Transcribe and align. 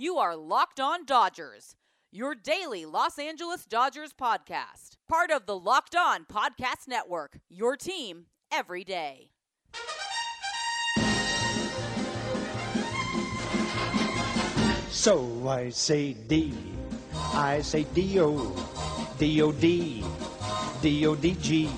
You 0.00 0.16
are 0.16 0.34
Locked 0.34 0.80
On 0.80 1.04
Dodgers, 1.04 1.76
your 2.10 2.34
daily 2.34 2.86
Los 2.86 3.18
Angeles 3.18 3.66
Dodgers 3.66 4.14
podcast. 4.14 4.96
Part 5.06 5.30
of 5.30 5.44
the 5.44 5.58
Locked 5.58 5.94
On 5.94 6.24
Podcast 6.24 6.88
Network, 6.88 7.38
your 7.50 7.76
team 7.76 8.24
every 8.50 8.82
day. 8.82 9.32
So 14.88 15.46
I 15.46 15.68
say 15.68 16.14
D, 16.14 16.54
I 17.34 17.60
say 17.60 17.84
D-O, 17.92 18.56
D-O-D, 19.18 20.04
D-O-D-G, 20.80 21.70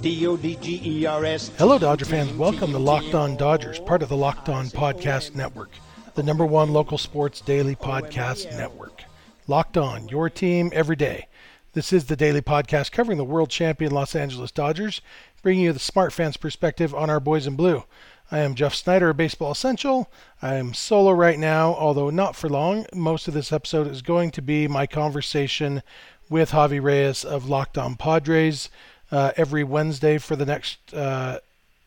D-O-D-G-E-R-S. 0.00 1.50
Hello, 1.58 1.78
Dodger 1.78 2.06
fans. 2.06 2.32
Welcome 2.32 2.72
to 2.72 2.78
Locked 2.78 3.14
On 3.14 3.36
Dodgers, 3.36 3.78
part 3.78 4.02
of 4.02 4.08
the 4.08 4.16
Locked 4.16 4.48
On 4.48 4.66
Podcast 4.66 5.36
Network, 5.36 5.70
the 6.14 6.22
number 6.22 6.46
one 6.46 6.72
local 6.72 6.96
sports 6.96 7.40
daily 7.40 7.74
podcast 7.74 8.56
network. 8.56 9.02
Locked 9.48 9.76
On, 9.76 10.06
your 10.08 10.30
team 10.30 10.70
every 10.72 10.94
day. 10.94 11.26
This 11.72 11.92
is 11.92 12.04
the 12.04 12.14
daily 12.14 12.40
podcast 12.40 12.92
covering 12.92 13.18
the 13.18 13.24
world 13.24 13.50
champion 13.50 13.90
Los 13.90 14.14
Angeles 14.14 14.52
Dodgers, 14.52 15.00
bringing 15.42 15.64
you 15.64 15.72
the 15.72 15.80
smart 15.80 16.12
fans 16.12 16.36
perspective 16.36 16.94
on 16.94 17.10
our 17.10 17.18
boys 17.18 17.48
in 17.48 17.56
blue. 17.56 17.82
I 18.30 18.38
am 18.38 18.54
Jeff 18.54 18.74
Snyder 18.74 19.10
of 19.10 19.16
Baseball 19.16 19.50
Essential. 19.50 20.08
I 20.40 20.54
am 20.54 20.72
solo 20.72 21.10
right 21.10 21.38
now, 21.38 21.74
although 21.74 22.10
not 22.10 22.36
for 22.36 22.48
long. 22.48 22.86
Most 22.94 23.26
of 23.26 23.34
this 23.34 23.52
episode 23.52 23.88
is 23.88 24.00
going 24.00 24.30
to 24.32 24.42
be 24.42 24.68
my 24.68 24.86
conversation 24.86 25.82
with 26.30 26.52
Javi 26.52 26.80
Reyes 26.80 27.24
of 27.24 27.48
Locked 27.48 27.76
On 27.76 27.96
Padres. 27.96 28.68
Uh, 29.10 29.32
every 29.36 29.64
Wednesday 29.64 30.18
for 30.18 30.36
the 30.36 30.46
next 30.46 30.94
uh, 30.94 31.40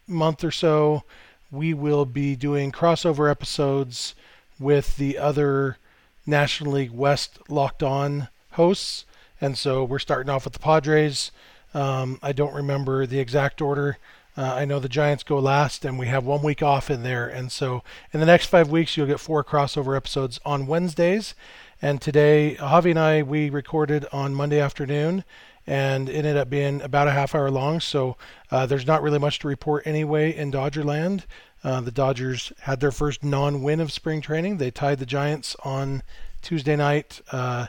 month 0.05 0.43
or 0.43 0.51
so, 0.51 1.03
we 1.51 1.73
will 1.73 2.05
be 2.05 2.35
doing 2.35 2.71
crossover 2.71 3.29
episodes 3.29 4.13
with 4.59 4.97
the 4.97 5.17
other 5.17 5.77
National 6.25 6.73
League 6.73 6.91
West 6.91 7.39
Locked 7.49 7.83
On 7.83 8.27
hosts. 8.51 9.05
And 9.39 9.57
so 9.57 9.83
we're 9.83 9.99
starting 9.99 10.29
off 10.29 10.45
with 10.45 10.53
the 10.53 10.59
Padres. 10.59 11.31
Um, 11.73 12.19
I 12.23 12.31
don't 12.31 12.53
remember 12.53 13.05
the 13.05 13.19
exact 13.19 13.61
order. 13.61 13.97
Uh, 14.35 14.53
I 14.53 14.65
know 14.65 14.79
the 14.79 14.89
Giants 14.89 15.23
go 15.23 15.39
last, 15.39 15.83
and 15.83 15.97
we 15.97 16.07
have 16.07 16.23
one 16.23 16.43
week 16.43 16.61
off 16.61 16.91
in 16.91 17.01
there. 17.01 17.27
And 17.27 17.51
so, 17.51 17.81
in 18.13 18.19
the 18.19 18.25
next 18.25 18.45
five 18.45 18.69
weeks, 18.69 18.95
you'll 18.95 19.07
get 19.07 19.19
four 19.19 19.43
crossover 19.43 19.97
episodes 19.97 20.39
on 20.45 20.67
Wednesdays. 20.67 21.33
And 21.81 21.99
today, 21.99 22.55
Javi 22.59 22.91
and 22.91 22.99
I, 22.99 23.23
we 23.23 23.49
recorded 23.49 24.05
on 24.11 24.35
Monday 24.35 24.59
afternoon, 24.59 25.23
and 25.67 26.09
it 26.09 26.15
ended 26.15 26.37
up 26.37 26.49
being 26.49 26.81
about 26.81 27.07
a 27.07 27.11
half 27.11 27.35
hour 27.35 27.51
long. 27.51 27.79
So, 27.79 28.17
uh, 28.49 28.65
there's 28.65 28.87
not 28.87 29.03
really 29.03 29.19
much 29.19 29.39
to 29.39 29.47
report 29.47 29.85
anyway 29.85 30.35
in 30.35 30.51
Dodgerland. 30.51 31.25
Uh, 31.63 31.81
the 31.81 31.91
Dodgers 31.91 32.53
had 32.61 32.79
their 32.79 32.91
first 32.91 33.23
non 33.23 33.61
win 33.61 33.79
of 33.79 33.91
spring 33.91 34.21
training. 34.21 34.57
They 34.57 34.71
tied 34.71 34.99
the 34.99 35.05
Giants 35.05 35.55
on 35.63 36.01
Tuesday 36.41 36.75
night. 36.75 37.21
Uh, 37.31 37.67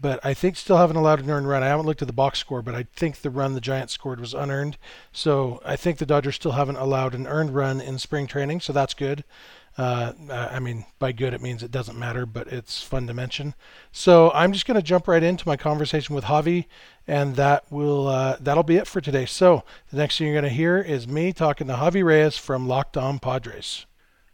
but 0.00 0.20
I 0.24 0.34
think 0.34 0.56
still 0.56 0.76
haven't 0.76 0.96
allowed 0.96 1.20
an 1.20 1.30
earned 1.30 1.48
run. 1.48 1.62
I 1.62 1.68
haven't 1.68 1.86
looked 1.86 2.02
at 2.02 2.08
the 2.08 2.14
box 2.14 2.38
score, 2.38 2.62
but 2.62 2.74
I 2.74 2.86
think 2.94 3.18
the 3.22 3.30
run 3.30 3.54
the 3.54 3.60
Giants 3.60 3.94
scored 3.94 4.20
was 4.20 4.34
unearned. 4.34 4.76
So 5.12 5.60
I 5.64 5.76
think 5.76 5.98
the 5.98 6.06
Dodgers 6.06 6.34
still 6.34 6.52
haven't 6.52 6.76
allowed 6.76 7.14
an 7.14 7.26
earned 7.26 7.54
run 7.54 7.80
in 7.80 7.98
spring 7.98 8.26
training, 8.26 8.60
so 8.60 8.72
that's 8.72 8.94
good. 8.94 9.24
Uh, 9.78 10.12
I 10.30 10.58
mean, 10.58 10.86
by 10.98 11.12
good 11.12 11.34
it 11.34 11.42
means 11.42 11.62
it 11.62 11.70
doesn't 11.70 11.98
matter, 11.98 12.24
but 12.24 12.48
it's 12.48 12.82
fun 12.82 13.06
to 13.08 13.14
mention. 13.14 13.54
So 13.92 14.30
I'm 14.32 14.52
just 14.52 14.66
going 14.66 14.76
to 14.76 14.82
jump 14.82 15.06
right 15.06 15.22
into 15.22 15.46
my 15.46 15.56
conversation 15.56 16.14
with 16.14 16.24
Javi, 16.24 16.64
and 17.06 17.36
that 17.36 17.70
will 17.70 18.08
uh, 18.08 18.36
that'll 18.40 18.62
be 18.62 18.76
it 18.76 18.86
for 18.86 19.02
today. 19.02 19.26
So 19.26 19.64
the 19.90 19.98
next 19.98 20.16
thing 20.16 20.28
you're 20.28 20.34
going 20.34 20.50
to 20.50 20.56
hear 20.56 20.78
is 20.78 21.06
me 21.06 21.32
talking 21.32 21.66
to 21.66 21.74
Javi 21.74 22.02
Reyes 22.02 22.38
from 22.38 22.66
Locked 22.66 22.96
On 22.96 23.18
Padres. 23.18 23.84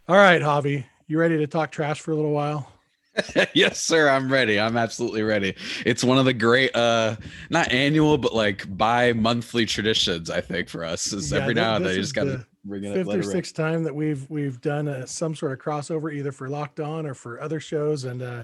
All 0.07 0.15
right, 0.15 0.41
Javi, 0.41 0.85
you 1.07 1.19
ready 1.19 1.37
to 1.37 1.47
talk 1.47 1.71
trash 1.71 1.99
for 1.99 2.11
a 2.11 2.15
little 2.15 2.31
while? 2.31 2.69
yes, 3.53 3.81
sir. 3.81 4.09
I'm 4.09 4.31
ready. 4.31 4.59
I'm 4.59 4.77
absolutely 4.77 5.23
ready. 5.23 5.55
It's 5.85 6.03
one 6.03 6.17
of 6.17 6.25
the 6.25 6.33
great, 6.33 6.75
uh, 6.75 7.17
not 7.49 7.71
annual, 7.71 8.17
but 8.17 8.33
like 8.33 8.65
bi-monthly 8.75 9.65
traditions. 9.65 10.29
I 10.29 10.41
think 10.41 10.69
for 10.69 10.83
us 10.83 11.13
is 11.13 11.31
yeah, 11.31 11.39
every 11.39 11.53
now 11.53 11.75
and 11.75 11.85
then 11.85 11.95
you 11.95 12.01
just 12.01 12.15
got 12.15 12.23
to 12.23 12.45
bring 12.63 12.83
it. 12.83 12.93
Fifth 12.93 13.13
or 13.13 13.23
sixth 13.23 13.55
time 13.55 13.83
that 13.83 13.93
we've 13.93 14.29
we've 14.29 14.59
done 14.61 14.87
a, 14.87 15.07
some 15.07 15.35
sort 15.35 15.51
of 15.51 15.59
crossover, 15.59 16.13
either 16.13 16.31
for 16.31 16.49
Locked 16.49 16.79
On 16.79 17.05
or 17.05 17.13
for 17.13 17.41
other 17.41 17.59
shows, 17.59 18.05
and 18.05 18.21
uh, 18.21 18.43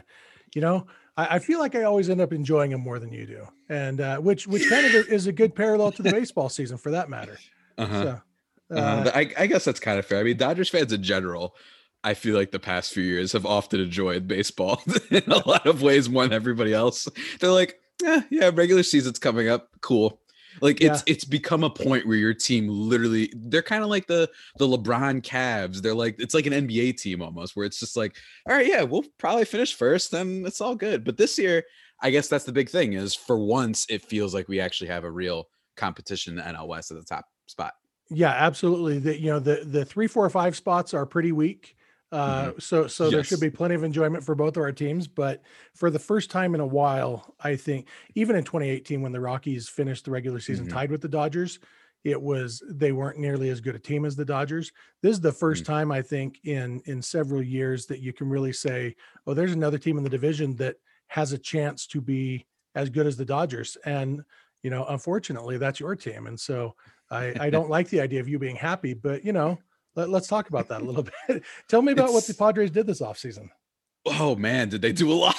you 0.54 0.62
know, 0.62 0.88
I, 1.18 1.36
I, 1.36 1.40
feel 1.40 1.60
like 1.60 1.76
I 1.76 1.84
always 1.84 2.10
end 2.10 2.22
up 2.22 2.34
enjoying 2.34 2.72
them 2.72 2.82
more 2.82 3.00
than 3.00 3.12
you 3.12 3.26
do, 3.26 3.48
and 3.70 4.02
uh, 4.02 4.18
which 4.18 4.48
which 4.48 4.70
kind 4.70 4.86
of 4.86 4.94
is 5.08 5.28
a 5.28 5.32
good 5.32 5.56
parallel 5.56 5.92
to 5.94 6.04
the 6.04 6.12
baseball 6.20 6.50
season 6.50 6.78
for 6.78 6.92
that 6.92 7.10
matter. 7.10 7.38
Uh-huh. 7.78 8.04
So, 8.04 8.22
uh, 8.76 8.80
uh, 8.80 9.12
I, 9.16 9.32
I 9.38 9.48
guess 9.48 9.66
that's 9.66 9.80
kind 9.80 9.98
of 10.00 10.06
fair. 10.06 10.20
I 10.20 10.24
mean, 10.24 10.38
Dodgers 10.38 10.70
fans 10.70 10.94
in 10.94 11.02
general 11.02 11.56
I 12.04 12.14
feel 12.14 12.36
like 12.36 12.52
the 12.52 12.60
past 12.60 12.94
few 12.94 13.04
years 13.04 13.34
have 13.34 13.46
often 13.46 13.82
enjoyed 13.82 14.28
baseball 14.28 14.82
in 15.12 15.24
a 15.28 15.48
lot 15.48 15.68
of 15.68 15.82
ways 15.82 16.10
more 16.10 16.24
than 16.24 16.34
everybody 16.34 16.74
else. 16.74 17.08
They're 17.40 17.52
like, 17.52 17.80
eh, 18.06 18.22
yeah, 18.30 18.52
regular 18.54 18.84
season's 18.84 19.20
coming 19.20 19.50
up, 19.50 19.70
cool. 19.82 20.22
Like 20.62 20.82
it's 20.82 21.04
yeah. 21.06 21.14
it's 21.14 21.26
become 21.26 21.64
a 21.64 21.70
point 21.70 22.08
where 22.08 22.18
your 22.18 22.34
team 22.34 22.68
literally 22.68 23.32
they're 23.36 23.62
kind 23.62 23.84
of 23.84 23.90
like 23.90 24.08
the 24.08 24.30
the 24.58 24.68
LeBron 24.68 25.22
Cavs. 25.22 25.82
They're 25.82 25.94
like 25.94 26.16
it's 26.20 26.34
like 26.34 26.46
an 26.46 26.54
NBA 26.54 26.98
team 26.98 27.22
almost 27.22 27.56
where 27.56 27.66
it's 27.66 27.80
just 27.80 27.96
like, 27.96 28.18
all 28.48 28.56
right, 28.56 28.68
yeah, 28.68 28.84
we'll 28.84 29.06
probably 29.18 29.46
finish 29.46 29.74
first, 29.74 30.12
then 30.12 30.44
it's 30.46 30.62
all 30.62 30.76
good. 30.76 31.04
But 31.04 31.18
this 31.18 31.38
year, 31.38 31.64
I 32.02 32.10
guess 32.12 32.28
that's 32.28 32.46
the 32.46 32.52
big 32.52 32.70
thing 32.70 32.94
is 32.94 33.16
for 33.16 33.38
once 33.38 33.86
it 33.90 34.04
feels 34.04 34.34
like 34.34 34.48
we 34.48 34.60
actually 34.60 34.90
have 34.90 35.04
a 35.04 35.12
real 35.12 35.48
competition 35.78 36.38
in 36.38 36.46
the 36.46 36.52
NL 36.52 36.68
West 36.68 36.92
at 36.92 36.98
the 36.98 37.04
top 37.04 37.26
spot. 37.48 37.74
Yeah, 38.10 38.32
absolutely. 38.32 39.00
The 39.00 39.20
you 39.20 39.30
know 39.30 39.40
the 39.40 39.64
the 39.66 39.86
three, 39.86 40.08
four, 40.08 40.30
five 40.30 40.56
spots 40.56 40.94
are 40.94 41.06
pretty 41.06 41.32
weak. 41.32 41.76
Uh, 42.12 42.46
mm-hmm. 42.46 42.60
so 42.60 42.88
so 42.88 43.06
yes. 43.06 43.14
there 43.14 43.24
should 43.24 43.40
be 43.40 43.52
plenty 43.52 43.76
of 43.76 43.84
enjoyment 43.84 44.24
for 44.24 44.34
both 44.34 44.58
of 44.58 44.64
our 44.64 44.72
teams. 44.72 45.08
But 45.08 45.44
for 45.76 45.92
the 45.92 46.00
first 46.00 46.32
time 46.32 46.56
in 46.56 46.62
a 46.62 46.66
while, 46.66 47.36
I 47.40 47.56
think 47.56 47.88
even 48.16 48.36
in 48.36 48.44
2018 48.44 49.02
when 49.02 49.12
the 49.12 49.20
Rockies 49.20 49.70
finished 49.70 50.06
the 50.06 50.12
regular 50.12 50.40
season 50.40 50.66
mm-hmm. 50.66 50.76
tied 50.76 50.92
with 50.92 51.02
the 51.02 51.08
Dodgers, 51.08 51.60
it 52.04 52.20
was 52.20 52.64
they 52.68 52.92
weren't 52.92 53.20
nearly 53.20 53.50
as 53.50 53.62
good 53.62 53.76
a 53.76 53.80
team 53.80 54.06
as 54.06 54.16
the 54.16 54.26
Dodgers. 54.26 54.72
This 55.04 55.14
is 55.14 55.22
the 55.22 55.32
1st 55.32 55.58
mm-hmm. 55.58 55.74
time 55.74 55.92
I 55.92 56.02
think 56.02 56.40
in 56.46 56.82
in 56.86 57.02
several 57.02 57.44
years 57.44 57.86
that 57.88 58.00
you 58.00 58.12
can 58.12 58.28
really 58.28 58.54
say, 58.54 58.96
oh, 59.28 59.34
there's 59.34 59.54
another 59.54 59.78
team 59.78 59.98
in 59.98 60.04
the 60.04 60.10
division 60.10 60.56
that 60.56 60.78
has 61.08 61.32
a 61.34 61.38
chance 61.38 61.86
to 61.88 62.02
be 62.02 62.48
as 62.76 62.90
good 62.90 63.06
as 63.06 63.18
the 63.18 63.26
Dodgers. 63.26 63.78
And 63.86 64.24
you 64.64 64.72
know, 64.72 64.86
unfortunately, 64.90 65.58
that's 65.58 65.80
your 65.80 65.96
team. 65.96 66.26
And 66.26 66.40
so 66.40 66.76
I 67.12 67.36
I 67.40 67.50
don't 67.52 67.70
like 67.70 67.90
the 67.90 68.02
idea 68.02 68.20
of 68.20 68.28
you 68.28 68.40
being 68.40 68.56
happy, 68.56 68.96
but 68.96 69.24
you 69.24 69.34
know 69.34 69.60
let, 70.08 70.22
us 70.22 70.28
talk 70.28 70.50
about 70.50 70.68
that 70.70 70.82
a 70.82 70.86
little 70.86 71.04
bit. 71.28 71.44
Tell 71.68 71.82
me 71.82 71.92
about 71.92 72.06
it's, 72.06 72.14
what 72.14 72.26
the 72.26 72.34
Padres 72.34 72.72
did 72.72 72.88
this 72.88 73.02
offseason. 73.02 73.50
Oh 74.06 74.36
man, 74.36 74.70
did 74.70 74.82
they 74.82 74.92
do 74.92 75.12
a 75.12 75.14
lot? 75.14 75.36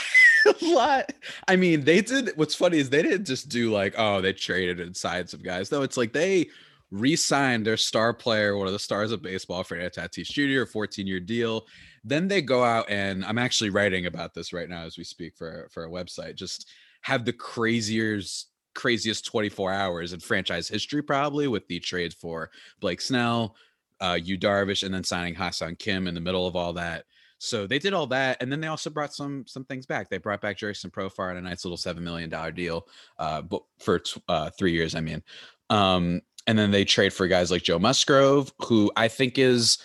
a 0.47 0.65
lot. 0.67 1.13
I 1.49 1.57
mean, 1.57 1.85
they 1.85 2.01
did. 2.01 2.33
What's 2.37 2.55
funny 2.55 2.79
is 2.79 2.91
they 2.91 3.03
didn't 3.03 3.27
just 3.27 3.49
do 3.49 3.71
like, 3.71 3.95
oh, 3.97 4.21
they 4.21 4.33
traded 4.33 4.81
and 4.81 4.97
signed 4.97 5.29
some 5.29 5.43
guys. 5.43 5.71
No, 5.71 5.83
it's 5.83 5.97
like 5.97 6.13
they 6.13 6.49
re-signed 6.91 7.65
their 7.65 7.77
star 7.77 8.13
player, 8.13 8.57
one 8.57 8.67
of 8.67 8.73
the 8.73 8.79
stars 8.79 9.13
of 9.13 9.23
baseball, 9.23 9.63
Fernando 9.63 9.91
Tatis 9.91 10.27
Jr., 10.27 10.63
a 10.63 10.67
14-year 10.67 11.21
deal. 11.21 11.67
Then 12.03 12.27
they 12.27 12.43
go 12.43 12.65
out 12.65 12.87
and 12.89 13.25
I'm 13.25 13.39
actually 13.39 13.71
writing 13.71 14.07
about 14.07 14.35
this 14.35 14.53
right 14.53 14.69
now 14.69 14.83
as 14.83 14.99
we 14.99 15.05
speak 15.05 15.37
for 15.37 15.69
for 15.71 15.85
a 15.85 15.91
website. 15.91 16.35
Just 16.35 16.69
have 17.03 17.25
the 17.25 17.33
craziest 17.33 18.49
craziest 18.75 19.25
24 19.27 19.73
hours 19.73 20.13
in 20.13 20.21
franchise 20.21 20.69
history, 20.69 21.03
probably 21.03 21.49
with 21.49 21.67
the 21.69 21.81
trades 21.81 22.15
for 22.15 22.51
Blake 22.81 23.01
Snell, 23.01 23.57
uh, 24.01 24.19
Yu 24.23 24.39
Darvish, 24.39 24.83
and 24.83 24.95
then 24.95 25.05
signing 25.05 25.35
Ha-Seong 25.35 25.79
Kim 25.79 26.07
in 26.07 26.15
the 26.15 26.21
middle 26.21 26.47
of 26.47 26.57
all 26.57 26.73
that. 26.75 27.05
So 27.39 27.67
they 27.67 27.79
did 27.79 27.95
all 27.95 28.07
that, 28.09 28.37
and 28.43 28.53
then 28.53 28.61
they 28.61 28.67
also 28.67 28.91
brought 28.91 29.15
some 29.15 29.45
some 29.47 29.65
things 29.65 29.87
back. 29.87 30.11
They 30.11 30.19
brought 30.19 30.43
back 30.43 30.59
Jurickson 30.59 30.91
Profar 30.91 31.31
on 31.31 31.39
a 31.39 31.41
nice 31.41 31.65
little 31.65 31.79
seven 31.79 32.05
million 32.05 32.29
dollar 32.29 32.53
deal, 32.53 32.87
uh, 33.19 33.41
but 33.41 33.63
for 33.79 34.03
uh, 34.29 34.51
three 34.59 34.73
years, 34.73 34.95
I 34.95 35.01
mean. 35.01 35.23
Um, 35.71 36.21
and 36.47 36.59
then 36.59 36.71
they 36.71 36.85
trade 36.85 37.13
for 37.13 37.29
guys 37.29 37.51
like 37.51 37.63
Joe 37.63 37.79
Musgrove, 37.79 38.53
who 38.67 38.91
I 38.97 39.09
think 39.09 39.39
is, 39.39 39.79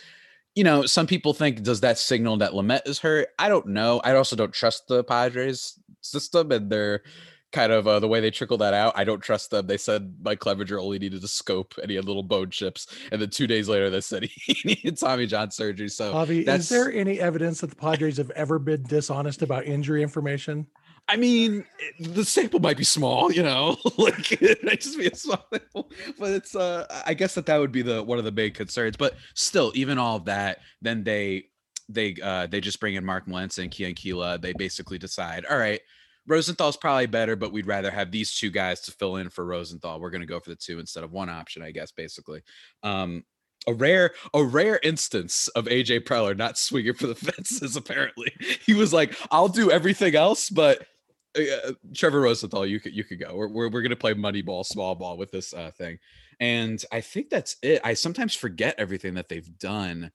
you 0.55 0.63
know, 0.63 0.85
some 0.85 1.07
people 1.07 1.33
think 1.33 1.63
does 1.63 1.81
that 1.81 1.97
signal 1.97 2.37
that 2.37 2.51
Lamet 2.51 2.87
is 2.87 2.99
hurt? 2.99 3.29
I 3.39 3.49
don't 3.49 3.67
know. 3.67 4.01
I 4.03 4.15
also 4.15 4.35
don't 4.35 4.53
trust 4.53 4.87
the 4.87 5.03
Padres 5.03 5.79
system 6.01 6.51
and 6.51 6.69
their 6.69 7.03
kind 7.55 7.71
of 7.71 7.87
uh, 7.87 7.99
the 8.01 8.07
way 8.07 8.19
they 8.19 8.29
trickle 8.31 8.57
that 8.57 8.73
out. 8.73 8.91
I 8.97 9.05
don't 9.05 9.21
trust 9.21 9.49
them. 9.49 9.65
They 9.65 9.77
said 9.77 10.13
Mike 10.21 10.39
Clevinger 10.39 10.79
only 10.79 10.99
needed 10.99 11.23
a 11.23 11.27
scope 11.27 11.73
and 11.81 11.89
he 11.89 11.95
had 11.95 12.03
little 12.03 12.21
bone 12.21 12.49
chips. 12.49 12.87
And 13.13 13.21
then 13.21 13.29
two 13.29 13.47
days 13.47 13.69
later, 13.69 13.89
they 13.89 14.01
said 14.01 14.23
he 14.45 14.57
needed 14.65 14.99
Tommy 14.99 15.25
John 15.25 15.51
surgery. 15.51 15.87
So, 15.87 16.13
Javi, 16.13 16.45
is 16.47 16.67
there 16.67 16.91
any 16.91 17.19
evidence 17.19 17.61
that 17.61 17.69
the 17.69 17.75
Padres 17.77 18.17
have 18.17 18.29
ever 18.31 18.59
been 18.59 18.83
dishonest 18.83 19.41
about 19.41 19.65
injury 19.65 20.03
information? 20.03 20.67
I 21.07 21.15
mean, 21.15 21.65
the 21.99 22.25
sample 22.25 22.59
might 22.59 22.77
be 22.77 22.83
small, 22.83 23.31
you 23.31 23.43
know, 23.43 23.77
like 23.97 24.41
it 24.41 24.63
might 24.63 24.81
just 24.81 24.97
be 24.97 25.07
a 25.07 25.15
small 25.15 25.45
sample, 25.53 25.91
but 26.19 26.31
it's, 26.31 26.55
uh, 26.55 26.87
I 27.05 27.13
guess 27.13 27.35
that 27.35 27.45
that 27.45 27.59
would 27.59 27.71
be 27.71 27.83
the 27.83 28.03
one 28.03 28.17
of 28.17 28.25
the 28.25 28.31
big 28.31 28.55
concerns. 28.55 28.97
But 28.97 29.13
still, 29.33 29.71
even 29.75 29.97
all 29.97 30.17
of 30.17 30.25
that, 30.25 30.59
then 30.81 31.03
they, 31.03 31.45
they, 31.87 32.15
uh, 32.21 32.47
they 32.47 32.59
just 32.59 32.79
bring 32.79 32.95
in 32.95 33.05
Mark 33.05 33.27
Melancon 33.27 33.63
and 33.63 33.71
Keon 33.71 33.93
Kela. 33.93 34.41
They 34.41 34.53
basically 34.53 34.97
decide, 34.97 35.45
all 35.45 35.57
right, 35.57 35.79
Rosenthal's 36.27 36.77
probably 36.77 37.05
better, 37.05 37.35
but 37.35 37.51
we'd 37.51 37.67
rather 37.67 37.91
have 37.91 38.11
these 38.11 38.35
two 38.35 38.49
guys 38.49 38.81
to 38.81 38.91
fill 38.91 39.17
in 39.17 39.29
for 39.29 39.45
Rosenthal. 39.45 39.99
We're 39.99 40.09
going 40.09 40.21
to 40.21 40.27
go 40.27 40.39
for 40.39 40.49
the 40.49 40.55
two 40.55 40.79
instead 40.79 41.03
of 41.03 41.11
one 41.11 41.29
option, 41.29 41.61
I 41.61 41.71
guess, 41.71 41.91
basically. 41.91 42.41
Um, 42.83 43.23
a 43.67 43.73
rare 43.73 44.11
a 44.33 44.43
rare 44.43 44.79
instance 44.83 45.47
of 45.49 45.65
AJ 45.65 46.01
Preller 46.01 46.37
not 46.37 46.57
swinging 46.57 46.93
for 46.93 47.07
the 47.07 47.15
fences. 47.15 47.75
Apparently, 47.75 48.31
he 48.65 48.73
was 48.73 48.93
like, 48.93 49.15
"I'll 49.31 49.49
do 49.49 49.71
everything 49.71 50.15
else, 50.15 50.49
but." 50.49 50.85
Uh, 51.37 51.73
Trevor 51.93 52.21
Rosenthal, 52.21 52.65
you 52.65 52.79
could 52.79 52.95
you 52.95 53.03
could 53.03 53.19
go. 53.19 53.35
We're, 53.35 53.49
we're, 53.49 53.69
we're 53.69 53.81
gonna 53.81 53.97
play 53.97 54.13
money 54.13 54.41
ball, 54.41 54.63
small 54.63 54.95
ball 54.95 55.17
with 55.17 55.31
this 55.31 55.53
uh, 55.53 55.69
thing, 55.77 55.99
and 56.39 56.81
I 56.93 57.01
think 57.01 57.29
that's 57.29 57.57
it. 57.61 57.81
I 57.83 57.93
sometimes 57.93 58.33
forget 58.33 58.75
everything 58.77 59.15
that 59.15 59.27
they've 59.27 59.57
done, 59.57 60.13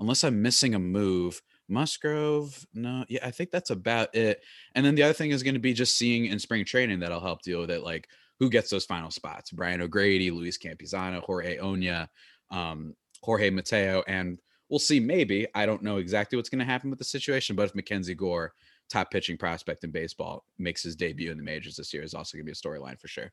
unless 0.00 0.24
I'm 0.24 0.40
missing 0.40 0.74
a 0.74 0.78
move. 0.78 1.42
Musgrove, 1.68 2.66
no, 2.74 3.04
yeah, 3.08 3.26
I 3.26 3.30
think 3.30 3.50
that's 3.50 3.70
about 3.70 4.14
it. 4.14 4.42
And 4.74 4.84
then 4.84 4.94
the 4.94 5.02
other 5.02 5.12
thing 5.12 5.30
is 5.30 5.42
going 5.42 5.54
to 5.54 5.60
be 5.60 5.72
just 5.72 5.96
seeing 5.96 6.26
in 6.26 6.38
spring 6.38 6.64
training 6.64 7.00
that'll 7.00 7.20
help 7.20 7.42
deal 7.42 7.60
with 7.60 7.70
it. 7.70 7.82
Like 7.82 8.08
who 8.42 8.50
gets 8.50 8.70
those 8.70 8.84
final 8.84 9.10
spots? 9.10 9.52
Brian 9.52 9.80
O'Grady, 9.80 10.30
Luis 10.30 10.58
Campusano, 10.58 11.22
Jorge 11.22 11.58
Oña, 11.58 12.08
um, 12.50 12.94
Jorge 13.22 13.50
Mateo, 13.50 14.02
and 14.08 14.40
we'll 14.68 14.80
see. 14.80 14.98
Maybe 14.98 15.46
I 15.54 15.64
don't 15.64 15.82
know 15.82 15.98
exactly 15.98 16.36
what's 16.36 16.48
going 16.48 16.58
to 16.58 16.64
happen 16.64 16.90
with 16.90 16.98
the 16.98 17.04
situation, 17.04 17.54
but 17.54 17.66
if 17.66 17.74
Mackenzie 17.74 18.14
Gore, 18.14 18.52
top 18.90 19.12
pitching 19.12 19.36
prospect 19.36 19.84
in 19.84 19.92
baseball, 19.92 20.44
makes 20.58 20.82
his 20.82 20.96
debut 20.96 21.30
in 21.30 21.36
the 21.36 21.42
majors 21.44 21.76
this 21.76 21.94
year, 21.94 22.02
is 22.02 22.14
also 22.14 22.36
going 22.36 22.44
to 22.44 22.50
be 22.50 22.52
a 22.52 22.54
storyline 22.54 23.00
for 23.00 23.06
sure. 23.06 23.30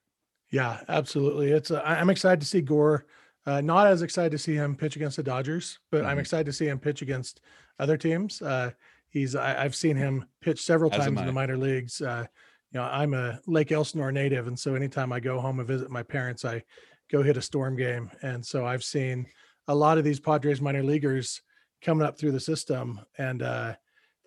Yeah, 0.51 0.79
absolutely. 0.87 1.51
It's 1.51 1.71
uh, 1.71 1.81
I'm 1.83 2.09
excited 2.09 2.41
to 2.41 2.47
see 2.47 2.61
Gore. 2.61 3.05
Uh, 3.45 3.61
not 3.61 3.87
as 3.87 4.03
excited 4.03 4.31
to 4.31 4.37
see 4.37 4.53
him 4.53 4.75
pitch 4.75 4.95
against 4.95 5.17
the 5.17 5.23
Dodgers, 5.23 5.79
but 5.91 6.01
mm-hmm. 6.01 6.09
I'm 6.09 6.19
excited 6.19 6.45
to 6.45 6.53
see 6.53 6.67
him 6.67 6.77
pitch 6.77 7.01
against 7.01 7.41
other 7.79 7.97
teams. 7.97 8.41
Uh, 8.41 8.71
he's 9.09 9.35
I, 9.35 9.63
have 9.63 9.75
seen 9.75 9.95
him 9.95 10.25
pitch 10.41 10.61
several 10.61 10.91
as 10.93 10.99
times 10.99 11.19
in 11.19 11.25
the 11.25 11.31
minor 11.31 11.57
leagues. 11.57 12.01
Uh, 12.01 12.25
you 12.71 12.79
know, 12.79 12.85
I'm 12.85 13.13
a 13.13 13.39
Lake 13.47 13.71
Elsinore 13.71 14.11
native, 14.11 14.47
and 14.47 14.57
so 14.57 14.75
anytime 14.75 15.11
I 15.11 15.19
go 15.19 15.39
home 15.39 15.59
and 15.59 15.67
visit 15.67 15.89
my 15.89 16.03
parents, 16.03 16.45
I 16.45 16.63
go 17.11 17.23
hit 17.23 17.37
a 17.37 17.41
storm 17.41 17.75
game. 17.75 18.11
And 18.21 18.45
so 18.45 18.65
I've 18.65 18.83
seen 18.83 19.25
a 19.67 19.75
lot 19.75 19.97
of 19.97 20.03
these 20.03 20.19
Padres 20.19 20.61
minor 20.61 20.83
leaguers 20.83 21.41
coming 21.81 22.05
up 22.05 22.17
through 22.17 22.31
the 22.31 22.39
system. 22.39 22.99
And 23.17 23.41
uh, 23.41 23.75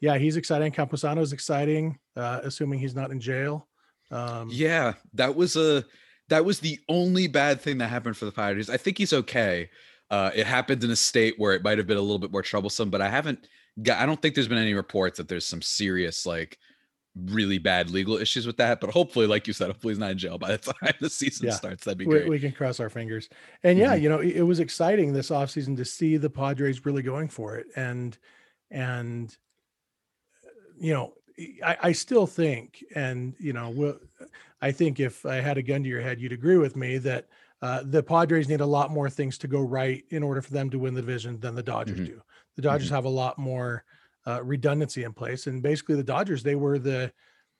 yeah, 0.00 0.18
he's 0.18 0.36
exciting. 0.36 0.72
Campusano 0.72 1.20
is 1.20 1.32
exciting, 1.32 1.98
uh, 2.16 2.40
assuming 2.42 2.80
he's 2.80 2.94
not 2.94 3.10
in 3.10 3.20
jail. 3.20 3.68
Um, 4.10 4.48
yeah, 4.50 4.94
that 5.14 5.34
was 5.34 5.56
a 5.56 5.84
that 6.28 6.44
was 6.44 6.60
the 6.60 6.78
only 6.88 7.28
bad 7.28 7.60
thing 7.60 7.78
that 7.78 7.88
happened 7.88 8.16
for 8.16 8.24
the 8.24 8.32
Padres. 8.32 8.70
I 8.70 8.76
think 8.76 8.98
he's 8.98 9.12
okay. 9.12 9.70
Uh, 10.12 10.30
it 10.34 10.46
happened 10.46 10.84
in 10.84 10.90
a 10.90 10.96
state 10.96 11.34
where 11.38 11.54
it 11.54 11.64
might 11.64 11.78
have 11.78 11.86
been 11.86 11.96
a 11.96 12.00
little 12.00 12.18
bit 12.18 12.30
more 12.30 12.42
troublesome, 12.42 12.90
but 12.90 13.00
I 13.00 13.08
haven't 13.08 13.48
got. 13.82 13.98
I 13.98 14.04
don't 14.04 14.20
think 14.20 14.34
there's 14.34 14.46
been 14.46 14.58
any 14.58 14.74
reports 14.74 15.16
that 15.16 15.26
there's 15.26 15.46
some 15.46 15.62
serious 15.62 16.26
like 16.26 16.58
really 17.16 17.56
bad 17.56 17.88
legal 17.88 18.18
issues 18.18 18.46
with 18.46 18.58
that. 18.58 18.78
But 18.78 18.90
hopefully, 18.90 19.26
like 19.26 19.46
you 19.46 19.54
said, 19.54 19.68
hopefully 19.68 19.92
he's 19.92 19.98
not 19.98 20.10
in 20.10 20.18
jail 20.18 20.36
by 20.36 20.52
the 20.52 20.58
time 20.84 20.92
the 21.00 21.08
season 21.08 21.46
yeah. 21.46 21.54
starts. 21.54 21.84
That'd 21.84 21.96
be 21.96 22.04
great. 22.04 22.24
We, 22.24 22.30
we, 22.32 22.40
can 22.40 22.52
cross 22.52 22.78
our 22.78 22.90
fingers. 22.90 23.30
And 23.62 23.78
yeah, 23.78 23.94
mm-hmm. 23.94 24.02
you 24.02 24.08
know, 24.10 24.18
it, 24.18 24.36
it, 24.36 24.42
was 24.42 24.60
exciting 24.60 25.14
this 25.14 25.30
offseason 25.30 25.78
to 25.78 25.84
see 25.86 26.18
the 26.18 26.28
Padres 26.28 26.84
really 26.84 27.02
going 27.02 27.28
for 27.28 27.56
it. 27.56 27.68
And 27.74 28.18
and 28.70 29.34
you 30.78 30.92
know, 30.92 31.14
I, 31.64 31.76
I 31.84 31.92
still 31.92 32.26
think, 32.26 32.84
and 32.94 33.34
you 33.38 33.54
know, 33.54 33.70
we'll, 33.70 33.98
I 34.60 34.72
think 34.72 35.00
if 35.00 35.24
I 35.24 35.36
had 35.36 35.56
a 35.56 35.62
gun 35.62 35.82
to 35.82 35.88
your 35.88 36.02
head, 36.02 36.20
you'd 36.20 36.32
agree 36.32 36.58
with 36.58 36.76
me 36.76 36.98
that 36.98 37.28
uh, 37.62 37.82
the 37.84 38.02
Padres 38.02 38.48
need 38.48 38.60
a 38.60 38.66
lot 38.66 38.90
more 38.90 39.08
things 39.08 39.38
to 39.38 39.48
go 39.48 39.60
right 39.60 40.04
in 40.10 40.22
order 40.22 40.42
for 40.42 40.52
them 40.52 40.68
to 40.70 40.80
win 40.80 40.94
the 40.94 41.00
division 41.00 41.38
than 41.38 41.54
the 41.54 41.62
Dodgers 41.62 41.96
mm-hmm. 41.96 42.16
do. 42.16 42.22
The 42.56 42.62
Dodgers 42.62 42.88
mm-hmm. 42.88 42.96
have 42.96 43.04
a 43.04 43.10
lot 43.10 43.38
more 43.38 43.84
uh, 44.26 44.42
redundancy 44.42 45.04
in 45.04 45.12
place. 45.12 45.46
And 45.46 45.62
basically, 45.62 45.94
the 45.94 46.02
Dodgers 46.02 46.42
they 46.42 46.56
were 46.56 46.78
the 46.78 47.12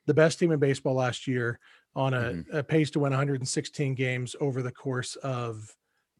the 0.06 0.14
best 0.14 0.40
team 0.40 0.50
in 0.50 0.58
baseball 0.58 0.94
last 0.94 1.28
year 1.28 1.60
on 1.94 2.14
a, 2.14 2.20
mm-hmm. 2.20 2.56
a 2.56 2.62
pace 2.62 2.90
to 2.90 2.98
win 2.98 3.12
116 3.12 3.94
games 3.94 4.34
over 4.40 4.62
the 4.62 4.72
course 4.72 5.14
of 5.16 5.72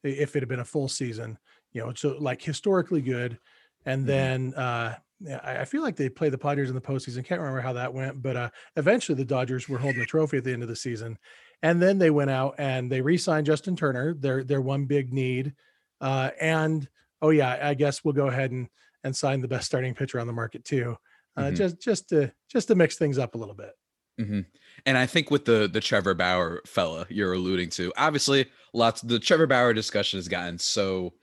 if 0.05 0.37
it 0.37 0.41
had 0.41 0.49
been 0.49 0.61
a 0.61 0.65
full 0.65 0.89
season. 0.89 1.37
You 1.73 1.85
know, 1.85 1.93
so 1.95 2.17
like 2.21 2.41
historically 2.41 3.03
good. 3.03 3.39
And 3.85 4.03
mm-hmm. 4.03 4.07
then 4.07 4.55
uh, 4.55 4.97
I 5.43 5.65
feel 5.65 5.83
like 5.83 5.97
they 5.97 6.09
played 6.09 6.33
the 6.33 6.39
Padres 6.39 6.69
in 6.69 6.75
the 6.75 6.81
postseason. 6.81 7.25
Can't 7.25 7.41
remember 7.41 7.61
how 7.61 7.73
that 7.73 7.93
went, 7.93 8.23
but 8.23 8.37
uh, 8.37 8.51
eventually 8.77 9.17
the 9.17 9.25
Dodgers 9.25 9.69
were 9.69 9.79
holding 9.79 10.01
the 10.01 10.07
trophy 10.07 10.39
at 10.39 10.45
the 10.45 10.53
end 10.53 10.63
of 10.63 10.69
the 10.69 10.77
season, 10.77 11.19
and 11.63 11.81
then 11.81 11.99
they 11.99 12.11
went 12.11 12.31
out 12.31 12.57
and 12.59 12.91
they 12.91 13.01
re-signed 13.01 13.47
Justin 13.47 13.77
Turner, 13.77 14.15
their 14.15 14.45
their 14.45 14.61
one 14.61 14.85
big 14.85 15.13
need, 15.13 15.55
uh, 16.01 16.31
and 16.41 16.89
oh 17.21 17.31
yeah, 17.31 17.59
I 17.63 17.75
guess 17.75 18.05
we'll 18.05 18.15
go 18.15 18.27
ahead 18.27 18.51
and 18.51 18.69
and 19.05 19.17
sign 19.17 19.41
the 19.41 19.49
best 19.49 19.67
starting 19.67 19.95
pitcher 19.95 20.21
on 20.21 20.27
the 20.27 20.33
market 20.33 20.65
too, 20.65 20.97
uh, 21.37 21.43
mm-hmm. 21.43 21.55
just 21.55 21.81
just 21.81 22.09
to 22.11 22.33
just 22.51 22.69
to 22.69 22.75
mix 22.75 22.97
things 22.97 23.19
up 23.19 23.35
a 23.35 23.39
little 23.39 23.55
bit. 23.55 23.73
Mm-hmm. 24.21 24.41
And 24.87 24.99
I 24.99 25.07
think 25.07 25.31
with 25.31 25.45
the 25.45 25.69
the 25.73 25.81
Trevor 25.81 26.15
Bauer 26.15 26.63
fella 26.67 27.07
you're 27.09 27.33
alluding 27.33 27.71
to, 27.71 27.93
obviously, 27.97 28.47
lots 28.73 29.01
the 29.01 29.19
Trevor 29.19 29.47
Bauer 29.47 29.73
discussion 29.73 30.19
has 30.19 30.29
gotten 30.29 30.59
so 30.59 31.15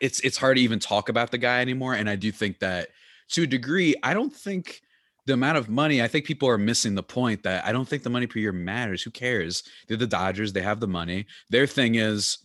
it's 0.00 0.20
it's 0.20 0.36
hard 0.36 0.56
to 0.56 0.62
even 0.62 0.78
talk 0.78 1.08
about 1.08 1.30
the 1.30 1.38
guy 1.38 1.60
anymore. 1.60 1.94
And 1.94 2.08
I 2.08 2.16
do 2.16 2.30
think 2.30 2.60
that 2.60 2.88
to 3.30 3.42
a 3.42 3.46
degree, 3.46 3.94
I 4.02 4.14
don't 4.14 4.34
think 4.34 4.82
the 5.28 5.34
amount 5.34 5.58
of 5.58 5.68
money, 5.68 6.02
I 6.02 6.08
think 6.08 6.24
people 6.24 6.48
are 6.48 6.58
missing 6.58 6.94
the 6.94 7.02
point 7.02 7.42
that 7.42 7.64
I 7.64 7.70
don't 7.70 7.86
think 7.86 8.02
the 8.02 8.10
money 8.10 8.26
per 8.26 8.38
year 8.38 8.50
matters. 8.50 9.02
Who 9.02 9.10
cares? 9.10 9.62
They're 9.86 9.96
the 9.96 10.06
Dodgers, 10.06 10.52
they 10.52 10.62
have 10.62 10.80
the 10.80 10.88
money. 10.88 11.26
Their 11.50 11.66
thing 11.66 11.94
is 11.96 12.38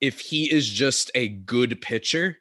if 0.00 0.20
he 0.20 0.50
is 0.50 0.68
just 0.68 1.10
a 1.14 1.28
good 1.28 1.80
pitcher, 1.82 2.38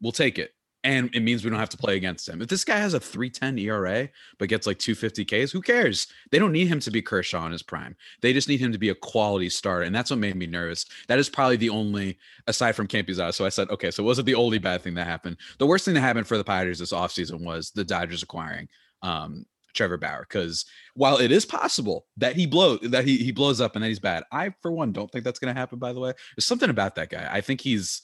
we'll 0.00 0.12
take 0.12 0.38
it. 0.38 0.52
And 0.82 1.14
it 1.14 1.20
means 1.20 1.44
we 1.44 1.50
don't 1.50 1.58
have 1.58 1.68
to 1.68 1.76
play 1.76 1.96
against 1.96 2.26
him. 2.26 2.40
If 2.40 2.48
this 2.48 2.64
guy 2.64 2.78
has 2.78 2.94
a 2.94 3.00
310 3.00 3.58
ERA 3.58 4.08
but 4.38 4.48
gets 4.48 4.66
like 4.66 4.78
250 4.78 5.26
Ks, 5.26 5.52
who 5.52 5.60
cares? 5.60 6.06
They 6.30 6.38
don't 6.38 6.52
need 6.52 6.68
him 6.68 6.80
to 6.80 6.90
be 6.90 7.02
Kershaw 7.02 7.44
in 7.44 7.52
his 7.52 7.62
prime. 7.62 7.94
They 8.22 8.32
just 8.32 8.48
need 8.48 8.60
him 8.60 8.72
to 8.72 8.78
be 8.78 8.88
a 8.88 8.94
quality 8.94 9.50
starter. 9.50 9.84
And 9.84 9.94
that's 9.94 10.08
what 10.08 10.18
made 10.18 10.36
me 10.36 10.46
nervous. 10.46 10.86
That 11.08 11.18
is 11.18 11.28
probably 11.28 11.56
the 11.56 11.68
only, 11.68 12.16
aside 12.46 12.72
from 12.72 12.88
Campusano. 12.88 13.34
So 13.34 13.44
I 13.44 13.50
said, 13.50 13.68
okay, 13.68 13.90
so 13.90 14.02
was 14.02 14.18
it 14.18 14.24
the 14.24 14.34
only 14.34 14.58
bad 14.58 14.80
thing 14.80 14.94
that 14.94 15.06
happened. 15.06 15.36
The 15.58 15.66
worst 15.66 15.84
thing 15.84 15.92
that 15.92 16.00
happened 16.00 16.26
for 16.26 16.38
the 16.38 16.44
Padres 16.44 16.78
this 16.78 16.94
offseason 16.94 17.44
was 17.44 17.70
the 17.72 17.84
Dodgers 17.84 18.22
acquiring 18.22 18.68
um, 19.02 19.46
Trevor 19.74 19.96
Bauer. 19.96 20.26
Because 20.28 20.64
while 20.94 21.18
it 21.18 21.32
is 21.32 21.46
possible 21.46 22.06
that 22.16 22.36
he 22.36 22.46
blow 22.46 22.76
that 22.78 23.04
he, 23.04 23.18
he 23.18 23.32
blows 23.32 23.60
up 23.60 23.74
and 23.74 23.84
that 23.84 23.88
he's 23.88 23.98
bad, 23.98 24.24
I 24.32 24.52
for 24.60 24.72
one 24.72 24.92
don't 24.92 25.10
think 25.10 25.24
that's 25.24 25.38
gonna 25.38 25.54
happen, 25.54 25.78
by 25.78 25.92
the 25.92 26.00
way. 26.00 26.12
There's 26.36 26.44
something 26.44 26.70
about 26.70 26.94
that 26.96 27.10
guy. 27.10 27.28
I 27.30 27.40
think 27.40 27.60
he's 27.60 28.02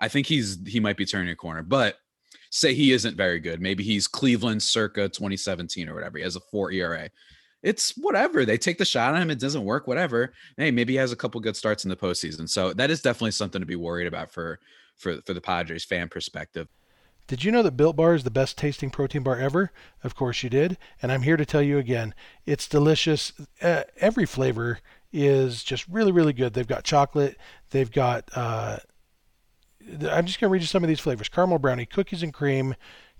I 0.00 0.08
think 0.08 0.26
he's 0.26 0.58
he 0.66 0.80
might 0.80 0.96
be 0.96 1.06
turning 1.06 1.30
a 1.30 1.36
corner, 1.36 1.62
but 1.62 1.96
say 2.50 2.74
he 2.74 2.92
isn't 2.92 3.16
very 3.16 3.40
good. 3.40 3.60
Maybe 3.60 3.84
he's 3.84 4.06
Cleveland 4.06 4.62
circa 4.62 5.08
2017 5.08 5.88
or 5.88 5.94
whatever. 5.94 6.18
He 6.18 6.24
has 6.24 6.36
a 6.36 6.40
four 6.40 6.72
ERA. 6.72 7.10
It's 7.62 7.92
whatever. 7.96 8.44
They 8.44 8.56
take 8.56 8.78
the 8.78 8.84
shot 8.84 9.14
on 9.14 9.20
him. 9.20 9.30
It 9.30 9.38
doesn't 9.38 9.64
work, 9.64 9.86
whatever. 9.86 10.32
Hey, 10.56 10.70
maybe 10.70 10.94
he 10.94 10.98
has 10.98 11.12
a 11.12 11.16
couple 11.16 11.40
good 11.40 11.56
starts 11.56 11.84
in 11.84 11.90
the 11.90 11.96
postseason. 11.96 12.48
So 12.48 12.72
that 12.72 12.90
is 12.90 13.02
definitely 13.02 13.32
something 13.32 13.60
to 13.60 13.66
be 13.66 13.76
worried 13.76 14.06
about 14.06 14.32
for 14.32 14.58
for 14.96 15.20
for 15.22 15.34
the 15.34 15.40
Padres 15.40 15.84
fan 15.84 16.08
perspective. 16.08 16.68
Did 17.26 17.44
you 17.44 17.52
know 17.52 17.62
that 17.62 17.76
Built 17.76 17.96
Bar 17.96 18.14
is 18.14 18.24
the 18.24 18.30
best 18.30 18.58
tasting 18.58 18.90
protein 18.90 19.22
bar 19.22 19.38
ever? 19.38 19.70
Of 20.02 20.14
course 20.14 20.42
you 20.42 20.50
did. 20.50 20.78
And 21.00 21.12
I'm 21.12 21.22
here 21.22 21.36
to 21.36 21.46
tell 21.46 21.62
you 21.62 21.78
again, 21.78 22.14
it's 22.44 22.66
delicious. 22.66 23.32
Uh, 23.62 23.84
every 23.98 24.26
flavor 24.26 24.80
is 25.12 25.62
just 25.62 25.86
really, 25.88 26.12
really 26.12 26.32
good. 26.32 26.54
They've 26.54 26.66
got 26.66 26.84
chocolate, 26.84 27.36
they've 27.70 27.90
got 27.90 28.28
uh, 28.34 28.78
I'm 30.10 30.26
just 30.26 30.40
going 30.40 30.48
to 30.48 30.52
read 30.52 30.62
you 30.62 30.66
some 30.66 30.84
of 30.84 30.88
these 30.88 31.00
flavors 31.00 31.28
caramel 31.28 31.58
brownie, 31.58 31.86
cookies 31.86 32.22
and 32.22 32.32
cream, 32.32 32.74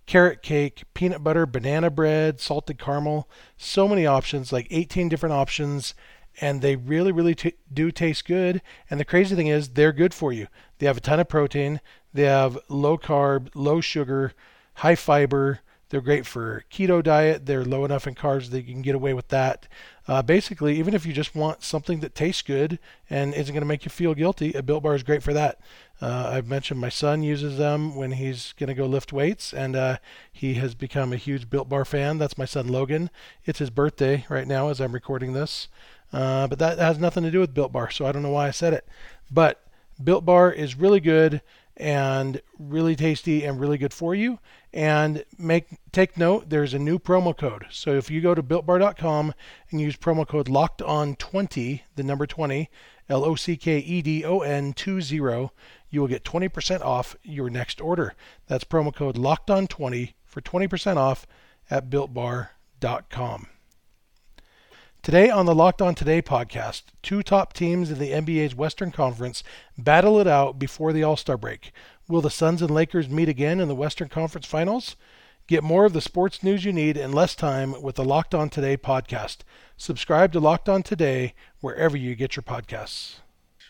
carrot 0.06 0.42
cake, 0.42 0.84
peanut 0.94 1.24
butter, 1.24 1.46
banana 1.46 1.90
bread, 1.90 2.40
salted 2.40 2.78
caramel. 2.78 3.28
So 3.56 3.88
many 3.88 4.06
options, 4.06 4.52
like 4.52 4.66
18 4.70 5.08
different 5.08 5.34
options. 5.34 5.94
And 6.40 6.62
they 6.62 6.76
really, 6.76 7.12
really 7.12 7.34
t- 7.34 7.54
do 7.72 7.90
taste 7.90 8.24
good. 8.24 8.62
And 8.88 8.98
the 8.98 9.04
crazy 9.04 9.36
thing 9.36 9.48
is, 9.48 9.70
they're 9.70 9.92
good 9.92 10.14
for 10.14 10.32
you. 10.32 10.46
They 10.78 10.86
have 10.86 10.96
a 10.96 11.00
ton 11.00 11.20
of 11.20 11.28
protein. 11.28 11.80
They 12.14 12.24
have 12.24 12.58
low 12.68 12.96
carb, 12.98 13.50
low 13.54 13.80
sugar, 13.80 14.32
high 14.74 14.94
fiber. 14.94 15.60
They're 15.90 16.00
great 16.00 16.24
for 16.24 16.64
keto 16.70 17.02
diet. 17.02 17.46
They're 17.46 17.64
low 17.64 17.84
enough 17.84 18.06
in 18.06 18.14
carbs 18.14 18.50
that 18.50 18.64
you 18.64 18.72
can 18.72 18.82
get 18.82 18.94
away 18.94 19.12
with 19.12 19.28
that. 19.28 19.66
Uh, 20.06 20.22
basically, 20.22 20.78
even 20.78 20.94
if 20.94 21.04
you 21.04 21.12
just 21.12 21.34
want 21.34 21.64
something 21.64 21.98
that 22.00 22.14
tastes 22.14 22.42
good 22.42 22.78
and 23.08 23.34
isn't 23.34 23.52
going 23.52 23.62
to 23.62 23.66
make 23.66 23.84
you 23.84 23.90
feel 23.90 24.14
guilty, 24.14 24.52
a 24.52 24.62
Built 24.62 24.84
Bar 24.84 24.94
is 24.94 25.02
great 25.02 25.22
for 25.22 25.32
that. 25.32 25.60
Uh, 26.00 26.30
I've 26.32 26.46
mentioned 26.46 26.80
my 26.80 26.88
son 26.88 27.22
uses 27.22 27.58
them 27.58 27.96
when 27.96 28.12
he's 28.12 28.54
going 28.58 28.68
to 28.68 28.74
go 28.74 28.86
lift 28.86 29.12
weights, 29.12 29.52
and 29.52 29.76
uh, 29.76 29.98
he 30.32 30.54
has 30.54 30.74
become 30.74 31.12
a 31.12 31.16
huge 31.16 31.50
Built 31.50 31.68
Bar 31.68 31.84
fan. 31.84 32.18
That's 32.18 32.38
my 32.38 32.44
son 32.44 32.68
Logan. 32.68 33.10
It's 33.44 33.58
his 33.58 33.70
birthday 33.70 34.24
right 34.28 34.46
now 34.46 34.68
as 34.68 34.80
I'm 34.80 34.92
recording 34.92 35.32
this, 35.32 35.68
uh, 36.12 36.46
but 36.48 36.58
that 36.58 36.78
has 36.78 36.98
nothing 36.98 37.22
to 37.22 37.30
do 37.30 37.40
with 37.40 37.54
Built 37.54 37.72
Bar, 37.72 37.90
so 37.90 38.06
I 38.06 38.12
don't 38.12 38.22
know 38.22 38.30
why 38.30 38.48
I 38.48 38.52
said 38.52 38.72
it. 38.72 38.86
But 39.30 39.62
Built 40.02 40.24
Bar 40.24 40.52
is 40.52 40.76
really 40.76 41.00
good 41.00 41.42
and 41.76 42.42
really 42.58 42.94
tasty 42.94 43.44
and 43.44 43.58
really 43.58 43.78
good 43.78 43.94
for 43.94 44.14
you. 44.14 44.38
And 44.72 45.24
make 45.38 45.78
take 45.92 46.16
note, 46.16 46.50
there's 46.50 46.74
a 46.74 46.78
new 46.78 46.98
promo 46.98 47.36
code. 47.36 47.66
So 47.70 47.94
if 47.94 48.10
you 48.10 48.20
go 48.20 48.34
to 48.34 48.42
builtbar.com 48.42 49.34
and 49.70 49.80
use 49.80 49.96
promo 49.96 50.26
code 50.26 50.48
locked 50.48 50.82
on 50.82 51.16
20, 51.16 51.84
the 51.96 52.02
number 52.02 52.26
20, 52.26 52.68
L 53.08 53.24
O 53.24 53.34
C 53.34 53.56
K 53.56 53.78
E 53.78 54.02
D 54.02 54.24
O 54.24 54.40
N 54.40 54.72
20, 54.72 55.50
you 55.90 56.00
will 56.00 56.08
get 56.08 56.24
20% 56.24 56.82
off 56.82 57.16
your 57.22 57.50
next 57.50 57.80
order. 57.80 58.14
That's 58.46 58.64
promo 58.64 58.94
code 58.94 59.16
locked 59.16 59.50
on 59.50 59.66
20 59.66 60.14
for 60.24 60.40
20% 60.40 60.96
off 60.96 61.26
at 61.70 61.90
builtbar.com. 61.90 63.46
Today 65.02 65.30
on 65.30 65.46
the 65.46 65.54
Locked 65.54 65.80
On 65.80 65.94
Today 65.94 66.20
podcast, 66.20 66.82
two 67.02 67.22
top 67.22 67.54
teams 67.54 67.90
in 67.90 67.98
the 67.98 68.10
NBA's 68.10 68.54
Western 68.54 68.92
Conference 68.92 69.42
battle 69.78 70.20
it 70.20 70.26
out 70.26 70.58
before 70.58 70.92
the 70.92 71.02
All 71.02 71.16
Star 71.16 71.38
break. 71.38 71.72
Will 72.06 72.20
the 72.20 72.28
Suns 72.28 72.60
and 72.60 72.70
Lakers 72.70 73.08
meet 73.08 73.26
again 73.26 73.60
in 73.60 73.68
the 73.68 73.74
Western 73.74 74.10
Conference 74.10 74.46
Finals? 74.46 74.96
Get 75.46 75.64
more 75.64 75.86
of 75.86 75.94
the 75.94 76.02
sports 76.02 76.42
news 76.42 76.66
you 76.66 76.72
need 76.74 76.98
in 76.98 77.12
less 77.12 77.34
time 77.34 77.80
with 77.80 77.96
the 77.96 78.04
Locked 78.04 78.34
On 78.34 78.50
Today 78.50 78.76
podcast. 78.76 79.38
Subscribe 79.78 80.32
to 80.32 80.38
Locked 80.38 80.68
On 80.68 80.82
Today 80.82 81.32
wherever 81.62 81.96
you 81.96 82.14
get 82.14 82.36
your 82.36 82.42
podcasts. 82.42 83.20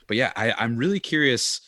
But 0.09 0.17
yeah, 0.17 0.33
I, 0.35 0.53
I'm 0.59 0.77
really 0.77 0.99
curious 0.99 1.61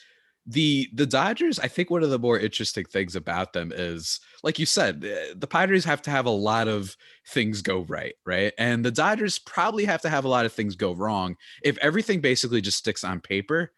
the 0.46 0.88
the 0.92 1.06
Dodgers, 1.06 1.58
I 1.58 1.68
think 1.68 1.90
one 1.90 2.02
of 2.02 2.10
the 2.10 2.18
more 2.18 2.38
interesting 2.38 2.84
things 2.84 3.14
about 3.14 3.52
them 3.52 3.72
is, 3.74 4.20
like 4.42 4.58
you 4.58 4.66
said, 4.66 5.00
the 5.00 5.46
Padres 5.48 5.84
have 5.84 6.02
to 6.02 6.10
have 6.10 6.26
a 6.26 6.30
lot 6.30 6.68
of 6.68 6.96
things 7.28 7.62
go 7.62 7.80
right, 7.80 8.14
right? 8.26 8.52
And 8.58 8.84
the 8.84 8.90
Dodgers 8.90 9.38
probably 9.38 9.84
have 9.84 10.02
to 10.02 10.08
have 10.08 10.24
a 10.24 10.28
lot 10.28 10.44
of 10.44 10.52
things 10.52 10.74
go 10.74 10.92
wrong. 10.94 11.36
If 11.62 11.78
everything 11.78 12.20
basically 12.20 12.60
just 12.60 12.78
sticks 12.78 13.04
on 13.04 13.20
paper, 13.20 13.72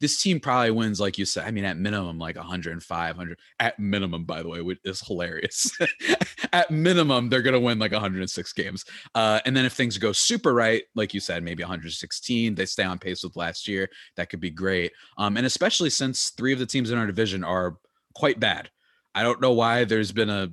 this 0.00 0.20
team 0.20 0.40
probably 0.40 0.70
wins, 0.70 0.98
like 0.98 1.18
you 1.18 1.24
said. 1.24 1.46
I 1.46 1.50
mean, 1.50 1.64
at 1.64 1.76
minimum, 1.76 2.18
like 2.18 2.36
105, 2.36 3.16
100 3.16 3.38
at 3.58 3.78
minimum, 3.78 4.24
by 4.24 4.42
the 4.42 4.48
way, 4.48 4.62
which 4.62 4.78
is 4.84 5.00
hilarious. 5.00 5.70
at 6.52 6.70
minimum, 6.70 7.28
they're 7.28 7.42
going 7.42 7.54
to 7.54 7.60
win 7.60 7.78
like 7.78 7.92
106 7.92 8.52
games. 8.54 8.84
Uh, 9.14 9.40
and 9.44 9.56
then 9.56 9.64
if 9.64 9.74
things 9.74 9.98
go 9.98 10.12
super 10.12 10.54
right, 10.54 10.82
like 10.94 11.12
you 11.12 11.20
said, 11.20 11.42
maybe 11.42 11.62
116, 11.62 12.54
they 12.54 12.66
stay 12.66 12.84
on 12.84 12.98
pace 12.98 13.22
with 13.22 13.36
last 13.36 13.68
year. 13.68 13.88
That 14.16 14.30
could 14.30 14.40
be 14.40 14.50
great. 14.50 14.92
Um, 15.18 15.36
and 15.36 15.46
especially 15.46 15.90
since 15.90 16.30
three 16.30 16.52
of 16.52 16.58
the 16.58 16.66
teams 16.66 16.90
in 16.90 16.98
our 16.98 17.06
division 17.06 17.44
are 17.44 17.76
quite 18.14 18.40
bad. 18.40 18.70
I 19.14 19.24
don't 19.24 19.40
know 19.40 19.52
why 19.52 19.84
there's 19.84 20.12
been 20.12 20.30
a. 20.30 20.50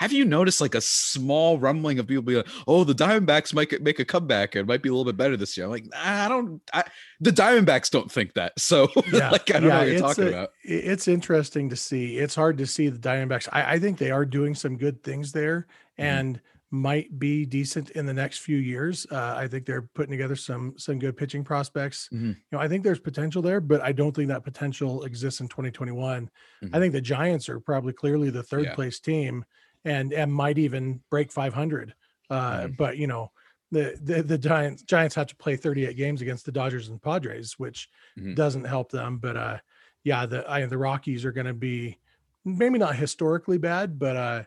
Have 0.00 0.12
you 0.12 0.24
noticed 0.24 0.60
like 0.60 0.74
a 0.74 0.80
small 0.80 1.58
rumbling 1.58 2.00
of 2.00 2.08
people 2.08 2.22
being 2.22 2.38
like, 2.38 2.48
"Oh, 2.66 2.82
the 2.82 2.94
Diamondbacks 2.94 3.54
might 3.54 3.80
make 3.82 4.00
a 4.00 4.04
comeback 4.04 4.56
It 4.56 4.66
might 4.66 4.82
be 4.82 4.88
a 4.88 4.92
little 4.92 5.04
bit 5.04 5.16
better 5.16 5.36
this 5.36 5.56
year"? 5.56 5.66
I'm 5.66 5.70
like, 5.70 5.86
nah, 5.86 6.24
I 6.24 6.28
don't. 6.28 6.60
I, 6.72 6.84
the 7.20 7.30
Diamondbacks 7.30 7.88
don't 7.90 8.10
think 8.10 8.34
that. 8.34 8.58
So, 8.58 8.88
yeah, 9.12 9.30
like, 9.30 9.48
I 9.54 9.60
don't 9.60 9.62
yeah, 9.64 9.68
know 9.68 9.78
what 9.78 9.88
you're 9.88 10.00
talking 10.00 10.24
a, 10.24 10.28
about. 10.28 10.50
It's 10.64 11.06
interesting 11.06 11.70
to 11.70 11.76
see. 11.76 12.18
It's 12.18 12.34
hard 12.34 12.58
to 12.58 12.66
see 12.66 12.88
the 12.88 12.98
Diamondbacks. 12.98 13.48
I, 13.52 13.74
I 13.74 13.78
think 13.78 13.98
they 13.98 14.10
are 14.10 14.24
doing 14.24 14.56
some 14.56 14.76
good 14.76 15.04
things 15.04 15.30
there, 15.30 15.68
mm-hmm. 15.96 16.02
and 16.02 16.40
might 16.70 17.18
be 17.18 17.44
decent 17.44 17.90
in 17.90 18.06
the 18.06 18.14
next 18.14 18.38
few 18.38 18.56
years. 18.56 19.06
Uh, 19.10 19.34
I 19.36 19.48
think 19.48 19.66
they're 19.66 19.88
putting 19.94 20.12
together 20.12 20.36
some 20.36 20.74
some 20.76 20.98
good 20.98 21.16
pitching 21.16 21.42
prospects. 21.42 22.08
Mm-hmm. 22.12 22.28
You 22.28 22.36
know, 22.52 22.58
I 22.58 22.68
think 22.68 22.84
there's 22.84 23.00
potential 23.00 23.42
there, 23.42 23.60
but 23.60 23.80
I 23.80 23.92
don't 23.92 24.14
think 24.14 24.28
that 24.28 24.44
potential 24.44 25.02
exists 25.02 25.40
in 25.40 25.48
2021. 25.48 26.30
Mm-hmm. 26.62 26.74
I 26.74 26.78
think 26.78 26.92
the 26.92 27.00
Giants 27.00 27.48
are 27.48 27.58
probably 27.58 27.92
clearly 27.92 28.30
the 28.30 28.42
third 28.42 28.66
yeah. 28.66 28.74
place 28.74 29.00
team, 29.00 29.44
and 29.84 30.12
and 30.12 30.32
might 30.32 30.58
even 30.58 31.00
break 31.10 31.32
500. 31.32 31.94
Uh, 32.28 32.34
mm-hmm. 32.34 32.72
But 32.78 32.98
you 32.98 33.08
know, 33.08 33.32
the, 33.72 33.98
the 34.02 34.22
the 34.22 34.38
Giants 34.38 34.82
Giants 34.82 35.16
have 35.16 35.26
to 35.28 35.36
play 35.36 35.56
38 35.56 35.96
games 35.96 36.22
against 36.22 36.46
the 36.46 36.52
Dodgers 36.52 36.88
and 36.88 37.02
Padres, 37.02 37.58
which 37.58 37.88
mm-hmm. 38.16 38.34
doesn't 38.34 38.64
help 38.64 38.92
them. 38.92 39.18
But 39.18 39.36
uh, 39.36 39.58
yeah, 40.04 40.24
the 40.24 40.48
I, 40.48 40.64
the 40.66 40.78
Rockies 40.78 41.24
are 41.24 41.32
going 41.32 41.46
to 41.46 41.52
be 41.54 41.98
maybe 42.44 42.78
not 42.78 42.94
historically 42.94 43.58
bad, 43.58 43.98
but 43.98 44.16
uh 44.16 44.42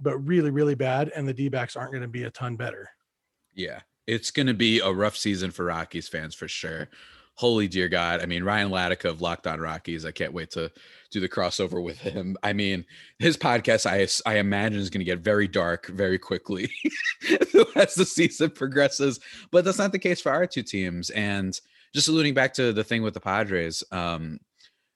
but 0.00 0.18
really, 0.18 0.50
really 0.50 0.74
bad. 0.74 1.10
And 1.14 1.28
the 1.28 1.34
D 1.34 1.48
backs 1.48 1.76
aren't 1.76 1.92
going 1.92 2.02
to 2.02 2.08
be 2.08 2.24
a 2.24 2.30
ton 2.30 2.56
better. 2.56 2.88
Yeah. 3.54 3.80
It's 4.06 4.30
going 4.30 4.46
to 4.46 4.54
be 4.54 4.80
a 4.80 4.90
rough 4.90 5.16
season 5.16 5.50
for 5.50 5.66
Rockies 5.66 6.08
fans 6.08 6.34
for 6.34 6.48
sure. 6.48 6.88
Holy 7.34 7.68
dear 7.68 7.88
God. 7.88 8.20
I 8.20 8.26
mean, 8.26 8.44
Ryan 8.44 8.70
Latica 8.70 9.06
of 9.06 9.20
Locked 9.20 9.46
On 9.46 9.60
Rockies. 9.60 10.04
I 10.04 10.10
can't 10.10 10.32
wait 10.32 10.50
to 10.50 10.70
do 11.10 11.20
the 11.20 11.28
crossover 11.28 11.82
with 11.82 11.98
him. 11.98 12.36
I 12.42 12.52
mean, 12.52 12.84
his 13.18 13.36
podcast, 13.36 13.86
I, 13.86 14.30
I 14.30 14.38
imagine, 14.38 14.78
is 14.78 14.90
going 14.90 15.00
to 15.00 15.10
get 15.10 15.20
very 15.20 15.48
dark 15.48 15.86
very 15.86 16.18
quickly 16.18 16.70
as 17.76 17.94
the 17.94 18.04
season 18.04 18.50
progresses. 18.50 19.20
But 19.50 19.64
that's 19.64 19.78
not 19.78 19.92
the 19.92 19.98
case 19.98 20.20
for 20.20 20.32
our 20.32 20.46
two 20.46 20.62
teams. 20.62 21.10
And 21.10 21.58
just 21.94 22.08
alluding 22.08 22.34
back 22.34 22.52
to 22.54 22.72
the 22.72 22.84
thing 22.84 23.02
with 23.02 23.14
the 23.14 23.20
Padres, 23.20 23.82
um, 23.90 24.38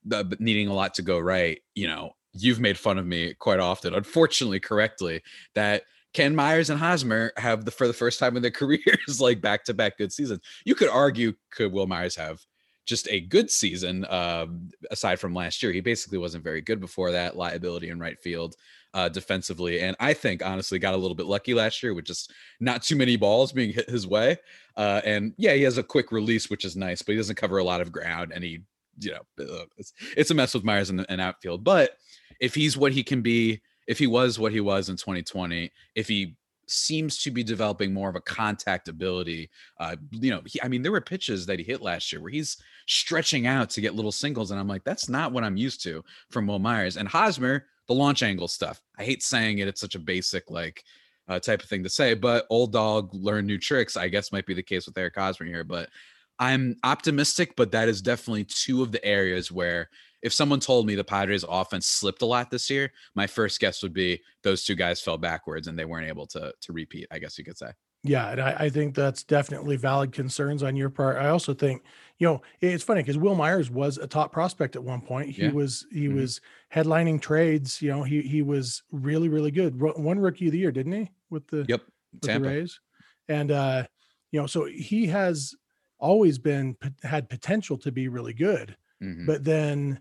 the, 0.04 0.36
needing 0.38 0.68
a 0.68 0.74
lot 0.74 0.94
to 0.94 1.02
go 1.02 1.18
right, 1.18 1.60
you 1.74 1.86
know, 1.86 2.14
you've 2.34 2.60
made 2.60 2.78
fun 2.78 2.98
of 2.98 3.06
me 3.06 3.34
quite 3.34 3.60
often, 3.60 3.94
unfortunately, 3.94 4.60
correctly, 4.60 5.22
that 5.54 5.84
Ken 6.12 6.34
Myers 6.34 6.70
and 6.70 6.78
Hosmer 6.78 7.32
have 7.36 7.64
the 7.64 7.70
for 7.70 7.86
the 7.86 7.92
first 7.92 8.18
time 8.18 8.36
in 8.36 8.42
their 8.42 8.50
careers 8.52 9.20
like 9.20 9.40
back 9.40 9.64
to 9.64 9.74
back 9.74 9.98
good 9.98 10.12
seasons. 10.12 10.40
You 10.64 10.74
could 10.74 10.88
argue 10.88 11.34
could 11.50 11.72
Wil 11.72 11.86
Myers 11.86 12.16
have 12.16 12.40
just 12.86 13.08
a 13.10 13.20
good 13.20 13.50
season 13.50 14.04
um, 14.10 14.68
aside 14.90 15.18
from 15.18 15.34
last 15.34 15.62
year. 15.62 15.72
He 15.72 15.80
basically 15.80 16.18
wasn't 16.18 16.44
very 16.44 16.60
good 16.60 16.80
before 16.80 17.12
that. 17.12 17.36
Liability 17.36 17.88
in 17.88 17.98
right 17.98 18.20
field 18.20 18.56
uh, 18.92 19.08
defensively, 19.08 19.80
and 19.80 19.96
I 19.98 20.14
think 20.14 20.44
honestly 20.44 20.78
got 20.78 20.94
a 20.94 20.98
little 20.98 21.16
bit 21.16 21.26
lucky 21.26 21.54
last 21.54 21.82
year 21.82 21.94
with 21.94 22.04
just 22.04 22.32
not 22.60 22.82
too 22.82 22.96
many 22.96 23.16
balls 23.16 23.52
being 23.52 23.72
hit 23.72 23.88
his 23.88 24.06
way. 24.06 24.36
Uh, 24.76 25.00
and 25.04 25.34
yeah, 25.36 25.54
he 25.54 25.62
has 25.62 25.78
a 25.78 25.82
quick 25.82 26.12
release, 26.12 26.48
which 26.48 26.64
is 26.64 26.76
nice, 26.76 27.02
but 27.02 27.12
he 27.12 27.16
doesn't 27.16 27.36
cover 27.36 27.58
a 27.58 27.64
lot 27.64 27.80
of 27.80 27.92
ground, 27.92 28.32
and 28.34 28.44
he 28.44 28.60
you 29.00 29.10
know 29.10 29.66
it's, 29.76 29.92
it's 30.16 30.30
a 30.30 30.34
mess 30.34 30.54
with 30.54 30.62
Myers 30.62 30.90
in, 30.90 31.04
in 31.08 31.18
outfield, 31.18 31.64
but 31.64 31.96
if 32.40 32.54
he's 32.54 32.76
what 32.76 32.92
he 32.92 33.02
can 33.02 33.22
be, 33.22 33.60
if 33.86 33.98
he 33.98 34.06
was 34.06 34.38
what 34.38 34.52
he 34.52 34.60
was 34.60 34.88
in 34.88 34.96
2020, 34.96 35.70
if 35.94 36.08
he 36.08 36.36
seems 36.66 37.22
to 37.22 37.30
be 37.30 37.42
developing 37.42 37.92
more 37.92 38.08
of 38.08 38.16
a 38.16 38.20
contact 38.20 38.88
ability. 38.88 39.50
Uh, 39.78 39.96
you 40.10 40.30
know, 40.30 40.42
he, 40.46 40.60
I 40.62 40.68
mean, 40.68 40.82
there 40.82 40.92
were 40.92 41.00
pitches 41.00 41.46
that 41.46 41.58
he 41.58 41.64
hit 41.64 41.82
last 41.82 42.12
year 42.12 42.20
where 42.20 42.30
he's 42.30 42.56
stretching 42.86 43.46
out 43.46 43.70
to 43.70 43.80
get 43.80 43.94
little 43.94 44.12
singles, 44.12 44.50
and 44.50 44.60
I'm 44.60 44.68
like, 44.68 44.84
that's 44.84 45.08
not 45.08 45.32
what 45.32 45.44
I'm 45.44 45.56
used 45.56 45.82
to 45.84 46.04
from 46.30 46.46
Wil 46.46 46.58
Myers 46.58 46.96
and 46.96 47.08
Hosmer. 47.08 47.66
The 47.86 47.94
launch 47.94 48.22
angle 48.22 48.48
stuff. 48.48 48.80
I 48.98 49.04
hate 49.04 49.22
saying 49.22 49.58
it; 49.58 49.68
it's 49.68 49.80
such 49.80 49.94
a 49.94 49.98
basic 49.98 50.50
like 50.50 50.82
uh, 51.28 51.38
type 51.38 51.62
of 51.62 51.68
thing 51.68 51.82
to 51.82 51.90
say, 51.90 52.14
but 52.14 52.46
old 52.48 52.72
dog 52.72 53.10
learn 53.12 53.46
new 53.46 53.58
tricks. 53.58 53.96
I 53.96 54.08
guess 54.08 54.32
might 54.32 54.46
be 54.46 54.54
the 54.54 54.62
case 54.62 54.86
with 54.86 54.96
Eric 54.96 55.16
Hosmer 55.16 55.46
here, 55.46 55.64
but 55.64 55.90
I'm 56.38 56.76
optimistic. 56.82 57.54
But 57.56 57.72
that 57.72 57.88
is 57.88 58.00
definitely 58.00 58.44
two 58.44 58.82
of 58.82 58.90
the 58.90 59.04
areas 59.04 59.52
where 59.52 59.90
if 60.24 60.32
someone 60.32 60.58
told 60.58 60.86
me 60.86 60.94
the 60.94 61.04
Padres 61.04 61.44
offense 61.46 61.86
slipped 61.86 62.22
a 62.22 62.26
lot 62.26 62.50
this 62.50 62.70
year, 62.70 62.90
my 63.14 63.26
first 63.26 63.60
guess 63.60 63.82
would 63.82 63.92
be 63.92 64.22
those 64.42 64.64
two 64.64 64.74
guys 64.74 65.00
fell 65.00 65.18
backwards 65.18 65.68
and 65.68 65.78
they 65.78 65.84
weren't 65.84 66.08
able 66.08 66.26
to 66.28 66.52
to 66.62 66.72
repeat, 66.72 67.06
I 67.12 67.18
guess 67.20 67.38
you 67.38 67.44
could 67.44 67.58
say. 67.58 67.70
Yeah, 68.02 68.30
and 68.32 68.40
I, 68.40 68.56
I 68.60 68.68
think 68.70 68.94
that's 68.94 69.22
definitely 69.22 69.76
valid 69.76 70.12
concerns 70.12 70.62
on 70.62 70.76
your 70.76 70.90
part. 70.90 71.16
I 71.16 71.28
also 71.28 71.54
think, 71.54 71.84
you 72.18 72.26
know, 72.26 72.42
it's 72.60 72.84
funny 72.84 73.00
because 73.00 73.16
Wil 73.16 73.34
Myers 73.34 73.70
was 73.70 73.96
a 73.96 74.06
top 74.06 74.30
prospect 74.30 74.76
at 74.76 74.84
one 74.84 75.00
point. 75.02 75.30
He 75.30 75.42
yeah. 75.42 75.52
was 75.52 75.86
he 75.92 76.06
mm-hmm. 76.06 76.16
was 76.16 76.40
headlining 76.74 77.20
trades. 77.20 77.80
You 77.82 77.90
know, 77.90 78.02
he 78.02 78.22
he 78.22 78.40
was 78.40 78.82
really 78.90 79.28
really 79.28 79.50
good. 79.50 79.78
One 79.78 80.18
rookie 80.18 80.46
of 80.46 80.52
the 80.52 80.58
year, 80.58 80.72
didn't 80.72 80.92
he? 80.92 81.10
With 81.28 81.46
the 81.48 81.66
yep 81.68 81.82
with 82.12 82.22
the 82.22 82.40
Rays, 82.40 82.80
and 83.28 83.50
uh, 83.50 83.84
you 84.32 84.40
know, 84.40 84.46
so 84.46 84.64
he 84.64 85.06
has 85.08 85.54
always 85.98 86.38
been 86.38 86.76
had 87.02 87.28
potential 87.28 87.76
to 87.78 87.92
be 87.92 88.08
really 88.08 88.34
good, 88.34 88.74
mm-hmm. 89.02 89.26
but 89.26 89.44
then 89.44 90.00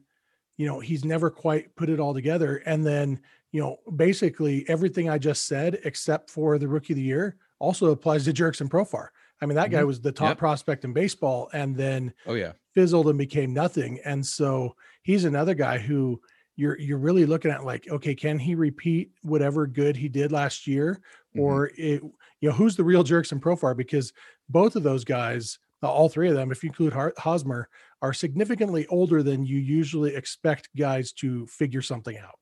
you 0.57 0.67
know 0.67 0.79
he's 0.79 1.05
never 1.05 1.29
quite 1.29 1.75
put 1.75 1.89
it 1.89 2.00
all 2.00 2.13
together 2.13 2.57
and 2.65 2.86
then 2.86 3.19
you 3.51 3.62
know 3.62 3.77
basically 3.95 4.67
everything 4.67 5.10
i 5.10 5.17
just 5.17 5.48
said 5.48 5.79
except 5.86 6.29
for 6.29 6.57
the 6.57 6.67
rookie 6.67 6.93
of 6.93 6.98
the 6.98 7.03
year 7.03 7.38
also 7.60 7.91
applies 7.91 8.25
to 8.25 8.33
Jurickson 8.33 8.69
Profar 8.69 9.07
i 9.41 9.45
mean 9.45 9.55
that 9.55 9.65
mm-hmm. 9.65 9.75
guy 9.75 9.83
was 9.83 10.01
the 10.01 10.12
top 10.12 10.29
yep. 10.29 10.38
prospect 10.38 10.86
in 10.86 10.93
baseball 10.93 11.50
and 11.53 11.75
then 11.75 12.13
oh 12.27 12.33
yeah 12.33 12.53
fizzled 12.74 13.07
and 13.07 13.17
became 13.17 13.53
nothing 13.53 14.00
and 14.05 14.25
so 14.25 14.75
he's 15.03 15.25
another 15.25 15.53
guy 15.53 15.77
who 15.77 16.19
you're 16.55 16.79
you're 16.79 16.98
really 16.98 17.25
looking 17.25 17.51
at 17.51 17.63
like 17.63 17.88
okay 17.89 18.13
can 18.13 18.38
he 18.38 18.55
repeat 18.55 19.12
whatever 19.22 19.65
good 19.65 19.95
he 19.95 20.07
did 20.07 20.31
last 20.31 20.67
year 20.67 21.01
mm-hmm. 21.36 21.39
or 21.39 21.72
it, 21.77 22.01
you 22.41 22.50
know 22.50 22.51
who's 22.51 22.75
the 22.75 22.83
real 22.83 23.03
Jurickson 23.03 23.39
Profar 23.39 23.75
because 23.75 24.13
both 24.50 24.75
of 24.75 24.83
those 24.83 25.03
guys 25.03 25.60
all 25.81 26.10
three 26.10 26.29
of 26.29 26.36
them 26.36 26.51
if 26.51 26.63
you 26.63 26.69
include 26.69 26.93
Hosmer 27.17 27.67
are 28.03 28.13
significantly 28.13 28.86
older 28.88 29.24
than 29.24 29.45
you 29.45 29.57
usually 29.57 30.13
expect 30.13 30.69
guys 30.75 31.13
to 31.13 31.48
figure 31.48 31.81
something 31.81 32.17
out. 32.17 32.39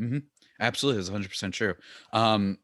Mm-hmm. 0.00 0.18
Absolutely, 0.60 1.00
it's 1.00 1.10
100 1.10 1.28
percent 1.28 1.52
true. 1.52 1.74
Um, 2.12 2.58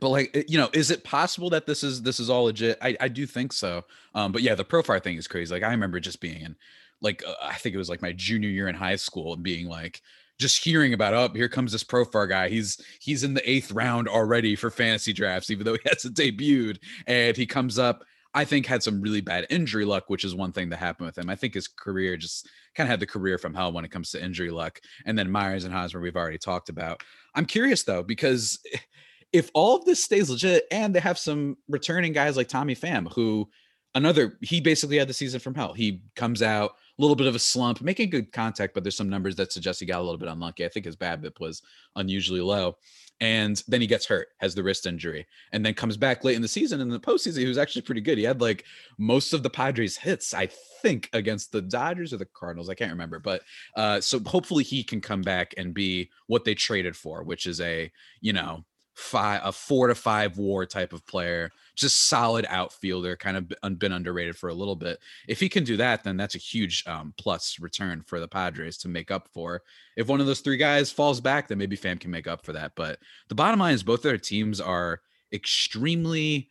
but 0.00 0.08
like 0.08 0.46
you 0.48 0.58
know, 0.58 0.70
is 0.72 0.90
it 0.90 1.04
possible 1.04 1.50
that 1.50 1.66
this 1.66 1.82
is 1.82 2.00
this 2.02 2.20
is 2.20 2.30
all 2.30 2.44
legit? 2.44 2.78
I, 2.80 2.96
I 3.00 3.08
do 3.08 3.26
think 3.26 3.52
so. 3.52 3.84
Um, 4.14 4.32
but 4.32 4.42
yeah, 4.42 4.54
the 4.54 4.64
Profar 4.64 5.02
thing 5.02 5.16
is 5.16 5.26
crazy. 5.26 5.52
Like 5.52 5.64
I 5.64 5.70
remember 5.70 5.98
just 6.00 6.20
being 6.20 6.40
in, 6.40 6.56
like 7.02 7.22
uh, 7.26 7.34
I 7.42 7.54
think 7.54 7.74
it 7.74 7.78
was 7.78 7.90
like 7.90 8.00
my 8.00 8.12
junior 8.12 8.48
year 8.48 8.68
in 8.68 8.74
high 8.74 8.96
school 8.96 9.34
and 9.34 9.42
being 9.42 9.66
like, 9.66 10.00
just 10.38 10.62
hearing 10.62 10.94
about 10.94 11.14
oh 11.14 11.32
here 11.34 11.48
comes 11.48 11.72
this 11.72 11.84
Profar 11.84 12.28
guy 12.28 12.48
he's 12.48 12.80
he's 13.00 13.24
in 13.24 13.34
the 13.34 13.50
eighth 13.50 13.72
round 13.72 14.08
already 14.08 14.54
for 14.54 14.70
fantasy 14.70 15.12
drafts 15.12 15.50
even 15.50 15.64
though 15.64 15.74
he 15.74 15.80
hasn't 15.88 16.16
debuted 16.16 16.78
and 17.06 17.36
he 17.36 17.46
comes 17.46 17.78
up 17.78 18.04
I 18.36 18.44
think 18.44 18.66
had 18.66 18.82
some 18.82 19.00
really 19.00 19.22
bad 19.22 19.46
injury 19.48 19.86
luck, 19.86 20.04
which 20.08 20.22
is 20.22 20.34
one 20.34 20.52
thing 20.52 20.68
that 20.68 20.76
happened 20.76 21.06
with 21.06 21.16
him. 21.16 21.30
I 21.30 21.36
think 21.36 21.54
his 21.54 21.66
career 21.66 22.18
just 22.18 22.46
kind 22.74 22.86
of 22.86 22.90
had 22.90 23.00
the 23.00 23.06
career 23.06 23.38
from 23.38 23.54
hell 23.54 23.72
when 23.72 23.86
it 23.86 23.90
comes 23.90 24.10
to 24.10 24.22
injury 24.22 24.50
luck. 24.50 24.78
And 25.06 25.18
then 25.18 25.30
Myers 25.30 25.64
and 25.64 25.72
Hosmer, 25.72 26.02
we've 26.02 26.16
already 26.16 26.36
talked 26.36 26.68
about. 26.68 27.02
I'm 27.34 27.46
curious 27.46 27.82
though, 27.82 28.02
because 28.02 28.60
if 29.32 29.50
all 29.54 29.76
of 29.76 29.86
this 29.86 30.04
stays 30.04 30.28
legit 30.28 30.64
and 30.70 30.94
they 30.94 31.00
have 31.00 31.18
some 31.18 31.56
returning 31.66 32.12
guys 32.12 32.36
like 32.36 32.48
Tommy 32.48 32.76
Pham, 32.76 33.10
who 33.14 33.48
another 33.96 34.38
he 34.42 34.60
basically 34.60 34.98
had 34.98 35.08
the 35.08 35.14
season 35.14 35.40
from 35.40 35.54
hell. 35.54 35.72
He 35.72 36.02
comes 36.14 36.42
out 36.42 36.72
a 36.98 37.02
little 37.02 37.16
bit 37.16 37.26
of 37.26 37.34
a 37.34 37.40
slump, 37.40 37.80
making 37.80 38.10
good 38.10 38.30
contact, 38.30 38.74
but 38.74 38.84
there's 38.84 38.96
some 38.96 39.08
numbers 39.08 39.36
that 39.36 39.52
suggest 39.52 39.80
he 39.80 39.86
got 39.86 40.00
a 40.00 40.04
little 40.04 40.18
bit 40.18 40.28
unlucky. 40.28 40.64
I 40.64 40.68
think 40.68 40.86
his 40.86 40.96
BABIP 40.96 41.40
was 41.40 41.62
unusually 41.96 42.40
low. 42.40 42.76
And 43.18 43.62
then 43.66 43.80
he 43.80 43.86
gets 43.86 44.04
hurt, 44.04 44.28
has 44.40 44.54
the 44.54 44.62
wrist 44.62 44.84
injury, 44.84 45.26
and 45.52 45.64
then 45.64 45.72
comes 45.72 45.96
back 45.96 46.22
late 46.22 46.36
in 46.36 46.42
the 46.42 46.48
season. 46.48 46.82
In 46.82 46.90
the 46.90 47.00
postseason, 47.00 47.38
he 47.38 47.46
was 47.46 47.56
actually 47.56 47.80
pretty 47.80 48.02
good. 48.02 48.18
He 48.18 48.24
had 48.24 48.42
like 48.42 48.64
most 48.98 49.32
of 49.32 49.42
the 49.42 49.48
Padres 49.48 49.96
hits, 49.96 50.34
I 50.34 50.50
think, 50.82 51.08
against 51.14 51.50
the 51.50 51.62
Dodgers 51.62 52.12
or 52.12 52.18
the 52.18 52.26
Cardinals. 52.26 52.68
I 52.68 52.74
can't 52.74 52.90
remember. 52.90 53.18
But 53.18 53.40
uh, 53.74 54.02
so 54.02 54.20
hopefully 54.20 54.64
he 54.64 54.84
can 54.84 55.00
come 55.00 55.22
back 55.22 55.54
and 55.56 55.72
be 55.72 56.10
what 56.26 56.44
they 56.44 56.54
traded 56.54 56.94
for, 56.94 57.22
which 57.22 57.46
is 57.46 57.58
a, 57.62 57.90
you 58.20 58.34
know, 58.34 58.66
five 58.96 59.40
a 59.44 59.52
four 59.52 59.88
to 59.88 59.94
five 59.94 60.36
war 60.36 60.66
type 60.66 60.92
of 60.92 61.06
player 61.06 61.50
just 61.76 62.08
solid 62.08 62.46
outfielder 62.48 63.16
kind 63.16 63.36
of 63.36 63.78
been 63.78 63.92
underrated 63.92 64.36
for 64.36 64.48
a 64.48 64.54
little 64.54 64.76
bit. 64.76 64.98
If 65.28 65.40
he 65.40 65.48
can 65.48 65.64
do 65.64 65.76
that 65.76 66.02
then 66.02 66.16
that's 66.16 66.34
a 66.34 66.38
huge 66.38 66.84
um, 66.86 67.14
plus 67.18 67.58
return 67.60 68.02
for 68.06 68.18
the 68.18 68.28
padres 68.28 68.78
to 68.78 68.88
make 68.88 69.10
up 69.10 69.28
for. 69.32 69.62
If 69.96 70.08
one 70.08 70.20
of 70.20 70.26
those 70.26 70.40
three 70.40 70.56
guys 70.56 70.90
falls 70.90 71.20
back 71.20 71.48
then 71.48 71.58
maybe 71.58 71.76
Pham 71.76 72.00
can 72.00 72.10
make 72.10 72.26
up 72.26 72.44
for 72.44 72.52
that 72.52 72.72
but 72.74 72.98
the 73.28 73.34
bottom 73.34 73.60
line 73.60 73.74
is 73.74 73.82
both 73.82 74.00
of 74.00 74.04
their 74.04 74.18
teams 74.18 74.60
are 74.60 75.00
extremely 75.32 76.48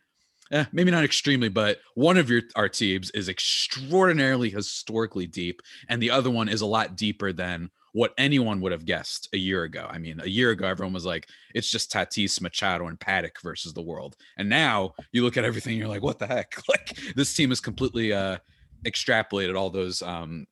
eh, 0.52 0.64
maybe 0.72 0.90
not 0.90 1.04
extremely, 1.04 1.48
but 1.48 1.80
one 1.94 2.16
of 2.16 2.30
your 2.30 2.42
our 2.54 2.68
teams 2.68 3.10
is 3.10 3.28
extraordinarily 3.28 4.50
historically 4.50 5.26
deep, 5.26 5.62
and 5.88 6.00
the 6.00 6.10
other 6.10 6.30
one 6.30 6.48
is 6.48 6.60
a 6.60 6.66
lot 6.66 6.96
deeper 6.96 7.32
than 7.32 7.70
what 7.96 8.12
anyone 8.18 8.60
would 8.60 8.72
have 8.72 8.84
guessed 8.84 9.26
a 9.32 9.38
year 9.38 9.62
ago. 9.62 9.88
I 9.88 9.96
mean, 9.96 10.20
a 10.20 10.28
year 10.28 10.50
ago, 10.50 10.66
everyone 10.66 10.92
was 10.92 11.06
like, 11.06 11.28
it's 11.54 11.70
just 11.70 11.90
Tatis, 11.90 12.42
Machado, 12.42 12.88
and 12.88 13.00
Paddack 13.00 13.40
versus 13.42 13.72
the 13.72 13.80
world. 13.80 14.16
And 14.36 14.50
now 14.50 14.92
you 15.12 15.22
look 15.22 15.38
at 15.38 15.46
everything, 15.46 15.78
you're 15.78 15.88
like, 15.88 16.02
what 16.02 16.18
the 16.18 16.26
heck? 16.26 16.60
Like 16.68 16.94
this 17.14 17.32
team 17.32 17.48
has 17.48 17.60
completely 17.60 18.12
uh, 18.12 18.36
extrapolated 18.84 19.56
all 19.56 19.70
those 19.70 20.02
um, 20.02 20.46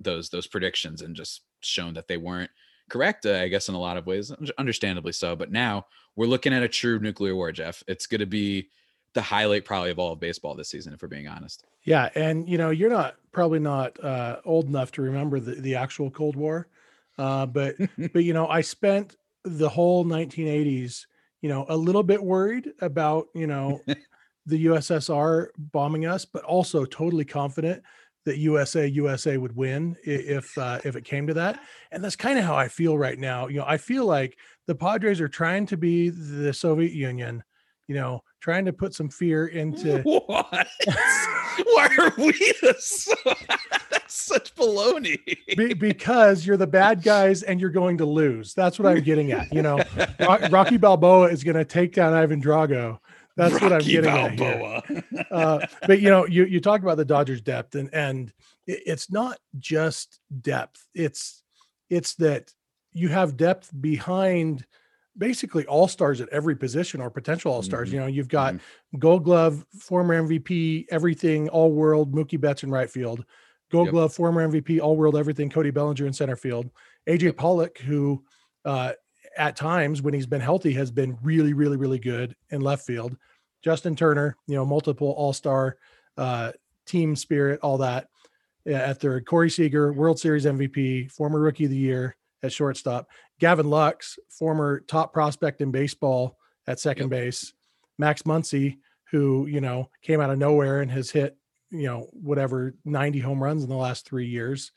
those 0.00 0.28
those 0.30 0.48
predictions 0.48 1.02
and 1.02 1.14
just 1.14 1.42
shown 1.60 1.94
that 1.94 2.08
they 2.08 2.16
weren't 2.16 2.50
correct. 2.90 3.26
Uh, 3.26 3.34
I 3.34 3.46
guess 3.46 3.68
in 3.68 3.76
a 3.76 3.80
lot 3.80 3.96
of 3.96 4.08
ways, 4.08 4.32
understandably 4.58 5.12
so. 5.12 5.36
But 5.36 5.52
now 5.52 5.86
we're 6.16 6.26
looking 6.26 6.52
at 6.52 6.64
a 6.64 6.68
true 6.68 6.98
nuclear 6.98 7.36
war, 7.36 7.52
Jeff. 7.52 7.80
It's 7.86 8.08
going 8.08 8.22
to 8.22 8.26
be 8.26 8.70
the 9.12 9.22
highlight 9.22 9.64
probably 9.64 9.92
of 9.92 10.00
all 10.00 10.14
of 10.14 10.18
baseball 10.18 10.56
this 10.56 10.70
season, 10.70 10.94
if 10.94 11.00
we're 11.00 11.06
being 11.06 11.28
honest. 11.28 11.64
Yeah, 11.84 12.08
and 12.16 12.48
you 12.48 12.58
know, 12.58 12.70
you're 12.70 12.90
not 12.90 13.14
probably 13.30 13.60
not 13.60 14.02
uh, 14.02 14.40
old 14.44 14.66
enough 14.66 14.90
to 14.92 15.02
remember 15.02 15.38
the, 15.38 15.52
the 15.52 15.76
actual 15.76 16.10
Cold 16.10 16.34
War, 16.34 16.66
uh, 17.18 17.46
but 17.46 17.74
but 18.12 18.24
you 18.24 18.32
know, 18.32 18.46
I 18.46 18.60
spent 18.60 19.16
the 19.44 19.68
whole 19.68 20.04
1980s, 20.04 21.06
you 21.42 21.48
know, 21.48 21.66
a 21.68 21.76
little 21.76 22.02
bit 22.02 22.22
worried 22.22 22.72
about 22.80 23.26
you 23.34 23.46
know 23.46 23.80
the 24.46 24.66
USSR 24.66 25.48
bombing 25.58 26.06
us, 26.06 26.24
but 26.24 26.44
also 26.44 26.84
totally 26.84 27.24
confident 27.24 27.82
that 28.24 28.38
USA 28.38 28.86
USA 28.86 29.36
would 29.36 29.56
win 29.56 29.96
if 30.04 30.56
uh, 30.58 30.78
if 30.84 30.96
it 30.96 31.04
came 31.04 31.26
to 31.26 31.34
that. 31.34 31.60
And 31.92 32.02
that's 32.02 32.16
kind 32.16 32.38
of 32.38 32.44
how 32.44 32.56
I 32.56 32.68
feel 32.68 32.96
right 32.96 33.18
now. 33.18 33.48
You 33.48 33.58
know, 33.58 33.64
I 33.66 33.76
feel 33.78 34.04
like 34.06 34.38
the 34.66 34.74
Padres 34.74 35.20
are 35.20 35.28
trying 35.28 35.66
to 35.66 35.76
be 35.76 36.10
the 36.10 36.52
Soviet 36.52 36.92
Union. 36.92 37.42
You 37.86 37.94
know, 37.94 38.22
trying 38.40 38.66
to 38.66 38.72
put 38.72 38.94
some 38.94 39.08
fear 39.08 39.46
into 39.46 40.02
what? 40.02 40.68
Why 41.64 41.88
are 41.98 42.12
we 42.18 42.32
so, 42.78 43.14
that's 43.22 43.87
such 44.14 44.54
baloney? 44.54 45.18
Be, 45.56 45.74
because 45.74 46.46
you're 46.46 46.56
the 46.56 46.66
bad 46.66 47.02
guys 47.02 47.42
and 47.42 47.60
you're 47.60 47.70
going 47.70 47.98
to 47.98 48.04
lose. 48.04 48.54
That's 48.54 48.78
what 48.78 48.86
I'm 48.86 49.02
getting 49.02 49.32
at. 49.32 49.52
You 49.52 49.62
know, 49.62 49.80
Rocky 50.50 50.76
Balboa 50.76 51.28
is 51.28 51.44
going 51.44 51.56
to 51.56 51.64
take 51.64 51.94
down 51.94 52.12
Ivan 52.14 52.42
Drago. 52.42 52.98
That's 53.36 53.54
Rocky 53.54 53.64
what 53.64 53.72
I'm 53.72 53.82
getting 53.82 54.36
Balboa. 54.36 54.76
at. 54.76 54.86
Here. 54.86 55.04
Uh, 55.30 55.66
but 55.86 56.00
you 56.00 56.08
know, 56.08 56.26
you 56.26 56.44
you 56.44 56.60
talk 56.60 56.80
about 56.80 56.96
the 56.96 57.04
Dodgers' 57.04 57.42
depth, 57.42 57.74
and 57.74 57.90
and 57.92 58.32
it's 58.66 59.10
not 59.10 59.38
just 59.58 60.20
depth. 60.40 60.86
It's 60.94 61.42
it's 61.90 62.14
that 62.14 62.52
you 62.92 63.08
have 63.08 63.36
depth 63.36 63.70
behind 63.78 64.64
basically 65.18 65.66
all 65.66 65.88
stars 65.88 66.20
at 66.20 66.28
every 66.30 66.54
position 66.54 67.00
or 67.00 67.10
potential 67.10 67.52
all 67.52 67.62
stars. 67.62 67.88
Mm-hmm. 67.88 67.94
You 67.94 68.00
know, 68.00 68.06
you've 68.06 68.28
got 68.28 68.54
mm-hmm. 68.54 68.98
Gold 68.98 69.24
Glove, 69.24 69.66
former 69.78 70.22
MVP, 70.22 70.86
everything, 70.90 71.48
all 71.48 71.72
world, 71.72 72.14
Mookie 72.14 72.40
Betts 72.40 72.62
in 72.62 72.70
right 72.70 72.88
field, 72.88 73.24
Gold 73.70 73.86
yep. 73.86 73.92
Glove, 73.92 74.14
former 74.14 74.46
MVP, 74.48 74.80
all 74.80 74.96
world, 74.96 75.16
everything, 75.16 75.50
Cody 75.50 75.70
Bellinger 75.70 76.06
in 76.06 76.12
center 76.12 76.36
field, 76.36 76.70
AJ 77.08 77.22
yep. 77.22 77.36
Pollock, 77.36 77.78
who 77.78 78.24
uh, 78.64 78.92
at 79.36 79.56
times 79.56 80.02
when 80.02 80.14
he's 80.14 80.26
been 80.26 80.40
healthy 80.40 80.72
has 80.72 80.90
been 80.90 81.18
really, 81.22 81.52
really, 81.52 81.76
really 81.76 81.98
good 81.98 82.34
in 82.50 82.60
left 82.60 82.86
field. 82.86 83.16
Justin 83.62 83.96
Turner, 83.96 84.36
you 84.46 84.54
know, 84.54 84.64
multiple 84.64 85.10
all 85.16 85.32
star 85.32 85.76
uh, 86.16 86.52
team 86.86 87.16
spirit, 87.16 87.60
all 87.62 87.78
that. 87.78 88.08
At 88.66 89.00
third, 89.00 89.24
Corey 89.24 89.48
Seager, 89.48 89.92
World 89.94 90.18
Series 90.18 90.44
MVP, 90.44 91.10
former 91.10 91.40
Rookie 91.40 91.64
of 91.64 91.70
the 91.70 91.76
Year 91.76 92.16
at 92.42 92.52
shortstop. 92.52 93.08
Gavin 93.40 93.70
Lux, 93.70 94.18
former 94.28 94.80
top 94.80 95.12
prospect 95.12 95.60
in 95.62 95.70
baseball 95.70 96.36
at 96.66 96.78
second 96.78 97.04
yep. 97.04 97.10
base. 97.10 97.54
Max 97.98 98.22
Muncy, 98.22 98.78
who, 99.10 99.46
you 99.46 99.60
know, 99.60 99.88
came 100.02 100.20
out 100.20 100.30
of 100.30 100.38
nowhere 100.38 100.80
and 100.80 100.90
has 100.90 101.10
hit, 101.10 101.36
you 101.70 101.86
know, 101.86 102.08
whatever 102.12 102.74
90 102.84 103.18
home 103.20 103.42
runs 103.42 103.62
in 103.62 103.68
the 103.68 103.76
last 103.76 104.06
three 104.06 104.26
years. 104.26 104.72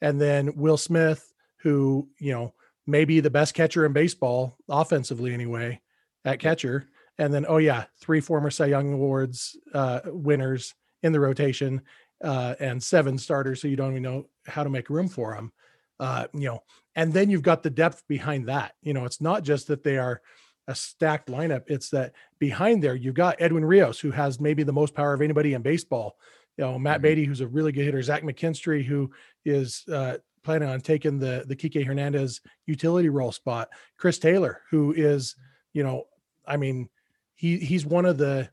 And 0.00 0.20
then 0.20 0.54
Will 0.56 0.76
Smith, 0.76 1.32
who, 1.62 2.08
you 2.18 2.32
know, 2.32 2.54
may 2.86 3.04
be 3.04 3.20
the 3.20 3.30
best 3.30 3.54
catcher 3.54 3.84
in 3.84 3.92
baseball, 3.92 4.56
offensively 4.68 5.34
anyway, 5.34 5.80
at 6.24 6.38
catcher. 6.38 6.88
And 7.18 7.32
then, 7.34 7.46
oh, 7.48 7.58
yeah, 7.58 7.84
three 8.00 8.20
former 8.20 8.50
Cy 8.50 8.66
Young 8.66 8.92
Awards 8.92 9.56
uh, 9.74 10.00
winners 10.06 10.74
in 11.02 11.12
the 11.12 11.20
rotation 11.20 11.82
uh, 12.22 12.54
and 12.60 12.82
seven 12.82 13.18
starters. 13.18 13.60
So 13.60 13.68
you 13.68 13.76
don't 13.76 13.90
even 13.90 14.02
know 14.02 14.26
how 14.46 14.64
to 14.64 14.70
make 14.70 14.90
room 14.90 15.08
for 15.08 15.34
them. 15.34 15.52
Uh, 16.00 16.26
you 16.32 16.46
know, 16.46 16.62
and 16.94 17.12
then 17.12 17.28
you've 17.28 17.42
got 17.42 17.62
the 17.62 17.70
depth 17.70 18.02
behind 18.08 18.48
that. 18.48 18.72
You 18.82 18.94
know, 18.94 19.04
it's 19.04 19.20
not 19.20 19.42
just 19.42 19.66
that 19.68 19.82
they 19.82 19.98
are 19.98 20.20
a 20.68 20.74
stacked 20.74 21.28
lineup, 21.28 21.64
it's 21.66 21.90
that 21.90 22.12
behind 22.38 22.82
there 22.82 22.94
you've 22.94 23.14
got 23.14 23.40
Edwin 23.40 23.64
Rios, 23.64 23.98
who 23.98 24.12
has 24.12 24.38
maybe 24.38 24.62
the 24.62 24.72
most 24.72 24.94
power 24.94 25.12
of 25.12 25.22
anybody 25.22 25.54
in 25.54 25.62
baseball. 25.62 26.16
You 26.56 26.64
know, 26.64 26.78
Matt 26.78 26.98
mm-hmm. 26.98 27.02
Beaty, 27.02 27.24
who's 27.24 27.40
a 27.40 27.46
really 27.48 27.72
good 27.72 27.84
hitter, 27.84 28.02
Zach 28.02 28.22
McKinstry, 28.22 28.84
who 28.84 29.10
is 29.44 29.84
uh, 29.92 30.18
planning 30.44 30.68
on 30.68 30.80
taking 30.80 31.18
the 31.18 31.44
the 31.48 31.56
Kike 31.56 31.84
Hernandez 31.84 32.40
utility 32.66 33.08
role 33.08 33.32
spot. 33.32 33.70
Chris 33.96 34.18
Taylor, 34.18 34.62
who 34.70 34.92
is, 34.92 35.34
you 35.72 35.82
know, 35.82 36.04
I 36.46 36.56
mean, 36.56 36.88
he 37.34 37.58
he's 37.58 37.86
one 37.86 38.04
of 38.04 38.18
the 38.18 38.48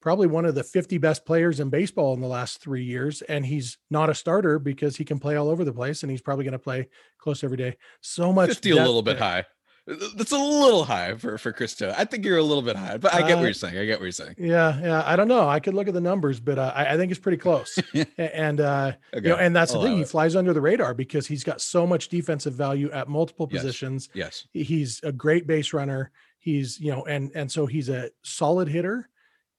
probably 0.00 0.28
one 0.28 0.44
of 0.44 0.54
the 0.54 0.62
50 0.62 0.98
best 0.98 1.26
players 1.26 1.58
in 1.58 1.70
baseball 1.70 2.14
in 2.14 2.20
the 2.20 2.28
last 2.28 2.60
three 2.60 2.84
years. 2.84 3.22
And 3.22 3.44
he's 3.44 3.78
not 3.90 4.08
a 4.08 4.14
starter 4.14 4.58
because 4.58 4.96
he 4.96 5.04
can 5.04 5.18
play 5.18 5.36
all 5.36 5.48
over 5.48 5.64
the 5.64 5.72
place 5.72 6.02
and 6.02 6.10
he's 6.10 6.22
probably 6.22 6.44
going 6.44 6.52
to 6.52 6.58
play 6.58 6.88
close 7.18 7.42
every 7.42 7.56
day. 7.56 7.76
So 8.00 8.32
much 8.32 8.50
50 8.50 8.70
a 8.70 8.76
little 8.76 9.02
bit 9.02 9.18
high. 9.18 9.44
That's 9.88 10.32
a 10.32 10.38
little 10.38 10.84
high 10.84 11.14
for 11.14 11.38
for 11.38 11.52
Christo. 11.52 11.94
I 11.96 12.04
think 12.04 12.24
you're 12.24 12.36
a 12.36 12.42
little 12.42 12.62
bit 12.62 12.76
high, 12.76 12.98
but 12.98 13.14
I 13.14 13.22
get 13.22 13.32
uh, 13.32 13.36
what 13.36 13.44
you're 13.44 13.54
saying. 13.54 13.78
I 13.78 13.86
get 13.86 13.98
what 13.98 14.04
you're 14.04 14.12
saying. 14.12 14.34
Yeah, 14.36 14.78
yeah. 14.80 15.02
I 15.06 15.16
don't 15.16 15.28
know. 15.28 15.48
I 15.48 15.60
could 15.60 15.72
look 15.72 15.88
at 15.88 15.94
the 15.94 16.00
numbers, 16.00 16.40
but 16.40 16.58
uh, 16.58 16.72
I, 16.74 16.94
I, 16.94 16.96
think 16.98 17.10
it's 17.10 17.20
pretty 17.20 17.38
close. 17.38 17.78
and 18.18 18.60
uh, 18.60 18.92
okay. 19.14 19.26
you 19.26 19.34
know, 19.34 19.36
and 19.36 19.56
that's 19.56 19.72
I'll 19.72 19.80
the 19.80 19.88
thing. 19.88 19.96
He 19.96 20.04
flies 20.04 20.36
under 20.36 20.52
the 20.52 20.60
radar 20.60 20.92
because 20.92 21.26
he's 21.26 21.42
got 21.42 21.62
so 21.62 21.86
much 21.86 22.10
defensive 22.10 22.52
value 22.52 22.90
at 22.90 23.08
multiple 23.08 23.48
yes. 23.50 23.62
positions. 23.62 24.10
Yes, 24.12 24.46
he's 24.52 25.00
a 25.04 25.12
great 25.12 25.46
base 25.46 25.72
runner. 25.72 26.10
He's 26.38 26.78
you 26.78 26.92
know, 26.92 27.06
and 27.06 27.32
and 27.34 27.50
so 27.50 27.64
he's 27.64 27.88
a 27.88 28.10
solid 28.22 28.68
hitter 28.68 29.08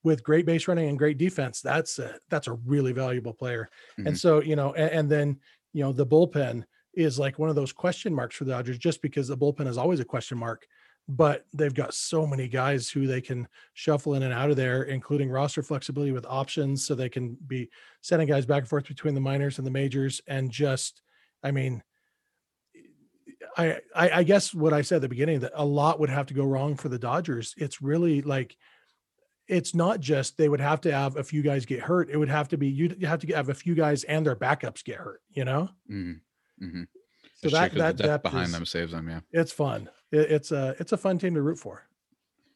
with 0.04 0.24
great 0.24 0.46
base 0.46 0.68
running 0.68 0.90
and 0.90 0.98
great 0.98 1.18
defense, 1.18 1.62
that's 1.62 2.00
a, 2.00 2.18
that's 2.30 2.48
a 2.48 2.54
really 2.54 2.94
valuable 2.94 3.34
player. 3.34 3.70
Mm-hmm. 3.94 4.08
And 4.08 4.18
so, 4.18 4.42
you 4.42 4.56
know, 4.56 4.74
and, 4.74 4.92
and, 4.92 5.12
then, 5.12 5.38
you 5.74 5.84
know, 5.84 5.92
the 5.92 6.06
bullpen 6.06 6.64
is 6.94 7.20
like 7.20 7.40
one 7.40 7.50
of 7.50 7.56
those 7.56 7.72
question 7.72 8.14
marks 8.14 8.36
for 8.36 8.46
the 8.46 8.52
Dodgers 8.52 8.78
just 8.78 9.02
because 9.02 9.28
the 9.28 9.38
bullpen 9.38 9.68
is 9.68 9.78
always 9.78 10.00
a 10.00 10.06
question 10.06 10.38
mark, 10.38 10.68
but 11.08 11.46
they've 11.54 11.74
got 11.74 11.94
so 11.94 12.26
many 12.28 12.48
guys 12.48 12.90
who 12.90 13.08
they 13.08 13.22
can 13.22 13.48
shuffle 13.74 14.16
in 14.16 14.24
and 14.24 14.34
out 14.34 14.50
of 14.50 14.56
there, 14.56 14.84
including 14.84 15.30
roster 15.30 15.64
flexibility 15.64 16.12
with 16.12 16.26
options. 16.28 16.86
So 16.86 16.96
they 16.96 17.10
can 17.10 17.38
be 17.48 17.70
sending 18.02 18.28
guys 18.28 18.46
back 18.46 18.62
and 18.62 18.70
forth 18.70 18.88
between 18.88 19.16
the 19.16 19.22
minors 19.22 19.58
and 19.58 19.66
the 19.66 19.72
majors. 19.72 20.22
And 20.28 20.52
just, 20.52 21.02
I 21.44 21.52
mean, 21.52 21.84
I, 23.58 23.80
I, 23.96 24.10
I 24.12 24.24
guess 24.24 24.54
what 24.54 24.74
I 24.74 24.82
said 24.82 24.98
at 24.98 25.02
the 25.02 25.10
beginning 25.10 25.40
that 25.42 25.54
a 25.56 25.66
lot 25.66 26.00
would 26.00 26.10
have 26.10 26.28
to 26.28 26.34
go 26.34 26.46
wrong 26.46 26.76
for 26.76 26.90
the 26.90 27.00
Dodgers. 27.00 27.54
It's 27.58 27.82
really 27.82 28.22
like 28.22 28.56
it's 29.48 29.74
not 29.74 30.00
just 30.00 30.38
they 30.38 30.48
would 30.48 30.62
have 30.62 30.82
to 30.82 30.92
have 30.92 31.18
a 31.18 31.24
few 31.24 31.42
guys 31.42 31.66
get 31.66 31.80
hurt. 31.80 32.10
It 32.12 32.18
would 32.18 32.30
have 32.30 32.48
to 32.50 32.58
be 32.58 32.68
you'd 32.68 33.04
have 33.04 33.20
to 33.22 33.36
have 33.36 33.50
a 33.50 33.54
few 33.56 33.74
guys 33.74 34.04
and 34.04 34.26
their 34.26 34.36
backups 34.36 34.84
get 34.84 34.98
hurt. 34.98 35.22
You 35.32 35.46
know. 35.46 35.70
Mm-hmm. 35.92 36.20
Mm-hmm. 36.62 36.84
So 37.42 37.50
that 37.50 37.74
that 37.76 37.98
the 37.98 38.04
depth 38.04 38.24
behind 38.24 38.48
is, 38.48 38.54
them 38.54 38.66
saves 38.66 38.92
them. 38.92 39.10
Yeah, 39.10 39.22
it's 39.32 39.52
fun. 39.52 39.90
It, 40.12 40.32
it's 40.32 40.52
a 40.52 40.76
it's 40.80 40.92
a 40.92 40.98
fun 40.98 41.18
team 41.18 41.36
to 41.36 41.42
root 41.42 41.60
for. 41.60 41.86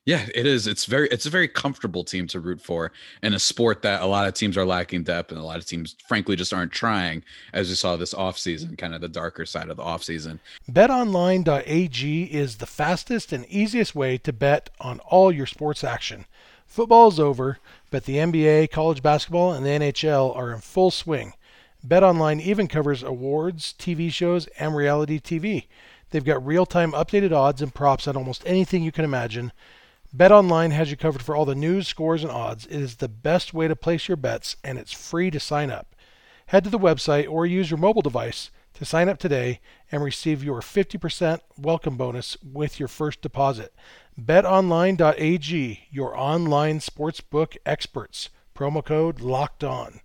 Yeah, 0.05 0.25
it 0.35 0.45
is. 0.45 0.67
It's 0.67 0.83
very 0.83 1.07
it's 1.09 1.25
a 1.25 1.29
very 1.29 1.47
comfortable 1.47 2.03
team 2.03 2.27
to 2.27 2.41
root 2.41 2.59
for 2.59 2.91
in 3.21 3.33
a 3.33 3.39
sport 3.39 3.83
that 3.83 4.01
a 4.01 4.05
lot 4.05 4.27
of 4.27 4.33
teams 4.33 4.57
are 4.57 4.65
lacking 4.65 5.03
depth 5.03 5.31
and 5.31 5.39
a 5.39 5.43
lot 5.43 5.57
of 5.57 5.65
teams 5.65 5.95
frankly 6.09 6.35
just 6.35 6.53
aren't 6.53 6.73
trying 6.73 7.23
as 7.53 7.69
we 7.69 7.75
saw 7.75 7.95
this 7.95 8.13
offseason, 8.13 8.77
kind 8.77 8.93
of 8.93 8.99
the 8.99 9.07
darker 9.07 9.45
side 9.45 9.69
of 9.69 9.77
the 9.77 9.83
offseason. 9.83 10.39
BetOnline.ag 10.69 12.23
is 12.25 12.57
the 12.57 12.65
fastest 12.65 13.31
and 13.31 13.45
easiest 13.45 13.95
way 13.95 14.17
to 14.17 14.33
bet 14.33 14.69
on 14.81 14.99
all 14.99 15.31
your 15.31 15.45
sports 15.45 15.85
action. 15.85 16.25
Football 16.65 17.07
is 17.07 17.19
over, 17.19 17.59
but 17.89 18.03
the 18.03 18.17
NBA, 18.17 18.71
college 18.71 19.01
basketball, 19.01 19.53
and 19.53 19.65
the 19.65 19.69
NHL 19.69 20.35
are 20.35 20.51
in 20.51 20.59
full 20.59 20.91
swing. 20.91 21.33
BetOnline 21.85 22.41
even 22.41 22.67
covers 22.67 23.03
awards, 23.03 23.73
TV 23.77 24.11
shows, 24.11 24.47
and 24.59 24.75
reality 24.75 25.19
TV. 25.19 25.67
They've 26.11 26.23
got 26.23 26.45
real-time 26.45 26.93
updated 26.93 27.31
odds 27.31 27.61
and 27.61 27.73
props 27.73 28.07
on 28.07 28.15
almost 28.15 28.43
anything 28.45 28.83
you 28.83 28.91
can 28.91 29.03
imagine. 29.03 29.51
BetOnline 30.15 30.71
has 30.71 30.91
you 30.91 30.97
covered 30.97 31.23
for 31.23 31.35
all 31.35 31.43
the 31.43 31.55
news, 31.55 31.87
scores, 31.87 32.23
and 32.23 32.31
odds. 32.31 32.65
It 32.67 32.79
is 32.79 32.97
the 32.97 33.09
best 33.09 33.53
way 33.53 33.67
to 33.67 33.75
place 33.75 34.07
your 34.07 34.15
bets, 34.15 34.55
and 34.63 34.77
it's 34.77 34.93
free 34.93 35.31
to 35.31 35.39
sign 35.39 35.71
up. 35.71 35.95
Head 36.47 36.63
to 36.65 36.69
the 36.69 36.79
website 36.79 37.29
or 37.29 37.45
use 37.45 37.71
your 37.71 37.79
mobile 37.79 38.01
device 38.01 38.51
to 38.75 38.85
sign 38.85 39.09
up 39.09 39.17
today 39.17 39.59
and 39.91 40.03
receive 40.03 40.43
your 40.43 40.61
50% 40.61 41.39
welcome 41.57 41.97
bonus 41.97 42.37
with 42.43 42.79
your 42.79 42.87
first 42.87 43.21
deposit. 43.21 43.73
BetOnline.ag, 44.19 45.87
your 45.91 46.17
online 46.17 46.79
sportsbook 46.79 47.57
experts. 47.65 48.29
Promo 48.55 48.85
code 48.85 49.19
LOCKED 49.19 49.63
ON. 49.63 49.99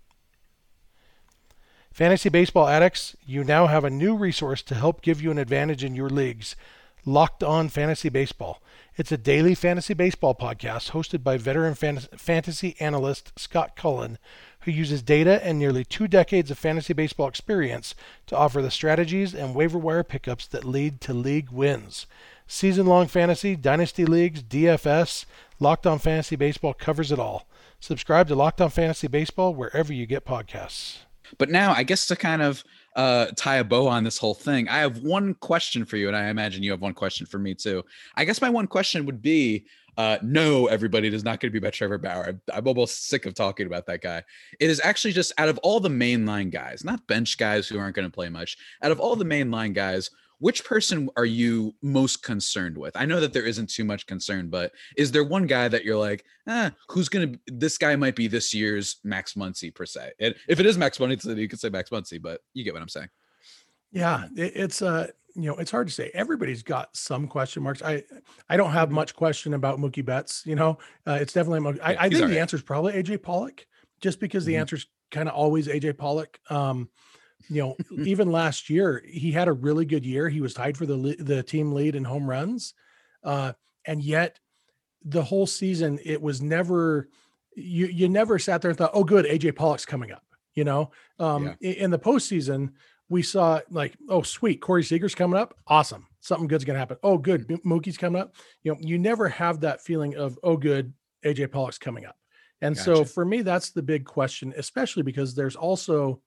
Fantasy 1.99 2.29
baseball 2.29 2.69
addicts, 2.69 3.17
you 3.25 3.43
now 3.43 3.67
have 3.67 3.83
a 3.83 3.89
new 3.89 4.15
resource 4.15 4.61
to 4.61 4.73
help 4.73 5.01
give 5.01 5.21
you 5.21 5.31
an 5.31 5.37
advantage 5.37 5.83
in 5.83 5.95
your 5.95 6.07
leagues. 6.09 6.55
Locked 7.03 7.43
On 7.43 7.67
Fantasy 7.67 8.07
Baseball. 8.07 8.61
It's 8.95 9.11
a 9.11 9.17
daily 9.17 9.53
fantasy 9.53 9.93
baseball 9.93 10.33
podcast 10.33 10.91
hosted 10.91 11.25
by 11.25 11.35
veteran 11.35 11.75
fantasy 11.75 12.77
analyst 12.79 13.37
Scott 13.37 13.75
Cullen, 13.75 14.17
who 14.61 14.71
uses 14.71 15.01
data 15.01 15.45
and 15.45 15.59
nearly 15.59 15.83
two 15.83 16.07
decades 16.07 16.49
of 16.49 16.57
fantasy 16.57 16.93
baseball 16.93 17.27
experience 17.27 17.95
to 18.27 18.37
offer 18.37 18.61
the 18.61 18.71
strategies 18.71 19.35
and 19.35 19.53
waiver 19.53 19.77
wire 19.77 20.05
pickups 20.05 20.47
that 20.47 20.63
lead 20.63 21.01
to 21.01 21.13
league 21.13 21.49
wins. 21.49 22.05
Season 22.47 22.85
long 22.85 23.07
fantasy, 23.07 23.57
dynasty 23.57 24.05
leagues, 24.05 24.41
DFS, 24.41 25.25
Locked 25.59 25.85
On 25.85 25.99
Fantasy 25.99 26.37
Baseball 26.37 26.73
covers 26.73 27.11
it 27.11 27.19
all. 27.19 27.45
Subscribe 27.81 28.29
to 28.29 28.35
Locked 28.35 28.61
On 28.61 28.69
Fantasy 28.69 29.09
Baseball 29.09 29.53
wherever 29.53 29.91
you 29.91 30.05
get 30.05 30.23
podcasts. 30.23 30.99
But 31.37 31.49
now, 31.49 31.73
I 31.73 31.83
guess 31.83 32.07
to 32.07 32.15
kind 32.15 32.41
of 32.41 32.63
uh, 32.95 33.27
tie 33.35 33.57
a 33.57 33.63
bow 33.63 33.87
on 33.87 34.03
this 34.03 34.17
whole 34.17 34.33
thing, 34.33 34.67
I 34.67 34.79
have 34.79 34.99
one 34.99 35.33
question 35.35 35.85
for 35.85 35.97
you, 35.97 36.07
and 36.07 36.17
I 36.17 36.29
imagine 36.29 36.63
you 36.63 36.71
have 36.71 36.81
one 36.81 36.93
question 36.93 37.25
for 37.25 37.39
me 37.39 37.55
too. 37.55 37.83
I 38.15 38.25
guess 38.25 38.41
my 38.41 38.49
one 38.49 38.67
question 38.67 39.05
would 39.05 39.21
be 39.21 39.65
uh, 39.99 40.17
no, 40.21 40.67
everybody, 40.67 41.09
it 41.09 41.13
is 41.13 41.25
not 41.25 41.41
going 41.41 41.49
to 41.49 41.51
be 41.51 41.57
about 41.57 41.73
Trevor 41.73 41.97
Bauer. 41.97 42.29
I'm, 42.29 42.41
I'm, 42.53 42.65
almost 42.65 43.09
sick 43.09 43.25
of 43.25 43.33
talking 43.33 43.67
about 43.67 43.85
that 43.87 44.01
guy. 44.01 44.23
It 44.57 44.69
is 44.69 44.79
actually 44.81 45.11
just 45.11 45.33
out 45.37 45.49
of 45.49 45.57
all 45.57 45.81
the 45.81 45.89
mainline 45.89 46.51
guys, 46.51 46.85
not 46.85 47.05
bench 47.07 47.37
guys 47.37 47.67
who 47.67 47.77
aren't 47.77 47.97
going 47.97 48.07
to 48.07 48.13
play 48.13 48.29
much, 48.29 48.57
out 48.81 48.91
of 48.91 49.01
all 49.01 49.17
the 49.17 49.25
mainline 49.25 49.73
guys, 49.73 50.09
which 50.39 50.63
person 50.63 51.09
are 51.15 51.25
you 51.25 51.75
most 51.81 52.23
concerned 52.23 52.77
with? 52.77 52.95
I 52.95 53.05
know 53.05 53.19
that 53.19 53.33
there 53.33 53.45
isn't 53.45 53.69
too 53.69 53.83
much 53.83 54.07
concern, 54.07 54.49
but 54.49 54.71
is 54.97 55.11
there 55.11 55.23
one 55.23 55.45
guy 55.45 55.67
that 55.67 55.83
you're 55.83 55.97
like, 55.97 56.25
eh, 56.47 56.69
who's 56.87 57.09
gonna? 57.09 57.33
This 57.47 57.77
guy 57.77 57.95
might 57.95 58.15
be 58.15 58.27
this 58.27 58.53
year's 58.53 58.97
Max 59.03 59.33
Muncy 59.33 59.73
per 59.73 59.85
se. 59.85 60.13
And 60.19 60.35
if 60.47 60.59
it 60.59 60.65
is 60.65 60.77
Max 60.77 60.97
Muncy, 60.97 61.37
you 61.37 61.47
could 61.47 61.59
say 61.59 61.69
Max 61.69 61.89
Muncy, 61.89 62.21
but 62.21 62.41
you 62.53 62.63
get 62.63 62.73
what 62.73 62.81
I'm 62.81 62.89
saying. 62.89 63.09
Yeah, 63.91 64.25
it, 64.35 64.53
it's 64.55 64.81
uh, 64.81 65.07
you 65.35 65.49
know, 65.49 65.55
it's 65.55 65.71
hard 65.71 65.87
to 65.87 65.93
say. 65.93 66.11
Everybody's 66.13 66.63
got 66.63 66.95
some 66.95 67.27
question 67.27 67.63
marks. 67.63 67.81
I 67.81 68.03
I 68.47 68.57
don't 68.57 68.71
have 68.71 68.91
much 68.91 69.15
question 69.15 69.53
about 69.53 69.79
Mookie 69.79 70.05
Betts. 70.05 70.43
You 70.45 70.55
know, 70.55 70.77
uh, 71.05 71.17
it's 71.21 71.33
definitely. 71.33 71.79
I, 71.81 72.05
I 72.05 72.09
think 72.09 72.27
the 72.27 72.39
answer 72.39 72.55
is 72.55 72.63
probably 72.63 72.93
AJ 72.93 73.23
Pollock, 73.23 73.65
just 74.01 74.19
because 74.19 74.43
mm-hmm. 74.43 74.51
the 74.51 74.57
answer 74.57 74.75
is 74.77 74.85
kind 75.11 75.27
of 75.27 75.35
always 75.35 75.67
AJ 75.67 75.97
Pollock. 75.97 76.39
Um, 76.49 76.89
you 77.47 77.61
know, 77.61 77.75
even 78.03 78.31
last 78.31 78.69
year 78.69 79.03
he 79.07 79.31
had 79.31 79.47
a 79.47 79.53
really 79.53 79.85
good 79.85 80.05
year. 80.05 80.29
He 80.29 80.41
was 80.41 80.53
tied 80.53 80.77
for 80.77 80.85
the 80.85 81.15
the 81.19 81.43
team 81.43 81.71
lead 81.71 81.95
in 81.95 82.03
home 82.03 82.29
runs, 82.29 82.73
uh, 83.23 83.53
and 83.85 84.01
yet 84.03 84.39
the 85.05 85.23
whole 85.23 85.47
season 85.47 85.99
it 86.03 86.21
was 86.21 86.41
never 86.41 87.09
you 87.55 87.87
you 87.87 88.09
never 88.09 88.39
sat 88.39 88.61
there 88.61 88.69
and 88.69 88.77
thought, 88.77 88.91
oh, 88.93 89.03
good, 89.03 89.25
AJ 89.25 89.55
Pollock's 89.55 89.85
coming 89.85 90.11
up. 90.11 90.23
You 90.55 90.63
know, 90.65 90.91
um, 91.19 91.55
yeah. 91.61 91.71
in 91.71 91.91
the 91.91 91.99
postseason 91.99 92.71
we 93.09 93.23
saw 93.23 93.59
like, 93.69 93.97
oh, 94.07 94.21
sweet, 94.21 94.61
Corey 94.61 94.83
Seager's 94.83 95.15
coming 95.15 95.39
up, 95.39 95.55
awesome, 95.67 96.07
something 96.21 96.47
good's 96.47 96.63
gonna 96.63 96.79
happen. 96.79 96.97
Oh, 97.03 97.17
good, 97.17 97.47
Mookie's 97.65 97.97
coming 97.97 98.21
up. 98.21 98.35
You 98.63 98.73
know, 98.73 98.77
you 98.81 98.97
never 98.97 99.27
have 99.27 99.61
that 99.61 99.81
feeling 99.81 100.15
of, 100.15 100.37
oh, 100.43 100.57
good, 100.57 100.93
AJ 101.25 101.51
Pollock's 101.51 101.79
coming 101.79 102.05
up. 102.05 102.15
And 102.61 102.75
gotcha. 102.75 102.95
so 102.97 103.05
for 103.05 103.25
me, 103.25 103.41
that's 103.41 103.71
the 103.71 103.81
big 103.81 104.05
question, 104.05 104.53
especially 104.57 105.03
because 105.03 105.33
there's 105.33 105.55
also 105.55 106.21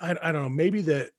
I, 0.00 0.16
I 0.22 0.32
don't 0.32 0.42
know, 0.42 0.48
maybe 0.48 0.82
that 0.82 1.10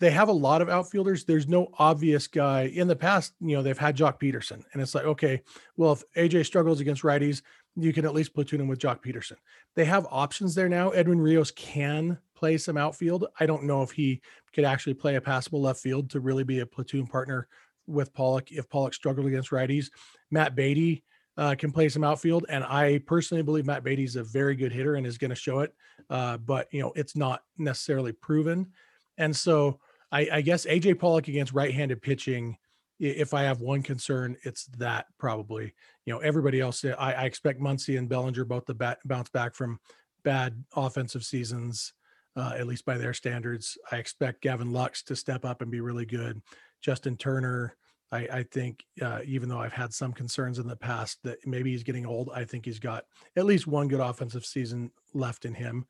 they 0.00 0.10
have 0.10 0.28
a 0.28 0.32
lot 0.32 0.60
of 0.60 0.68
outfielders. 0.68 1.24
There's 1.24 1.46
no 1.46 1.68
obvious 1.78 2.26
guy 2.26 2.62
in 2.62 2.88
the 2.88 2.96
past. 2.96 3.34
You 3.40 3.56
know, 3.56 3.62
they've 3.62 3.78
had 3.78 3.96
Joc 3.96 4.20
Pederson, 4.20 4.62
and 4.72 4.82
it's 4.82 4.94
like, 4.94 5.04
okay, 5.04 5.42
well, 5.76 5.92
if 5.92 6.02
AJ 6.16 6.46
struggles 6.46 6.80
against 6.80 7.02
righties, 7.02 7.42
you 7.76 7.92
can 7.92 8.04
at 8.04 8.12
least 8.12 8.34
platoon 8.34 8.60
him 8.60 8.68
with 8.68 8.80
Joc 8.80 9.02
Pederson. 9.02 9.36
They 9.76 9.84
have 9.84 10.06
options 10.10 10.54
there 10.54 10.68
now. 10.68 10.90
Edwin 10.90 11.20
Rios 11.20 11.52
can 11.52 12.18
play 12.34 12.58
some 12.58 12.76
outfield. 12.76 13.26
I 13.38 13.46
don't 13.46 13.62
know 13.62 13.82
if 13.82 13.92
he 13.92 14.20
could 14.52 14.64
actually 14.64 14.94
play 14.94 15.14
a 15.14 15.20
passable 15.20 15.62
left 15.62 15.80
field 15.80 16.10
to 16.10 16.20
really 16.20 16.44
be 16.44 16.60
a 16.60 16.66
platoon 16.66 17.06
partner 17.06 17.46
with 17.86 18.12
Pollock 18.12 18.50
if 18.50 18.68
Pollock 18.68 18.94
struggled 18.94 19.26
against 19.26 19.50
righties. 19.50 19.90
Matt 20.30 20.56
Beaty 20.56 21.04
uh, 21.42 21.56
can 21.56 21.72
play 21.72 21.88
some 21.88 22.04
outfield, 22.04 22.46
and 22.48 22.62
I 22.62 22.98
personally 23.04 23.42
believe 23.42 23.66
Matt 23.66 23.82
Beaty 23.82 24.04
is 24.04 24.14
a 24.14 24.22
very 24.22 24.54
good 24.54 24.72
hitter 24.72 24.94
and 24.94 25.04
is 25.04 25.18
going 25.18 25.30
to 25.30 25.34
show 25.34 25.58
it. 25.58 25.74
Uh, 26.08 26.36
but 26.36 26.68
you 26.70 26.80
know, 26.80 26.92
it's 26.94 27.16
not 27.16 27.42
necessarily 27.58 28.12
proven. 28.12 28.70
And 29.18 29.34
so 29.34 29.80
I, 30.12 30.28
I 30.34 30.40
guess 30.40 30.66
AJ 30.66 31.00
Pollock 31.00 31.26
against 31.26 31.52
right-handed 31.52 32.00
pitching. 32.00 32.58
If 33.00 33.34
I 33.34 33.42
have 33.42 33.60
one 33.60 33.82
concern, 33.82 34.36
it's 34.44 34.66
that 34.78 35.06
probably. 35.18 35.74
You 36.06 36.12
know, 36.12 36.20
everybody 36.20 36.60
else. 36.60 36.84
I, 36.84 37.12
I 37.12 37.24
expect 37.24 37.60
Muncy 37.60 37.98
and 37.98 38.08
Bellinger 38.08 38.44
both 38.44 38.66
to 38.66 38.74
bat, 38.74 38.98
bounce 39.04 39.30
back 39.30 39.56
from 39.56 39.80
bad 40.22 40.62
offensive 40.76 41.24
seasons, 41.24 41.92
uh, 42.36 42.52
at 42.56 42.68
least 42.68 42.84
by 42.84 42.98
their 42.98 43.14
standards. 43.14 43.76
I 43.90 43.96
expect 43.96 44.42
Gavin 44.42 44.70
Lux 44.70 45.02
to 45.04 45.16
step 45.16 45.44
up 45.44 45.60
and 45.60 45.72
be 45.72 45.80
really 45.80 46.06
good. 46.06 46.40
Justin 46.80 47.16
Turner, 47.16 47.74
I, 48.12 48.28
I 48.30 48.42
think 48.42 48.84
uh, 49.00 49.20
even 49.24 49.48
though 49.48 49.60
I've 49.60 49.72
had 49.72 49.92
some 49.92 50.12
concerns 50.12 50.58
in 50.58 50.68
the 50.68 50.76
past 50.76 51.18
that 51.24 51.38
maybe 51.46 51.72
he's 51.72 51.82
getting 51.82 52.06
old, 52.06 52.30
I 52.34 52.44
think 52.44 52.66
he's 52.66 52.78
got 52.78 53.04
at 53.36 53.46
least 53.46 53.66
one 53.66 53.88
good 53.88 54.00
offensive 54.00 54.44
season 54.44 54.90
left 55.14 55.46
in 55.46 55.54
him. 55.54 55.86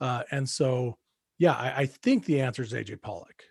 Uh, 0.00 0.22
and 0.30 0.48
so, 0.48 0.96
yeah, 1.38 1.52
I, 1.52 1.82
I, 1.82 1.86
think 1.86 2.24
the 2.24 2.40
answer 2.40 2.62
is 2.62 2.72
AJ 2.72 3.02
Pollock. 3.02 3.44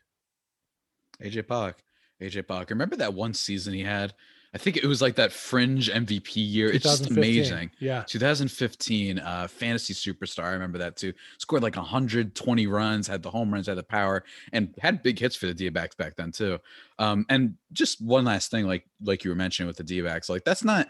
AJ 1.22 1.48
Pollock. 1.48 1.84
AJ 2.22 2.48
Pollock. 2.48 2.72
Remember 2.72 2.96
that 2.96 3.14
one 3.14 3.34
season 3.34 3.74
he 3.74 3.84
had 3.84 4.14
I 4.56 4.58
think 4.58 4.78
it 4.78 4.86
was 4.86 5.02
like 5.02 5.16
that 5.16 5.34
fringe 5.34 5.92
MVP 5.92 6.32
year. 6.36 6.72
It's 6.72 6.86
just 6.86 7.12
amazing. 7.12 7.72
Yeah. 7.78 8.04
2015, 8.08 9.20
uh, 9.20 9.50
fantasy 9.50 9.94
superstar. 9.94 10.46
I 10.46 10.52
remember 10.52 10.78
that 10.78 10.96
too. 10.96 11.12
Scored 11.40 11.62
like 11.62 11.76
120 11.76 12.66
runs, 12.68 13.06
had 13.06 13.22
the 13.22 13.30
home 13.30 13.54
runs, 13.54 13.68
had 13.68 13.78
the 13.78 13.84
power, 13.84 14.24
and 14.54 14.74
had 14.80 15.04
big 15.04 15.20
hits 15.20 15.36
for 15.36 15.48
the 15.48 15.54
D-backs 15.54 15.96
back 15.96 16.16
then 16.16 16.32
too. 16.32 16.58
Um, 17.00 17.26
and 17.28 17.56
just 17.74 18.02
one 18.02 18.24
last 18.24 18.50
thing, 18.50 18.66
like 18.66 18.88
like 19.04 19.26
you 19.26 19.30
were 19.30 19.36
mentioning 19.36 19.68
with 19.68 19.76
the 19.76 19.84
D-backs, 19.84 20.30
like 20.30 20.46
that's 20.46 20.64
not, 20.64 20.88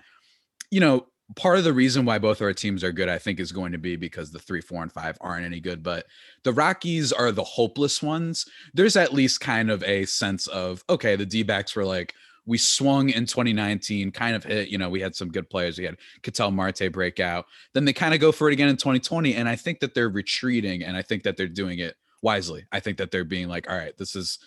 you 0.69 0.79
know, 0.79 1.07
part 1.35 1.57
of 1.57 1.63
the 1.63 1.73
reason 1.73 2.05
why 2.05 2.19
both 2.19 2.43
our 2.43 2.53
teams 2.53 2.83
are 2.83 2.91
good, 2.91 3.09
I 3.09 3.17
think, 3.17 3.39
is 3.39 3.51
going 3.51 3.71
to 3.71 3.79
be 3.79 3.95
because 3.95 4.29
the 4.29 4.37
three, 4.37 4.61
four, 4.61 4.83
and 4.83 4.93
five 4.93 5.17
aren't 5.21 5.43
any 5.43 5.59
good. 5.59 5.81
But 5.81 6.05
the 6.43 6.53
Rockies 6.53 7.11
are 7.11 7.31
the 7.31 7.43
hopeless 7.43 8.03
ones. 8.03 8.45
There's 8.75 8.95
at 8.95 9.11
least 9.11 9.41
kind 9.41 9.71
of 9.71 9.81
a 9.85 10.05
sense 10.05 10.45
of 10.45 10.83
okay, 10.87 11.15
the 11.15 11.25
D 11.25 11.41
backs 11.41 11.75
were 11.75 11.83
like, 11.83 12.13
we 12.45 12.57
swung 12.57 13.09
in 13.09 13.25
2019, 13.25 14.11
kind 14.11 14.35
of 14.35 14.43
hit, 14.43 14.69
you 14.69 14.77
know, 14.77 14.89
we 14.89 15.01
had 15.01 15.15
some 15.15 15.29
good 15.29 15.49
players. 15.49 15.77
We 15.77 15.85
had 15.85 15.97
Ketel 16.21 16.51
Marte 16.51 16.91
breakout. 16.91 17.45
Then 17.73 17.85
they 17.85 17.93
kind 17.93 18.13
of 18.13 18.19
go 18.19 18.31
for 18.31 18.49
it 18.49 18.53
again 18.53 18.69
in 18.69 18.77
2020. 18.77 19.35
And 19.35 19.49
I 19.49 19.55
think 19.55 19.79
that 19.79 19.93
they're 19.93 20.09
retreating 20.09 20.83
and 20.83 20.95
I 20.95 21.01
think 21.01 21.23
that 21.23 21.37
they're 21.37 21.47
doing 21.47 21.79
it 21.79 21.95
wisely. 22.21 22.65
I 22.71 22.79
think 22.79 22.97
that 22.97 23.11
they're 23.11 23.23
being 23.23 23.47
like, 23.47 23.69
all 23.69 23.77
right, 23.77 23.97
this 23.97 24.15
is 24.15 24.39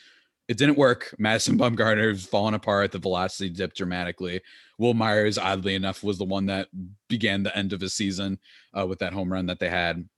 it 0.47 0.57
didn't 0.57 0.79
work. 0.79 1.15
Madison 1.19 1.59
Bumgarner's 1.59 2.25
fallen 2.25 2.55
apart. 2.55 2.93
The 2.93 2.99
velocity 2.99 3.51
dipped 3.51 3.77
dramatically. 3.77 4.41
Wil 4.79 4.95
Myers, 4.95 5.37
oddly 5.37 5.75
enough, 5.75 6.03
was 6.03 6.19
the 6.19 6.25
one 6.25 6.47
that 6.47 6.69
began 7.09 7.43
the 7.43 7.57
end 7.57 7.73
of 7.73 7.81
his 7.81 7.95
season 7.95 8.39
uh, 8.79 8.87
with 8.87 9.01
that 9.01 9.13
home 9.13 9.33
run 9.33 9.47
that 9.47 9.59
they 9.59 9.69
had. 9.69 10.09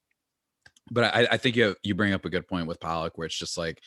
But 0.90 1.14
I, 1.14 1.28
I 1.32 1.36
think 1.36 1.56
you 1.56 1.76
you 1.82 1.94
bring 1.94 2.12
up 2.12 2.24
a 2.24 2.30
good 2.30 2.46
point 2.46 2.66
with 2.66 2.80
Pollock, 2.80 3.16
where 3.16 3.26
it's 3.26 3.38
just 3.38 3.56
like, 3.56 3.80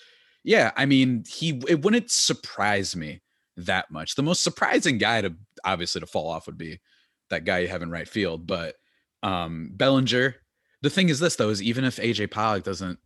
yeah, 0.43 0.71
I 0.75 0.85
mean, 0.85 1.23
he 1.27 1.61
it 1.67 1.81
wouldn't 1.83 2.09
surprise 2.09 2.95
me 2.95 3.21
that 3.57 3.91
much. 3.91 4.15
The 4.15 4.23
most 4.23 4.43
surprising 4.43 4.97
guy 4.97 5.21
to 5.21 5.33
obviously 5.63 6.01
to 6.01 6.07
fall 6.07 6.29
off 6.29 6.47
would 6.47 6.57
be 6.57 6.79
that 7.29 7.45
guy 7.45 7.59
you 7.59 7.67
have 7.67 7.81
in 7.81 7.91
right 7.91 8.07
field. 8.07 8.47
But 8.47 8.75
um 9.21 9.71
Bellinger, 9.73 10.35
the 10.81 10.89
thing 10.89 11.09
is 11.09 11.19
this 11.19 11.35
though, 11.35 11.49
is 11.49 11.61
even 11.61 11.83
if 11.85 11.97
AJ 11.97 12.31
Pollock 12.31 12.63
doesn't 12.63 12.99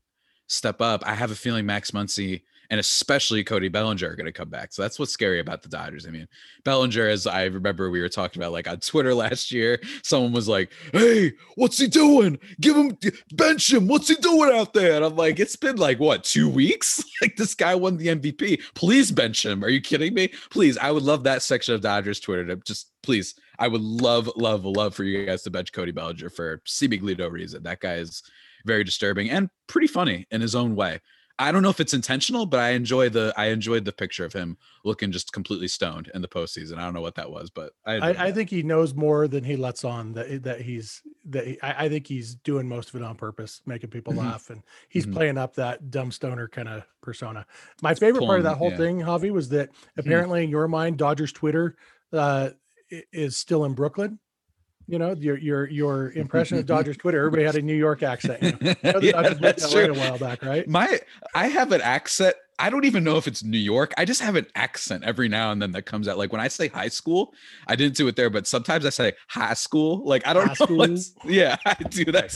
step 0.48 0.82
up, 0.82 1.04
I 1.06 1.16
have 1.16 1.32
a 1.32 1.36
feeling 1.36 1.66
Max 1.66 1.92
Muncy 1.92 2.42
and 2.70 2.80
especially 2.80 3.44
Cody 3.44 3.70
Bellinger 3.70 4.10
are 4.10 4.16
going 4.16 4.26
to 4.26 4.32
come 4.32 4.50
back. 4.50 4.74
So 4.74 4.82
that's 4.82 5.00
what's 5.00 5.12
scary 5.12 5.40
about 5.40 5.62
the 5.62 5.70
Dodgers. 5.70 6.06
I 6.06 6.10
mean, 6.10 6.28
Bellinger, 6.64 7.08
as 7.08 7.28
I 7.28 7.46
remember 7.46 7.90
we 7.90 8.02
were 8.02 8.10
talking 8.10 8.42
about, 8.42 8.52
like 8.52 8.68
on 8.68 8.80
Twitter 8.80 9.14
last 9.16 9.52
year, 9.52 9.80
someone 10.04 10.32
was 10.32 10.48
like, 10.48 10.72
"Hey, 10.92 11.34
what's 11.56 11.78
he 11.78 11.88
doing? 11.88 12.40
Give 12.60 12.76
him 12.76 12.98
bench 13.34 13.72
him. 13.72 13.88
What's 13.88 14.08
he 14.08 14.16
doing 14.16 14.54
out 14.54 14.74
there?" 14.74 14.96
And 14.96 15.06
I'm 15.06 15.16
like, 15.16 15.40
"It's 15.40 15.56
been 15.56 15.78
like 15.78 16.00
what 16.00 16.24
two 16.24 16.50
weeks? 16.50 17.04
like 17.22 17.36
this 17.36 17.54
guy 17.54 17.76
won 17.76 17.98
the 17.98 18.08
MVP. 18.08 18.62
Please 18.76 19.12
bench 19.12 19.46
him. 19.46 19.64
Are 19.64 19.70
you 19.70 19.82
kidding 19.82 20.14
me? 20.14 20.30
Please, 20.50 20.78
I 20.78 20.92
would 20.92 21.04
love 21.04 21.24
that 21.24 21.42
section 21.42 21.76
of 21.76 21.82
Dodgers 21.82 22.20
Twitter 22.20 22.46
to 22.46 22.56
just 22.58 22.92
please. 23.04 23.36
I 23.60 23.68
would 23.68 23.82
love, 23.82 24.30
love, 24.36 24.66
love 24.66 24.94
for 24.94 25.04
you 25.04 25.26
guys 25.26 25.42
to 25.44 25.50
bench 25.50 25.74
Cody 25.74 25.92
Bellinger 25.92 26.30
for 26.30 26.62
seemingly 26.68 27.16
no 27.16 27.28
reason. 27.28 27.64
That 27.64 27.80
guy 27.80 27.96
is 27.96 28.22
very 28.68 28.84
disturbing 28.84 29.32
and 29.32 29.50
pretty 29.68 29.88
funny 29.88 30.28
in 30.30 30.42
his 30.42 30.54
own 30.54 30.76
way. 30.76 31.00
I 31.40 31.52
don't 31.52 31.62
know 31.62 31.70
if 31.70 31.80
it's 31.80 31.94
intentional, 31.94 32.46
but 32.46 32.60
I 32.60 32.70
enjoy 32.72 33.10
the 33.10 33.34
I 33.38 33.48
enjoyed 33.48 33.86
the 33.86 33.92
picture 33.92 34.26
of 34.26 34.34
him 34.34 34.58
looking 34.84 35.12
just 35.12 35.32
completely 35.34 35.68
stoned 35.68 36.10
in 36.16 36.22
the 36.22 36.28
postseason. 36.28 36.78
I 36.78 36.82
don't 36.86 36.94
know 36.94 37.02
what 37.02 37.16
that 37.16 37.30
was, 37.30 37.50
but 37.50 37.74
I, 37.86 37.96
I, 37.96 38.10
I 38.28 38.32
think 38.32 38.50
he 38.50 38.64
knows 38.64 38.96
more 38.96 39.28
than 39.28 39.44
he 39.44 39.56
lets 39.56 39.84
on. 39.84 40.14
That 40.14 40.44
that 40.44 40.62
he's 40.62 41.02
that 41.26 41.46
he, 41.46 41.62
I, 41.62 41.86
I 41.86 41.90
think 41.90 42.08
he's 42.08 42.36
doing 42.36 42.68
most 42.68 42.90
of 42.90 42.96
it 42.96 43.04
on 43.04 43.16
purpose, 43.16 43.62
making 43.66 43.92
people 43.92 44.14
Mhm. 44.14 44.18
laugh, 44.18 44.50
and 44.50 44.64
he's 44.90 45.06
Mhm. 45.06 45.14
playing 45.14 45.38
up 45.38 45.56
that 45.56 45.92
dumb 45.92 46.12
stoner 46.12 46.48
kind 46.48 46.68
of 46.68 46.84
persona. 47.02 47.46
My 47.82 47.94
favorite 47.94 48.26
part 48.26 48.40
of 48.40 48.44
that 48.46 48.58
whole 48.58 48.72
yeah. 48.72 48.78
thing, 48.78 49.00
Javi, 49.02 49.32
was 49.32 49.50
that 49.50 49.70
apparently 49.98 50.44
in 50.44 50.50
your 50.50 50.68
mind, 50.68 50.98
Dodgers 50.98 51.32
Twitter 51.32 51.76
uh, 52.14 52.50
is 53.12 53.38
still 53.38 53.66
in 53.66 53.74
Brooklyn. 53.74 54.20
You 54.88 55.00
know, 55.00 55.14
your 55.14 55.38
your 55.38 55.70
your 55.70 56.12
impression 56.16 56.58
of 56.58 56.66
Dodgers 56.66 56.98
Twitter. 56.98 57.20
Everybody 57.20 57.44
had 57.44 57.56
a 57.56 57.62
New 57.62 57.76
York 57.76 58.04
accent. 58.04 58.42
You 58.42 58.52
know? 58.52 58.58
You 58.84 58.92
know, 58.94 59.00
the 59.00 59.06
Yeah, 59.08 59.34
that's 59.34 59.72
true. 59.72 59.92
a 59.92 59.94
while 59.94 60.18
back, 60.18 60.44
right? 60.44 60.68
My 60.68 61.00
I 61.36 61.48
have 61.48 61.72
an 61.72 61.82
accent. 61.82 62.36
I 62.60 62.72
don't 62.72 62.86
even 62.86 63.04
know 63.04 63.18
if 63.18 63.28
it's 63.28 63.44
New 63.44 63.60
York. 63.60 63.94
I 64.00 64.06
just 64.06 64.20
have 64.20 64.36
an 64.36 64.48
accent 64.56 65.04
every 65.04 65.28
now 65.30 65.52
and 65.52 65.62
then 65.62 65.74
that 65.74 65.84
comes 65.84 66.08
out. 66.08 66.18
Like 66.18 66.32
when 66.32 66.42
I 66.42 66.48
say 66.48 66.70
high 66.70 66.88
school, 66.88 67.36
I 67.68 67.76
didn't 67.76 67.96
do 67.96 68.08
it 68.08 68.16
there, 68.16 68.32
but 68.32 68.48
sometimes 68.48 68.84
I 68.84 68.90
say 68.90 69.14
high 69.28 69.54
school. 69.54 70.02
Like 70.04 70.26
I 70.26 70.34
don't 70.34 70.48
High 70.48 70.66
know. 70.68 70.76
What's, 70.78 71.14
yeah, 71.24 71.58
I 71.68 71.76
do 71.76 72.06
that. 72.06 72.34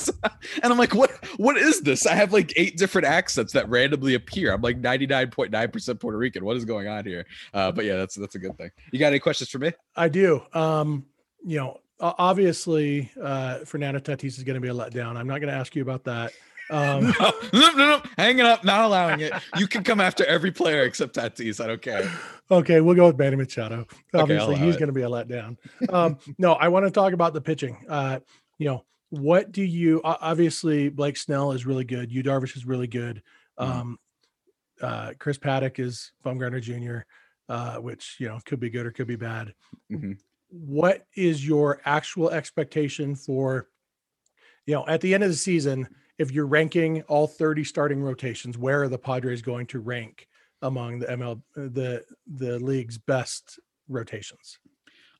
And 0.61 0.71
I'm 0.71 0.77
like, 0.77 0.93
what? 0.93 1.09
What 1.37 1.57
is 1.57 1.81
this? 1.81 2.05
I 2.05 2.13
have 2.13 2.33
like 2.33 2.53
eight 2.55 2.77
different 2.77 3.07
accents 3.07 3.51
that 3.53 3.67
randomly 3.67 4.13
appear. 4.13 4.53
I'm 4.53 4.61
like 4.61 4.79
99.9% 4.79 5.99
Puerto 5.99 6.17
Rican. 6.19 6.45
What 6.45 6.55
is 6.55 6.65
going 6.65 6.87
on 6.87 7.03
here? 7.03 7.25
Uh, 7.53 7.71
but 7.71 7.85
yeah, 7.85 7.95
that's 7.95 8.13
that's 8.13 8.35
a 8.35 8.39
good 8.39 8.55
thing. 8.57 8.69
You 8.91 8.99
got 8.99 9.07
any 9.07 9.19
questions 9.19 9.49
for 9.49 9.57
me? 9.57 9.71
I 9.95 10.07
do. 10.09 10.43
Um, 10.53 11.05
you 11.43 11.57
know, 11.57 11.79
obviously, 12.01 13.11
uh, 13.21 13.59
Fernando 13.59 13.99
Tatis 13.99 14.37
is 14.37 14.43
going 14.43 14.55
to 14.55 14.61
be 14.61 14.67
a 14.69 14.73
letdown. 14.73 15.15
I'm 15.17 15.27
not 15.27 15.39
going 15.39 15.51
to 15.53 15.57
ask 15.57 15.75
you 15.75 15.81
about 15.81 16.03
that. 16.05 16.33
Um, 16.69 17.13
no, 17.19 17.31
no, 17.53 17.73
no, 17.75 18.01
hanging 18.17 18.45
up, 18.45 18.63
not 18.63 18.85
allowing 18.85 19.19
it. 19.19 19.33
You 19.57 19.67
can 19.67 19.83
come 19.83 19.99
after 19.99 20.25
every 20.25 20.51
player 20.51 20.83
except 20.83 21.15
Tatis. 21.15 21.63
I 21.63 21.67
don't 21.67 21.81
care. 21.81 22.09
okay, 22.49 22.81
we'll 22.81 22.95
go 22.95 23.07
with 23.07 23.17
Manny 23.17 23.35
Machado. 23.35 23.85
Obviously, 24.13 24.55
allow 24.55 24.65
he's 24.65 24.77
going 24.77 24.87
to 24.87 24.93
be 24.93 25.01
a 25.01 25.09
letdown. 25.09 25.57
Um, 25.89 26.17
no, 26.37 26.53
I 26.53 26.69
want 26.69 26.85
to 26.85 26.91
talk 26.91 27.13
about 27.13 27.33
the 27.33 27.41
pitching. 27.41 27.77
Uh, 27.89 28.19
you 28.57 28.67
know, 28.67 28.85
what 29.09 29.51
do 29.51 29.63
you? 29.63 30.01
Obviously, 30.03 30.89
Blake 30.89 31.17
Snell 31.17 31.51
is 31.51 31.65
really 31.65 31.83
good. 31.83 32.11
Yu 32.11 32.23
Darvish 32.23 32.55
is 32.55 32.65
really 32.65 32.87
good. 32.87 33.21
Mhm. 33.59 33.67
Um, 33.67 33.99
uh, 34.81 35.11
Chris 35.19 35.37
Paddack 35.37 35.77
is 35.79 36.13
Bumgarner 36.25 36.61
Jr., 36.61 37.01
uh, 37.49 37.75
which 37.77 38.15
you 38.19 38.27
know 38.27 38.39
could 38.45 38.59
be 38.59 38.69
good 38.69 38.85
or 38.85 38.91
could 38.91 39.07
be 39.07 39.17
bad. 39.17 39.53
Mhm. 39.91 40.17
What 40.51 41.07
is 41.15 41.45
your 41.45 41.81
actual 41.85 42.29
expectation 42.29 43.15
for? 43.15 43.69
You 44.65 44.75
know, 44.75 44.85
at 44.87 45.01
the 45.01 45.13
end 45.13 45.23
of 45.23 45.29
the 45.29 45.35
season, 45.35 45.87
if 46.17 46.31
you're 46.31 46.45
ranking 46.45 47.01
all 47.03 47.25
30 47.25 47.63
starting 47.63 48.01
rotations, 48.01 48.57
where 48.57 48.83
are 48.83 48.89
the 48.89 48.97
Padres 48.97 49.41
going 49.41 49.65
to 49.67 49.79
rank 49.79 50.27
among 50.61 50.99
the 50.99 51.07
ML 51.07 51.41
the 51.55 52.03
the 52.27 52.59
league's 52.59 52.97
best 52.97 53.59
rotations? 53.87 54.59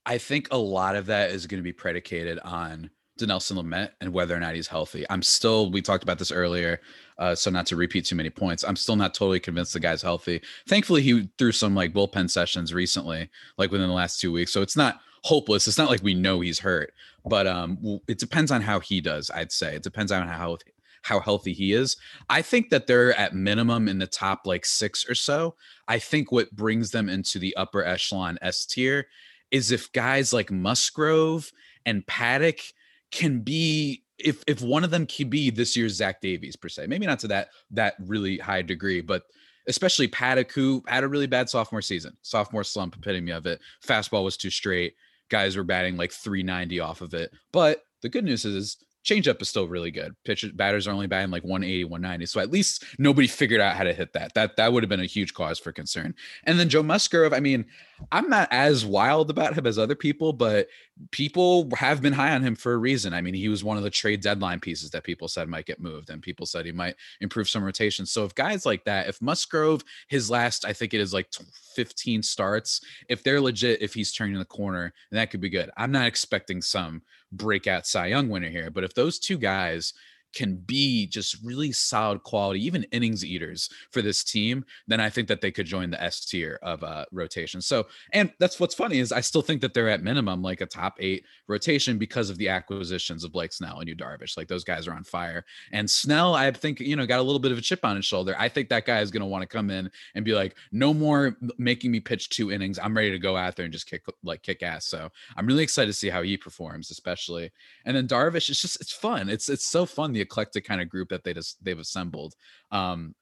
I 0.06 0.18
think 0.18 0.48
a 0.52 0.58
lot 0.58 0.96
of 0.96 1.08
that 1.08 1.32
is 1.32 1.48
going 1.48 1.60
to 1.60 1.64
be 1.64 1.74
predicated 1.74 2.40
on 2.40 2.90
Dinelson 3.20 3.58
Lamet 3.58 3.92
and 4.02 4.12
whether 4.12 4.36
or 4.36 4.40
not 4.40 4.56
he's 4.56 4.68
healthy. 4.68 5.06
I'm 5.10 5.22
still, 5.22 5.70
we 5.70 5.82
talked 5.82 6.04
about 6.04 6.18
this 6.18 6.32
earlier, 6.32 6.82
uh, 7.18 7.36
so 7.36 7.52
not 7.52 7.68
to 7.68 7.76
repeat 7.76 8.06
too 8.06 8.16
many 8.16 8.30
points. 8.30 8.64
I'm 8.64 8.76
still 8.76 8.96
not 8.96 9.14
totally 9.14 9.40
convinced 9.40 9.74
the 9.74 9.80
guy's 9.80 10.02
healthy. 10.02 10.42
Thankfully, 10.68 11.02
he 11.02 11.30
threw 11.38 11.52
some 11.52 11.76
like 11.76 11.94
bullpen 11.94 12.30
sessions 12.30 12.74
recently, 12.74 13.30
like 13.58 13.72
within 13.72 13.88
the 13.88 13.94
last 13.94 14.20
two 14.20 14.32
weeks. 14.32 14.52
So 14.52 14.62
it's 14.62 14.78
not 14.78 15.02
hopeless. 15.24 15.68
It's 15.68 15.78
not 15.78 15.90
like 15.90 16.04
we 16.04 16.14
know 16.14 16.42
he's 16.42 16.60
hurt, 16.60 16.94
but 17.26 17.48
um, 17.48 18.00
it 18.08 18.20
depends 18.20 18.52
on 18.52 18.62
how 18.62 18.80
he 18.80 19.02
does. 19.02 19.30
I'd 19.30 19.52
say 19.52 19.76
it 19.76 19.84
depends 19.84 20.12
on 20.12 20.28
how 20.28 20.58
how 21.04 21.20
healthy 21.20 21.54
he 21.54 21.74
is. 21.74 21.98
I 22.30 22.42
think 22.42 22.70
that 22.70 22.86
they're 22.88 23.18
at 23.20 23.34
minimum 23.34 23.88
in 23.88 23.98
the 23.98 24.08
top 24.08 24.42
like 24.46 24.66
six 24.66 25.10
or 25.10 25.16
so. 25.16 25.56
I 25.88 25.98
think 26.00 26.32
what 26.32 26.56
brings 26.56 26.92
them 26.92 27.10
into 27.10 27.40
the 27.40 27.56
upper 27.56 27.84
echelon 27.84 28.38
S 28.42 28.66
tier 28.66 29.08
is 29.50 29.72
if 29.72 29.92
guys 29.92 30.32
like 30.32 30.52
Musgrove 30.52 31.52
and 31.86 32.06
Paddack 32.06 32.74
can 33.12 33.40
be 33.40 34.04
if 34.18 34.44
if 34.48 34.62
one 34.62 34.84
of 34.84 34.92
them 34.92 35.06
can 35.06 35.30
be 35.30 35.50
this 35.50 35.76
year's 35.76 35.96
Zach 35.96 36.22
Davies 36.22 36.56
per 36.56 36.70
se, 36.70 36.88
maybe 36.88 37.06
not 37.06 37.20
to 37.20 37.28
that 37.30 37.50
that 37.72 37.96
really 38.00 38.38
high 38.38 38.62
degree, 38.62 39.02
but 39.02 39.24
especially 39.68 40.08
Paddack 40.08 40.52
who 40.52 40.84
had 40.88 41.04
a 41.04 41.08
really 41.08 41.28
bad 41.28 41.50
sophomore 41.50 41.82
season, 41.82 42.16
sophomore 42.22 42.64
slump 42.64 42.96
epitome 42.96 43.32
of 43.32 43.46
it. 43.46 43.60
Fastball 43.86 44.24
was 44.24 44.38
too 44.38 44.50
straight. 44.50 44.96
Guys 45.32 45.58
were 45.58 45.64
batting 45.64 45.98
like 45.98 46.12
390 46.12 46.80
off 46.82 47.02
of 47.02 47.16
it. 47.16 47.32
But 47.52 47.82
the 48.04 48.10
good 48.10 48.26
news 48.26 48.46
is 48.46 48.78
changeup 49.04 49.42
is 49.42 49.50
still 49.50 49.68
really 49.68 49.92
good. 49.92 50.16
Pitchers 50.26 50.52
batters 50.52 50.88
are 50.88 50.92
only 50.92 51.08
batting 51.08 51.32
like 51.32 51.44
180, 51.44 51.86
190. 51.86 52.26
So 52.26 52.40
at 52.40 52.52
least 52.52 52.86
nobody 52.98 53.28
figured 53.28 53.62
out 53.62 53.76
how 53.76 53.84
to 53.84 53.94
hit 53.94 54.14
that. 54.14 54.34
That 54.34 54.56
that 54.58 54.72
would 54.72 54.84
have 54.84 54.90
been 54.90 55.00
a 55.00 55.06
huge 55.06 55.34
cause 55.34 55.60
for 55.60 55.72
concern. 55.72 56.14
And 56.46 56.60
then 56.60 56.70
Joe 56.70 56.84
Musgrove, 56.84 57.34
I 57.34 57.40
mean, 57.40 57.66
I'm 58.12 58.30
not 58.30 58.48
as 58.52 58.86
wild 58.86 59.30
about 59.30 59.54
him 59.54 59.68
as 59.68 59.78
other 59.78 59.96
people, 59.96 60.34
but 60.34 60.68
people 61.12 61.70
have 61.76 62.02
been 62.02 62.14
high 62.14 62.34
on 62.34 62.44
him 62.44 62.56
for 62.56 62.74
a 62.74 62.78
reason. 62.78 63.14
I 63.14 63.22
mean, 63.22 63.34
he 63.34 63.50
was 63.50 63.64
one 63.64 63.78
of 63.78 63.84
the 63.84 63.90
trade 63.90 64.22
deadline 64.22 64.60
pieces 64.60 64.90
that 64.92 65.04
people 65.04 65.28
said 65.28 65.48
might 65.48 65.66
get 65.66 65.80
moved, 65.80 66.10
and 66.10 66.22
people 66.22 66.46
said 66.46 66.66
he 66.66 66.72
might 66.72 66.96
improve 67.22 67.50
some 67.50 67.64
rotation. 67.64 68.06
So 68.06 68.26
if 68.26 68.36
guys 68.36 68.66
like 68.66 68.84
that, 68.86 69.08
if 69.08 69.22
Musgrove, 69.22 69.84
his 70.08 70.30
last, 70.30 70.66
I 70.66 70.74
think 70.74 70.94
it 70.94 71.02
is 71.02 71.14
like 71.14 71.28
15 71.76 72.24
starts, 72.24 72.82
if 73.10 73.24
they're 73.24 73.42
legit, 73.42 73.82
if 73.82 73.94
he's 73.94 74.14
turning 74.14 74.38
the 74.38 74.46
corner, 74.46 74.94
that 75.12 75.32
could 75.32 75.42
be 75.42 75.50
good. 75.50 75.70
I'm 75.78 75.92
not 75.92 76.08
expecting 76.08 76.62
some 76.62 77.02
breakout 77.32 77.88
Cy 77.88 78.08
Young 78.08 78.30
winner 78.30 78.50
here, 78.50 78.70
but 78.70 78.84
if 78.84 78.94
those 78.94 79.20
two 79.20 79.38
guys 79.38 79.94
can 80.34 80.56
be 80.56 81.08
just 81.08 81.38
really 81.44 81.72
solid 81.72 82.24
quality, 82.24 82.66
even 82.66 82.84
innings 82.92 83.26
eaters 83.26 83.70
for 83.92 84.02
this 84.02 84.24
team, 84.24 84.66
then 84.88 85.00
I 85.00 85.10
think 85.10 85.28
that 85.28 85.42
they 85.42 85.52
could 85.52 85.66
join 85.66 85.90
the 85.90 86.02
S 86.02 86.26
tier 86.26 86.60
of 86.62 86.84
uh, 86.84 87.06
rotation. 87.12 87.62
So, 87.62 87.88
and 88.14 88.32
that's 88.40 88.60
what's 88.60 88.76
funny 88.76 89.00
is 89.00 89.12
I 89.12 89.22
still 89.22 89.42
think 89.42 89.62
that 89.62 89.74
they're 89.74 89.90
at 89.90 90.04
minimum 90.04 90.42
like 90.42 90.62
a 90.62 90.66
top 90.66 90.96
eight 91.00 91.26
rotation 91.48 91.98
because 91.98 92.30
of 92.30 92.38
the 92.38 92.50
acquisitions 92.50 93.24
of 93.24 93.32
Blake 93.32 93.54
Snell 93.54 93.80
and 93.80 93.88
Yu 93.88 93.96
Darvish. 93.96 94.38
Like 94.38 94.48
those 94.48 94.64
guys 94.64 94.88
are 94.88 94.94
on 94.94 95.04
fire. 95.04 95.46
And 95.72 95.90
Snell, 95.90 96.34
I 96.34 96.52
think 96.52 96.80
you 96.80 96.96
know 96.96 97.06
got 97.06 97.20
a 97.20 97.24
little 97.24 97.40
bit 97.40 97.52
of 97.52 97.58
a 97.58 97.62
chip 97.62 97.84
on 97.84 97.96
his 97.96 98.06
shoulder. 98.06 98.36
I 98.38 98.50
think 98.50 98.70
that 98.70 98.86
guy 98.86 99.02
is 99.02 99.12
going 99.12 99.22
to 99.22 99.28
want 99.28 99.42
to 99.42 99.48
come 99.48 99.70
in 99.70 99.92
and 100.16 100.26
be 100.26 100.34
like, 100.34 100.56
no 100.72 100.94
more 100.94 101.38
making 101.58 101.92
me 101.92 102.00
pitch 102.00 102.30
two 102.30 102.52
innings. 102.52 102.80
I'm 102.80 102.96
ready 102.96 103.12
to 103.12 103.20
go 103.20 103.36
out 103.36 103.56
there 103.56 103.66
and 103.66 103.74
just 103.74 103.90
kick 103.90 104.04
like 104.24 104.42
kick 104.42 104.64
ass. 104.64 104.86
So 104.86 105.10
I'm 105.36 105.46
really 105.46 105.64
excited 105.64 105.88
to 105.88 105.98
see 105.98 106.10
how 106.10 106.22
he 106.22 106.38
performs, 106.38 106.92
especially. 106.92 107.52
And 107.86 107.96
then 107.96 108.08
Darvish, 108.08 108.50
it's 108.50 108.62
just 108.62 108.80
it's 108.80 108.94
fun. 108.94 109.30
It's 109.30 109.50
it's 109.50 109.66
so 109.66 109.86
fun 109.86 110.14
the 110.14 110.21
eclectic 110.22 110.66
kind 110.66 110.82
of 110.82 110.90
group 110.90 111.10
that 111.10 111.24
they 111.24 111.34
just 111.34 111.64
they've 111.64 111.80
assembled. 111.80 112.36
Um, 112.72 113.16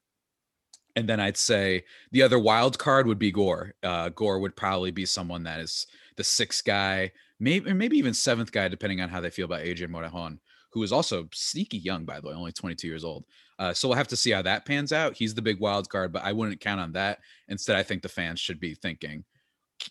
and 0.96 1.08
then 1.08 1.20
I'd 1.20 1.36
say 1.36 1.84
the 2.10 2.22
other 2.22 2.38
wild 2.38 2.78
card 2.78 3.06
would 3.06 3.18
be 3.18 3.30
Gore. 3.30 3.74
Uh, 3.82 4.08
Gore 4.10 4.38
would 4.40 4.56
probably 4.56 4.90
be 4.90 5.06
someone 5.06 5.42
that 5.44 5.60
is 5.60 5.86
the 6.16 6.24
sixth 6.24 6.64
guy, 6.64 7.12
maybe 7.38 7.72
maybe 7.72 7.96
even 7.96 8.14
seventh 8.14 8.52
guy, 8.52 8.68
depending 8.68 9.00
on 9.00 9.08
how 9.08 9.20
they 9.20 9.30
feel 9.30 9.44
about 9.44 9.60
Adrian 9.60 9.92
Morejon, 9.92 10.38
who 10.72 10.82
is 10.82 10.92
also 10.92 11.28
sneaky 11.32 11.78
young, 11.78 12.04
by 12.04 12.20
the 12.20 12.28
way, 12.28 12.34
only 12.34 12.52
22 12.52 12.86
years 12.86 13.04
old. 13.04 13.24
Uh, 13.58 13.74
so 13.74 13.88
we'll 13.88 13.96
have 13.96 14.08
to 14.08 14.16
see 14.16 14.30
how 14.30 14.42
that 14.42 14.64
pans 14.64 14.92
out. 14.92 15.16
He's 15.16 15.34
the 15.34 15.42
big 15.42 15.60
wild 15.60 15.88
card, 15.88 16.12
but 16.12 16.24
I 16.24 16.32
wouldn't 16.32 16.60
count 16.60 16.80
on 16.80 16.92
that. 16.92 17.18
Instead, 17.48 17.76
I 17.76 17.82
think 17.82 18.02
the 18.02 18.08
fans 18.08 18.40
should 18.40 18.58
be 18.58 18.74
thinking, 18.74 19.24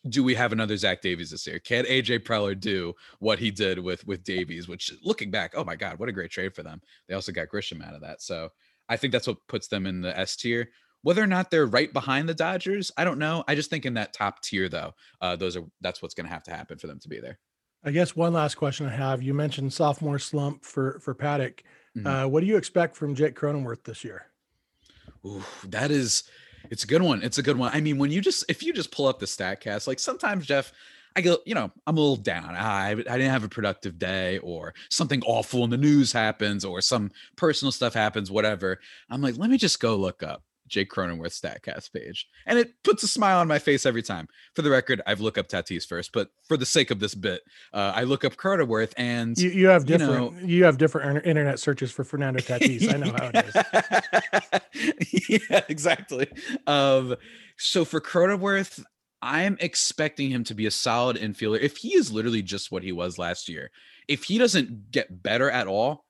do 0.09 0.23
we 0.23 0.35
have 0.35 0.51
another 0.51 0.77
Zach 0.77 1.01
Davies 1.01 1.31
this 1.31 1.45
year? 1.47 1.59
Can 1.59 1.85
AJ 1.85 2.19
Preller 2.19 2.59
do 2.59 2.93
what 3.19 3.39
he 3.39 3.51
did 3.51 3.79
with 3.79 4.05
with 4.05 4.23
Davies? 4.23 4.67
Which, 4.67 4.91
looking 5.03 5.31
back, 5.31 5.53
oh 5.55 5.63
my 5.63 5.75
God, 5.75 5.99
what 5.99 6.09
a 6.09 6.13
great 6.13 6.31
trade 6.31 6.53
for 6.55 6.63
them. 6.63 6.81
They 7.07 7.15
also 7.15 7.31
got 7.31 7.49
Grisham 7.49 7.85
out 7.85 7.95
of 7.95 8.01
that, 8.01 8.21
so 8.21 8.49
I 8.87 8.97
think 8.97 9.13
that's 9.13 9.27
what 9.27 9.45
puts 9.47 9.67
them 9.67 9.85
in 9.85 10.01
the 10.01 10.17
S 10.17 10.35
tier. 10.35 10.69
Whether 11.01 11.23
or 11.23 11.27
not 11.27 11.49
they're 11.49 11.65
right 11.65 11.91
behind 11.93 12.27
the 12.27 12.33
Dodgers, 12.33 12.91
I 12.97 13.05
don't 13.05 13.19
know. 13.19 13.43
I 13.47 13.55
just 13.55 13.69
think 13.69 13.85
in 13.85 13.93
that 13.93 14.11
top 14.11 14.41
tier, 14.41 14.67
though, 14.67 14.93
uh, 15.21 15.35
those 15.35 15.55
are 15.55 15.63
that's 15.81 16.01
what's 16.01 16.13
going 16.13 16.27
to 16.27 16.33
have 16.33 16.43
to 16.43 16.51
happen 16.51 16.77
for 16.77 16.87
them 16.87 16.99
to 16.99 17.07
be 17.07 17.19
there. 17.19 17.39
I 17.83 17.91
guess 17.91 18.15
one 18.15 18.33
last 18.33 18.55
question 18.55 18.85
I 18.85 18.89
have. 18.89 19.21
You 19.21 19.33
mentioned 19.33 19.71
sophomore 19.71 20.19
slump 20.19 20.65
for 20.65 20.99
for 20.99 21.15
Paddack. 21.15 21.61
Mhm. 21.97 22.05
Uh, 22.05 22.27
what 22.27 22.41
do 22.41 22.47
you 22.47 22.57
expect 22.57 22.95
from 22.95 23.15
Jake 23.15 23.35
Cronenworth 23.35 23.83
this 23.83 24.03
year? 24.03 24.27
Ooh, 25.25 25.43
that 25.65 25.91
is 25.91 26.23
it's 26.69 26.83
a 26.83 26.87
good 26.87 27.01
one. 27.01 27.21
It's 27.23 27.37
a 27.37 27.43
good 27.43 27.57
one. 27.57 27.71
I 27.73 27.81
mean, 27.81 27.97
when 27.97 28.11
you 28.11 28.21
just 28.21 28.45
if 28.49 28.63
you 28.63 28.73
just 28.73 28.91
pull 28.91 29.07
up 29.07 29.19
the 29.19 29.27
stat 29.27 29.61
cast, 29.61 29.87
like 29.87 29.99
sometimes 29.99 30.45
Jeff, 30.45 30.71
I 31.15 31.21
go, 31.21 31.37
you 31.45 31.55
know, 31.55 31.71
I'm 31.87 31.97
a 31.97 31.99
little 31.99 32.15
down. 32.15 32.55
I 32.55 32.91
I 32.91 32.93
didn't 32.93 33.31
have 33.31 33.43
a 33.43 33.49
productive 33.49 33.97
day, 33.99 34.37
or 34.39 34.73
something 34.89 35.21
awful 35.25 35.63
in 35.63 35.69
the 35.69 35.77
news 35.77 36.11
happens, 36.11 36.63
or 36.63 36.81
some 36.81 37.11
personal 37.35 37.71
stuff 37.71 37.93
happens, 37.93 38.31
whatever. 38.31 38.79
I'm 39.09 39.21
like, 39.21 39.37
let 39.37 39.49
me 39.49 39.57
just 39.57 39.79
go 39.79 39.95
look 39.95 40.23
up 40.23 40.43
Jake 40.69 40.89
Cronenworth's 40.89 41.39
StatCast 41.39 41.91
page, 41.91 42.27
and 42.45 42.57
it 42.57 42.71
puts 42.83 43.03
a 43.03 43.07
smile 43.07 43.39
on 43.39 43.47
my 43.47 43.59
face 43.59 43.85
every 43.85 44.03
time. 44.03 44.27
For 44.55 44.61
the 44.61 44.69
record, 44.69 45.01
I've 45.05 45.19
looked 45.19 45.37
up 45.37 45.47
Tatis 45.47 45.85
first, 45.87 46.11
but 46.13 46.29
for 46.47 46.57
the 46.57 46.65
sake 46.65 46.91
of 46.91 46.99
this 46.99 47.15
bit, 47.15 47.41
uh, 47.73 47.93
I 47.95 48.03
look 48.03 48.23
up 48.23 48.35
Cronenworth, 48.35 48.93
and 48.97 49.37
You, 49.37 49.49
you 49.49 49.67
have 49.67 49.89
you 49.89 49.97
different 49.97 50.43
you, 50.43 50.63
have 50.63 50.77
different 50.77 51.25
internet 51.25 51.59
searches 51.59 51.91
for 51.91 52.03
Fernando 52.03 52.39
Tatis. 52.39 52.93
I 52.93 52.97
know 52.97 53.11
how 53.11 53.31
it 53.33 53.45
is. 53.45 55.29
is. 55.29 55.29
yeah, 55.51 55.61
exactly. 55.67 56.27
Um, 56.67 57.15
so 57.57 57.85
for 57.85 57.99
Cronenworth, 57.99 58.83
I'm 59.21 59.57
expecting 59.59 60.29
him 60.29 60.43
to 60.45 60.53
be 60.53 60.65
a 60.65 60.71
solid 60.71 61.17
infielder. 61.17 61.59
If 61.59 61.77
he 61.77 61.95
is 61.95 62.11
literally 62.11 62.41
just 62.41 62.71
what 62.71 62.83
he 62.83 62.91
was 62.91 63.17
last 63.17 63.49
year, 63.49 63.71
if 64.07 64.23
he 64.23 64.37
doesn't 64.37 64.91
get 64.91 65.21
better 65.21 65.51
at 65.51 65.67
all, 65.67 66.05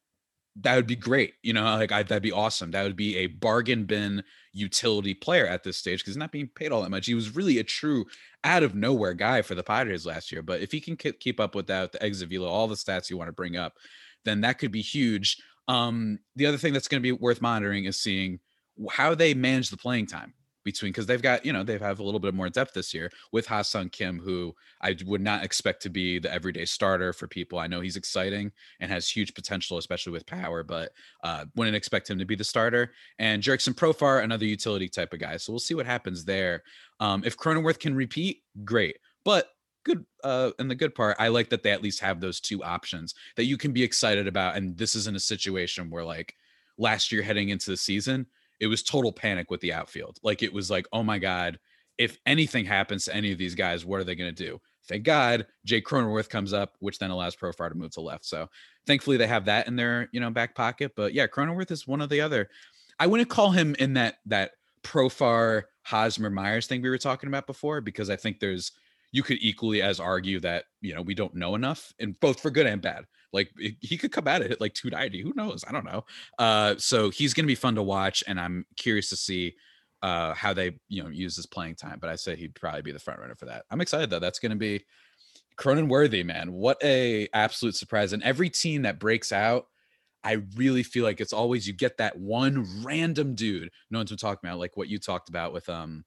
that 0.62 0.76
would 0.76 0.88
be 0.88 0.96
great. 0.96 1.34
You 1.42 1.54
know, 1.54 1.64
like 1.64 1.92
I, 1.92 2.04
that'd 2.04 2.24
be 2.24 2.32
awesome. 2.32 2.72
That 2.72 2.84
would 2.84 2.96
be 2.96 3.18
a 3.18 3.28
bargain 3.28 3.86
bin 3.86 4.24
utility 4.52 5.14
player 5.14 5.48
at 5.48 5.64
this 5.64 5.78
stage 5.78 6.00
because 6.00 6.14
he's 6.14 6.18
not 6.18 6.32
being 6.32 6.50
paid 6.54 6.72
all 6.72 6.82
that 6.82 6.90
much. 6.90 7.06
He 7.06 7.14
was 7.14 7.36
really 7.36 7.60
a 7.60 7.64
true 7.64 8.06
out 8.44 8.64
of 8.64 8.76
nowhere 8.76 9.14
guy 9.14 9.42
for 9.42 9.56
the 9.56 9.64
Padres 9.64 10.06
last 10.06 10.32
year. 10.32 10.42
But 10.42 10.62
if 10.62 10.72
he 10.72 10.82
can 10.82 10.96
keep 10.96 11.40
up 11.40 11.56
with 11.56 11.68
that, 11.68 11.92
the 11.92 12.04
exit 12.04 12.30
velo, 12.30 12.48
all 12.48 12.68
the 12.68 12.76
stats 12.76 13.10
you 13.10 13.18
want 13.18 13.28
to 13.28 13.34
bring 13.34 13.58
up, 13.58 13.74
then 14.26 14.42
that 14.42 14.60
could 14.60 14.72
be 14.72 14.82
huge. 14.82 15.38
Um, 15.68 16.20
the 16.36 16.46
other 16.46 16.58
thing 16.58 16.74
that's 16.74 16.88
going 16.88 17.02
to 17.02 17.08
be 17.08 17.12
worth 17.12 17.42
monitoring 17.42 17.86
is 17.86 18.02
seeing 18.02 18.40
how 18.90 19.14
they 19.14 19.34
manage 19.34 19.70
the 19.70 19.78
playing 19.78 20.08
time 20.08 20.34
between 20.64 20.92
because 20.92 21.06
they've 21.06 21.22
got 21.22 21.46
you 21.46 21.54
know 21.54 21.64
they 21.64 21.78
have 21.78 22.00
a 22.00 22.04
little 22.04 22.20
bit 22.20 22.34
more 22.34 22.50
depth 22.50 22.74
this 22.74 22.94
year 22.94 23.12
with 23.32 23.48
Ha-Seong 23.48 23.92
Kim, 23.92 24.20
who 24.20 24.54
I 24.82 24.96
would 25.06 25.22
not 25.22 25.44
expect 25.44 25.82
to 25.84 25.90
be 25.90 26.20
the 26.20 26.32
everyday 26.32 26.66
starter 26.66 27.14
for 27.14 27.28
people. 27.28 27.60
I 27.60 27.68
know 27.68 27.82
he's 27.82 27.96
exciting 27.96 28.52
and 28.80 28.92
has 28.92 29.10
huge 29.10 29.34
potential, 29.34 29.78
especially 29.78 30.12
with 30.12 30.26
power, 30.26 30.64
but 30.64 30.92
uh, 31.24 31.46
wouldn't 31.56 31.76
expect 31.76 32.10
him 32.10 32.20
to 32.20 32.26
be 32.26 32.36
the 32.36 32.44
starter. 32.44 32.92
And 33.20 33.42
Jurickson 33.42 33.74
Profar, 33.74 34.24
another 34.24 34.46
utility 34.46 34.90
type 34.90 35.14
of 35.14 35.20
guy. 35.20 35.38
So 35.38 35.54
we'll 35.54 35.60
see 35.60 35.76
what 35.76 35.86
happens 35.86 36.26
there. 36.26 36.64
Um, 37.00 37.24
if 37.26 37.38
Cronenworth 37.38 37.80
can 37.80 37.96
repeat, 37.96 38.42
great. 38.64 38.98
But 39.26 39.50
good 39.86 40.06
uh 40.26 40.52
and 40.60 40.70
the 40.70 40.76
good 40.76 40.94
part 40.94 41.16
i 41.20 41.30
like 41.30 41.50
that 41.50 41.64
they 41.64 41.72
at 41.72 41.82
least 41.82 42.02
have 42.02 42.20
those 42.20 42.42
two 42.42 42.62
options 42.64 43.16
that 43.38 43.46
you 43.46 43.58
can 43.58 43.72
be 43.72 43.82
excited 43.82 44.28
about 44.28 44.58
and 44.58 44.78
this 44.78 44.94
isn't 44.94 45.16
a 45.16 45.22
situation 45.22 45.90
where 45.90 46.04
like 46.04 46.36
last 46.78 47.12
year 47.14 47.22
heading 47.22 47.48
into 47.48 47.72
the 47.72 47.78
season 47.78 48.26
it 48.60 48.68
was 48.68 48.84
total 48.84 49.12
panic 49.12 49.50
with 49.50 49.62
the 49.62 49.74
outfield. 49.74 50.20
Like 50.24 50.44
it 50.44 50.54
was 50.54 50.70
like, 50.70 50.88
oh 50.92 51.04
my 51.04 51.20
God, 51.20 51.60
if 51.98 52.18
anything 52.26 52.66
happens 52.66 53.06
to 53.06 53.16
any 53.16 53.32
of 53.32 53.38
these 53.38 53.56
guys, 53.56 53.86
what 53.86 54.00
are 54.00 54.04
they 54.04 54.16
going 54.16 54.34
to 54.34 54.44
do? 54.46 54.60
Thank 54.88 55.04
God 55.04 55.46
Jake 55.66 55.86
Cronenworth 55.86 56.30
comes 56.30 56.54
up, 56.54 56.74
which 56.80 56.98
then 56.98 57.12
allows 57.12 57.36
Profar 57.36 57.70
to 57.70 57.76
move 57.76 57.92
to 57.92 58.02
left. 58.02 58.26
So 58.26 58.48
thankfully 58.88 59.18
they 59.18 59.28
have 59.28 59.46
that 59.46 59.68
in 59.68 59.76
their, 59.76 60.10
you 60.12 60.20
know, 60.20 60.32
back 60.32 60.56
pocket. 60.56 60.94
But 60.96 61.14
yeah, 61.14 61.28
Cronenworth 61.28 61.72
is 61.72 61.88
one 61.88 62.02
of 62.02 62.10
the 62.10 62.22
other. 62.22 62.50
I 63.00 63.08
wouldn't 63.08 63.30
call 63.30 63.52
him 63.52 63.76
in 63.80 63.94
that 63.94 64.16
that 64.26 64.52
Profar 64.84 65.64
Hosmer 65.84 66.30
Myers 66.30 66.68
thing 66.68 66.82
we 66.82 66.90
were 66.90 66.98
talking 66.98 67.28
about 67.28 67.48
before, 67.48 67.82
because 67.82 68.10
I 68.10 68.16
think 68.16 68.40
there's 68.40 68.72
you 69.12 69.24
could 69.24 69.38
equally 69.42 69.82
as 69.82 70.00
argue 70.00 70.40
that 70.40 70.66
you 70.82 70.96
know 70.96 71.02
we 71.02 71.14
don't 71.14 71.36
know 71.36 71.56
enough 71.56 71.94
and 72.00 72.20
both 72.20 72.40
for 72.40 72.50
good 72.50 72.66
and 72.66 72.82
bad 72.82 73.06
like 73.32 73.52
he 73.80 73.98
could 73.98 74.12
come 74.12 74.28
out 74.28 74.42
and 74.42 74.50
hit 74.50 74.62
like 74.62 74.74
290 74.74 75.22
who 75.22 75.34
knows 75.36 75.64
i 75.68 75.72
don't 75.72 75.86
know 75.86 76.04
uh 76.40 76.76
so 76.78 77.10
he's 77.10 77.34
gonna 77.34 77.48
be 77.48 77.56
fun 77.56 77.76
to 77.76 77.84
watch 77.84 78.24
and 78.28 78.40
i'm 78.40 78.66
curious 78.76 79.10
to 79.10 79.16
see 79.16 79.56
uh 80.02 80.34
how 80.34 80.54
they 80.54 80.72
you 80.88 81.04
know 81.04 81.10
use 81.10 81.36
his 81.36 81.46
playing 81.46 81.76
time 81.76 81.98
but 82.00 82.10
i 82.10 82.16
say 82.16 82.36
he'd 82.36 82.56
probably 82.56 82.82
be 82.82 82.92
the 82.92 83.00
front 83.00 83.20
runner 83.20 83.36
for 83.36 83.46
that 83.46 83.66
i'm 83.72 83.82
excited 83.82 84.10
though 84.10 84.20
that's 84.20 84.40
gonna 84.40 84.56
be 84.56 84.84
cronin 85.58 85.88
worthy 85.88 86.24
man 86.24 86.52
what 86.52 86.78
a 86.84 87.28
absolute 87.34 87.76
surprise 87.76 88.14
and 88.14 88.24
every 88.24 88.50
team 88.50 88.84
that 88.84 89.00
breaks 89.00 89.32
out 89.32 89.66
I 90.22 90.42
really 90.56 90.84
feel 90.84 91.04
like 91.04 91.22
it's 91.22 91.32
always 91.34 91.66
you 91.66 91.74
get 91.74 91.98
that 91.98 92.20
one 92.20 92.84
random 92.84 93.36
dude. 93.36 93.72
No 93.90 94.00
one's 94.00 94.10
been 94.10 94.18
talking 94.18 94.48
about 94.48 94.60
like 94.60 94.76
what 94.76 94.90
you 94.90 95.00
talked 95.00 95.30
about 95.30 95.54
with 95.54 95.70
um 95.70 96.04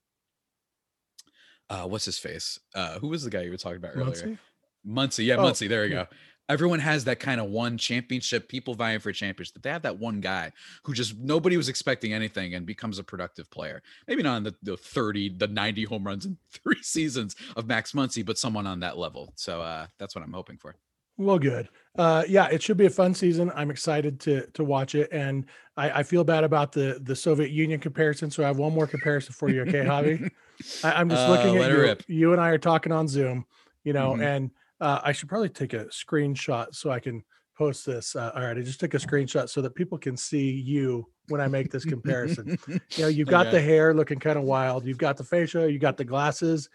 uh, 1.70 1.86
what's 1.86 2.04
his 2.04 2.18
face? 2.18 2.58
Uh, 2.74 2.98
who 2.98 3.08
was 3.08 3.24
the 3.24 3.30
guy 3.30 3.40
you 3.40 3.50
were 3.50 3.56
talking 3.56 3.78
about 3.78 3.92
earlier? 3.94 4.38
Muncy 4.86 5.24
yeah, 5.24 5.36
oh, 5.36 5.44
Muncy. 5.44 5.68
There 5.68 5.84
you 5.84 5.90
go. 5.90 6.06
Everyone 6.48 6.80
has 6.80 7.04
that 7.04 7.20
kind 7.20 7.40
of 7.40 7.48
one 7.48 7.78
championship, 7.78 8.48
people 8.48 8.74
vying 8.74 9.00
for 9.00 9.10
a 9.10 9.14
championship. 9.14 9.62
They 9.62 9.70
have 9.70 9.82
that 9.82 9.98
one 9.98 10.20
guy 10.20 10.52
who 10.82 10.92
just 10.92 11.16
nobody 11.16 11.56
was 11.56 11.68
expecting 11.68 12.12
anything 12.12 12.54
and 12.54 12.66
becomes 12.66 12.98
a 12.98 13.04
productive 13.04 13.50
player. 13.50 13.82
Maybe 14.08 14.22
not 14.22 14.38
in 14.38 14.42
the, 14.44 14.54
the 14.62 14.76
30, 14.76 15.36
the 15.38 15.46
90 15.46 15.84
home 15.84 16.04
runs 16.04 16.26
in 16.26 16.36
three 16.50 16.82
seasons 16.82 17.36
of 17.56 17.66
Max 17.66 17.92
Muncy, 17.92 18.24
but 18.24 18.38
someone 18.38 18.66
on 18.66 18.80
that 18.80 18.98
level. 18.98 19.32
So 19.36 19.62
uh, 19.62 19.86
that's 19.98 20.14
what 20.14 20.24
I'm 20.24 20.32
hoping 20.32 20.58
for. 20.58 20.76
Well, 21.18 21.38
good. 21.38 21.68
Uh, 21.96 22.24
yeah, 22.26 22.48
it 22.48 22.62
should 22.62 22.76
be 22.76 22.86
a 22.86 22.90
fun 22.90 23.14
season. 23.14 23.52
I'm 23.54 23.70
excited 23.70 24.18
to 24.20 24.46
to 24.54 24.64
watch 24.64 24.94
it, 24.94 25.10
and 25.12 25.44
I, 25.76 26.00
I, 26.00 26.02
feel 26.02 26.24
bad 26.24 26.42
about 26.42 26.72
the 26.72 27.00
the 27.02 27.14
Soviet 27.14 27.50
Union 27.50 27.80
comparison. 27.80 28.30
So 28.30 28.42
I 28.42 28.46
have 28.46 28.56
one 28.56 28.72
more 28.72 28.86
comparison 28.86 29.34
for 29.34 29.50
you, 29.50 29.60
okay, 29.62 29.84
Javi? 29.84 30.30
I, 30.84 31.00
am 31.00 31.10
just 31.10 31.28
looking 31.28 31.58
uh, 31.58 31.62
at 31.62 32.08
you. 32.08 32.16
You 32.16 32.32
and 32.32 32.40
I 32.40 32.48
are 32.48 32.58
talking 32.58 32.92
on 32.92 33.08
Zoom, 33.08 33.44
you 33.84 33.92
know, 33.92 34.12
mm-hmm. 34.12 34.22
and 34.22 34.50
uh, 34.82 35.00
I 35.04 35.12
should 35.12 35.28
probably 35.28 35.48
take 35.48 35.74
a 35.74 35.84
screenshot 35.86 36.74
so 36.74 36.90
I 36.90 36.98
can 36.98 37.22
post 37.56 37.86
this. 37.86 38.16
Uh, 38.16 38.32
all 38.34 38.42
right, 38.42 38.58
I 38.58 38.62
just 38.62 38.80
took 38.80 38.94
a 38.94 38.98
screenshot 38.98 39.48
so 39.48 39.62
that 39.62 39.76
people 39.76 39.96
can 39.96 40.16
see 40.16 40.50
you 40.50 41.06
when 41.28 41.40
I 41.40 41.46
make 41.46 41.70
this 41.70 41.84
comparison. 41.84 42.58
you 42.68 42.80
know, 42.98 43.06
you've 43.06 43.28
got 43.28 43.46
okay. 43.46 43.56
the 43.56 43.62
hair 43.62 43.94
looking 43.94 44.18
kind 44.18 44.36
of 44.36 44.42
wild. 44.42 44.84
You've 44.84 44.98
got 44.98 45.16
the 45.16 45.24
facial. 45.24 45.68
You 45.68 45.78
got 45.78 45.96
the 45.96 46.04
glasses. 46.04 46.68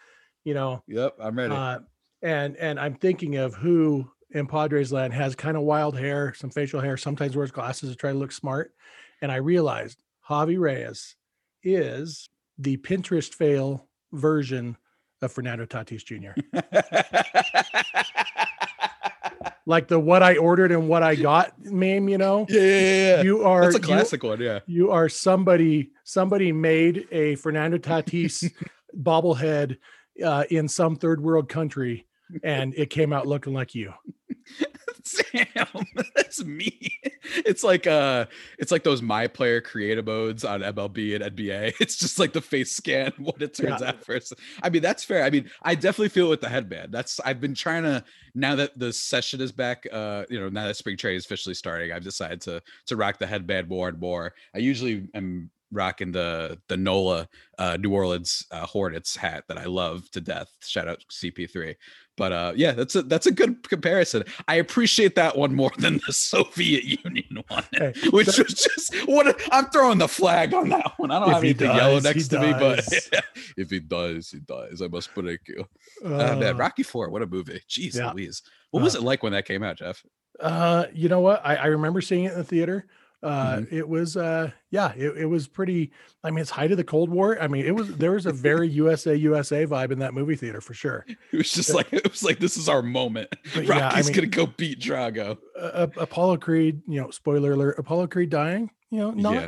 You 0.45 0.53
know. 0.53 0.81
Yep, 0.87 1.17
I'm 1.21 1.37
ready. 1.37 1.53
Uh, 1.53 1.79
and 2.21 2.55
and 2.55 2.79
I'm 2.79 2.95
thinking 2.95 3.35
of 3.35 3.53
who 3.55 4.09
in 4.31 4.47
Padres 4.47 4.93
land 4.93 5.13
has 5.13 5.35
kind 5.35 5.57
of 5.57 5.63
wild 5.63 5.97
hair, 5.97 6.33
some 6.33 6.49
facial 6.49 6.79
hair, 6.79 6.95
sometimes 6.95 7.35
wears 7.35 7.51
glasses 7.51 7.89
to 7.89 7.95
try 7.95 8.13
to 8.13 8.17
look 8.17 8.31
smart. 8.31 8.73
And 9.21 9.31
I 9.31 9.37
realized 9.37 10.01
Javi 10.29 10.57
Reyes 10.57 11.15
is 11.61 12.29
the 12.57 12.77
Pinterest 12.77 13.33
fail 13.33 13.87
version 14.13 14.77
of 15.21 15.31
Fernando 15.31 15.65
Tatis 15.65 16.03
Jr. 16.05 16.39
like 19.67 19.89
the 19.89 19.99
what 19.99 20.23
I 20.23 20.37
ordered 20.37 20.71
and 20.71 20.87
what 20.87 21.03
I 21.03 21.15
got 21.29 21.53
meme, 21.59 22.07
you 22.07 22.17
know? 22.17 22.47
Yeah, 22.49 22.61
yeah, 22.61 22.81
yeah. 23.17 23.21
You 23.21 23.43
are 23.43 23.63
That's 23.63 23.75
a 23.75 23.79
classic 23.79 24.23
you, 24.23 24.29
one, 24.29 24.41
yeah. 24.41 24.59
You 24.65 24.91
are 24.91 25.09
somebody 25.09 25.91
somebody 26.03 26.51
made 26.51 27.07
a 27.11 27.35
Fernando 27.35 27.77
Tatis 27.77 28.51
bobblehead 28.97 29.77
uh, 30.25 30.45
in 30.49 30.67
some 30.67 30.95
third 30.95 31.21
world 31.21 31.49
country 31.49 32.07
and 32.43 32.73
it 32.75 32.89
came 32.89 33.13
out 33.13 33.27
looking 33.27 33.53
like 33.53 33.75
you. 33.75 33.93
Sam, 35.07 35.85
that's 36.15 36.43
me. 36.43 36.99
It's 37.45 37.63
like 37.63 37.87
uh 37.87 38.25
it's 38.57 38.71
like 38.71 38.83
those 38.83 39.01
my 39.01 39.27
player 39.27 39.61
creative 39.61 40.05
modes 40.05 40.43
on 40.43 40.61
MLB 40.61 41.15
and 41.15 41.35
NBA. 41.35 41.73
It's 41.87 41.97
just 41.97 42.19
like 42.19 42.33
the 42.33 42.41
face 42.41 42.71
scan 42.71 43.13
what 43.17 43.41
it 43.41 43.53
turns 43.53 43.81
yeah. 43.81 43.89
out 43.89 44.03
first. 44.03 44.33
I 44.61 44.69
mean, 44.69 44.81
that's 44.81 45.03
fair. 45.03 45.23
I 45.23 45.29
mean, 45.29 45.49
I 45.63 45.75
definitely 45.75 46.09
feel 46.09 46.29
with 46.29 46.41
the 46.41 46.49
headband. 46.49 46.91
That's 46.91 47.19
I've 47.21 47.39
been 47.39 47.55
trying 47.55 47.83
to 47.83 48.03
now 48.35 48.55
that 48.55 48.77
the 48.77 48.91
session 48.91 49.41
is 49.41 49.51
back, 49.51 49.87
uh, 49.91 50.23
you 50.29 50.39
know, 50.39 50.49
now 50.49 50.67
that 50.67 50.77
spring 50.77 50.97
trade 50.97 51.15
is 51.15 51.25
officially 51.25 51.55
starting, 51.55 51.91
I've 51.91 52.03
decided 52.03 52.41
to 52.41 52.61
to 52.87 52.95
rock 52.95 53.19
the 53.19 53.27
headband 53.27 53.69
more 53.69 53.89
and 53.89 53.99
more. 53.99 54.33
I 54.55 54.59
usually 54.59 55.07
am 55.13 55.49
rocking 55.71 56.11
the 56.11 56.59
the 56.67 56.77
Nola 56.77 57.27
uh, 57.57 57.77
New 57.77 57.91
Orleans 57.91 58.45
uh, 58.51 58.65
Hornets 58.65 59.15
hat 59.15 59.43
that 59.47 59.57
I 59.57 59.65
love 59.65 60.09
to 60.11 60.21
death. 60.21 60.49
Shout 60.63 60.87
out 60.87 61.03
CP3. 61.11 61.75
But 62.17 62.31
uh, 62.31 62.53
yeah, 62.55 62.71
that's 62.71 62.95
a 62.95 63.03
that's 63.03 63.27
a 63.27 63.31
good 63.31 63.69
comparison. 63.69 64.23
I 64.47 64.55
appreciate 64.55 65.13
that 65.15 65.37
one 65.37 65.53
more 65.53 65.71
than 65.77 66.01
the 66.07 66.11
Soviet 66.11 66.83
Union 66.83 67.43
one, 67.47 67.63
hey, 67.71 67.93
which 68.09 68.25
that, 68.25 68.43
was 68.43 68.53
just 68.55 68.93
what 69.07 69.39
I'm 69.51 69.67
throwing 69.67 69.99
the 69.99 70.07
flag 70.07 70.55
on 70.55 70.69
that 70.69 70.93
one. 70.97 71.11
I 71.11 71.19
don't 71.19 71.29
have 71.29 71.43
anything 71.43 71.67
does, 71.67 71.77
yellow 71.77 71.99
next 71.99 72.29
to 72.29 72.37
does. 72.37 72.45
me, 72.45 72.53
but 72.53 73.23
if 73.57 73.69
he 73.69 73.79
does, 73.79 74.31
he 74.31 74.39
does. 74.39 74.81
I 74.81 74.87
must 74.87 75.13
break 75.13 75.47
you. 75.47 75.63
Uh, 76.03 76.33
uh, 76.33 76.35
man, 76.37 76.57
Rocky 76.57 76.81
Four, 76.81 77.11
what 77.11 77.21
a 77.21 77.27
movie! 77.27 77.61
Jeez 77.69 77.95
yeah. 77.95 78.11
Louise, 78.11 78.41
what 78.71 78.81
was 78.81 78.95
uh, 78.95 78.99
it 78.99 79.03
like 79.03 79.21
when 79.21 79.33
that 79.33 79.45
came 79.45 79.61
out, 79.61 79.77
Jeff? 79.77 80.03
Uh, 80.39 80.85
you 80.93 81.09
know 81.09 81.19
what? 81.19 81.45
I, 81.45 81.55
I 81.55 81.65
remember 81.67 82.01
seeing 82.01 82.23
it 82.23 82.31
in 82.31 82.39
the 82.39 82.43
theater 82.43 82.87
uh 83.23 83.55
mm-hmm. 83.55 83.75
it 83.75 83.87
was 83.87 84.15
uh 84.15 84.49
yeah 84.69 84.93
it, 84.95 85.17
it 85.17 85.25
was 85.25 85.47
pretty 85.47 85.91
i 86.23 86.29
mean 86.29 86.39
it's 86.39 86.51
height 86.51 86.71
of 86.71 86.77
the 86.77 86.83
cold 86.83 87.09
war 87.09 87.41
i 87.41 87.47
mean 87.47 87.65
it 87.65 87.73
was 87.73 87.95
there 87.97 88.11
was 88.11 88.27
a 88.27 88.31
very 88.31 88.67
usa 88.69 89.15
usa 89.15 89.65
vibe 89.65 89.91
in 89.91 89.97
that 89.97 90.13
movie 90.13 90.35
theater 90.35 90.61
for 90.61 90.75
sure 90.75 91.03
it 91.07 91.37
was 91.37 91.51
just 91.51 91.73
like 91.73 91.91
it 91.91 92.09
was 92.09 92.23
like 92.23 92.37
this 92.37 92.57
is 92.57 92.69
our 92.69 92.83
moment 92.83 93.27
rocky's 93.55 93.69
yeah, 93.69 93.89
I 93.89 94.03
mean, 94.03 94.13
gonna 94.13 94.27
go 94.27 94.45
beat 94.45 94.79
drago 94.79 95.37
uh, 95.59 95.87
apollo 95.97 96.37
creed 96.37 96.81
you 96.87 97.01
know 97.01 97.09
spoiler 97.09 97.53
alert 97.53 97.79
apollo 97.79 98.05
creed 98.05 98.29
dying 98.29 98.69
you 98.91 98.99
know 98.99 99.11
not 99.11 99.33
yeah. 99.33 99.47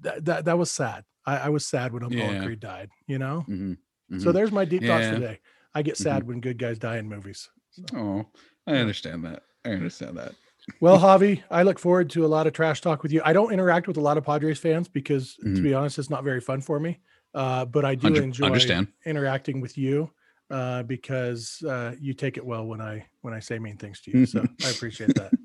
that, 0.00 0.24
that 0.24 0.44
that 0.46 0.58
was 0.58 0.70
sad 0.70 1.04
I, 1.26 1.36
I 1.36 1.48
was 1.50 1.66
sad 1.66 1.92
when 1.92 2.02
apollo 2.02 2.32
yeah. 2.32 2.44
creed 2.44 2.60
died 2.60 2.88
you 3.06 3.18
know 3.18 3.44
mm-hmm. 3.46 3.72
Mm-hmm. 3.72 4.20
so 4.20 4.32
there's 4.32 4.52
my 4.52 4.64
deep 4.64 4.84
thoughts 4.84 5.08
today 5.08 5.40
i 5.74 5.82
get 5.82 5.98
sad 5.98 6.20
mm-hmm. 6.20 6.28
when 6.28 6.40
good 6.40 6.56
guys 6.56 6.78
die 6.78 6.96
in 6.96 7.10
movies 7.10 7.50
so. 7.72 7.82
oh 7.94 8.26
i 8.66 8.76
understand 8.76 9.22
that 9.26 9.42
i 9.66 9.70
understand 9.70 10.16
that 10.16 10.32
well, 10.80 10.98
Javi, 10.98 11.42
I 11.50 11.62
look 11.62 11.78
forward 11.78 12.10
to 12.10 12.24
a 12.24 12.28
lot 12.28 12.46
of 12.46 12.52
trash 12.52 12.80
talk 12.80 13.02
with 13.02 13.12
you. 13.12 13.22
I 13.24 13.32
don't 13.32 13.52
interact 13.52 13.86
with 13.88 13.96
a 13.96 14.00
lot 14.00 14.18
of 14.18 14.24
Padres 14.24 14.58
fans 14.58 14.88
because, 14.88 15.36
mm-hmm. 15.42 15.54
to 15.54 15.62
be 15.62 15.74
honest, 15.74 15.98
it's 15.98 16.10
not 16.10 16.24
very 16.24 16.40
fun 16.40 16.60
for 16.60 16.80
me. 16.80 16.98
Uh, 17.34 17.64
but 17.64 17.84
I 17.84 17.94
do 17.94 18.14
enjoy 18.14 18.46
understand. 18.46 18.88
interacting 19.04 19.60
with 19.60 19.76
you 19.76 20.10
uh, 20.50 20.82
because 20.84 21.62
uh, 21.68 21.94
you 22.00 22.14
take 22.14 22.36
it 22.38 22.46
well 22.46 22.64
when 22.64 22.80
I 22.80 23.06
when 23.20 23.34
I 23.34 23.40
say 23.40 23.58
mean 23.58 23.76
things 23.76 24.00
to 24.02 24.10
you. 24.10 24.26
So 24.26 24.46
I 24.64 24.70
appreciate 24.70 25.14
that. 25.14 25.32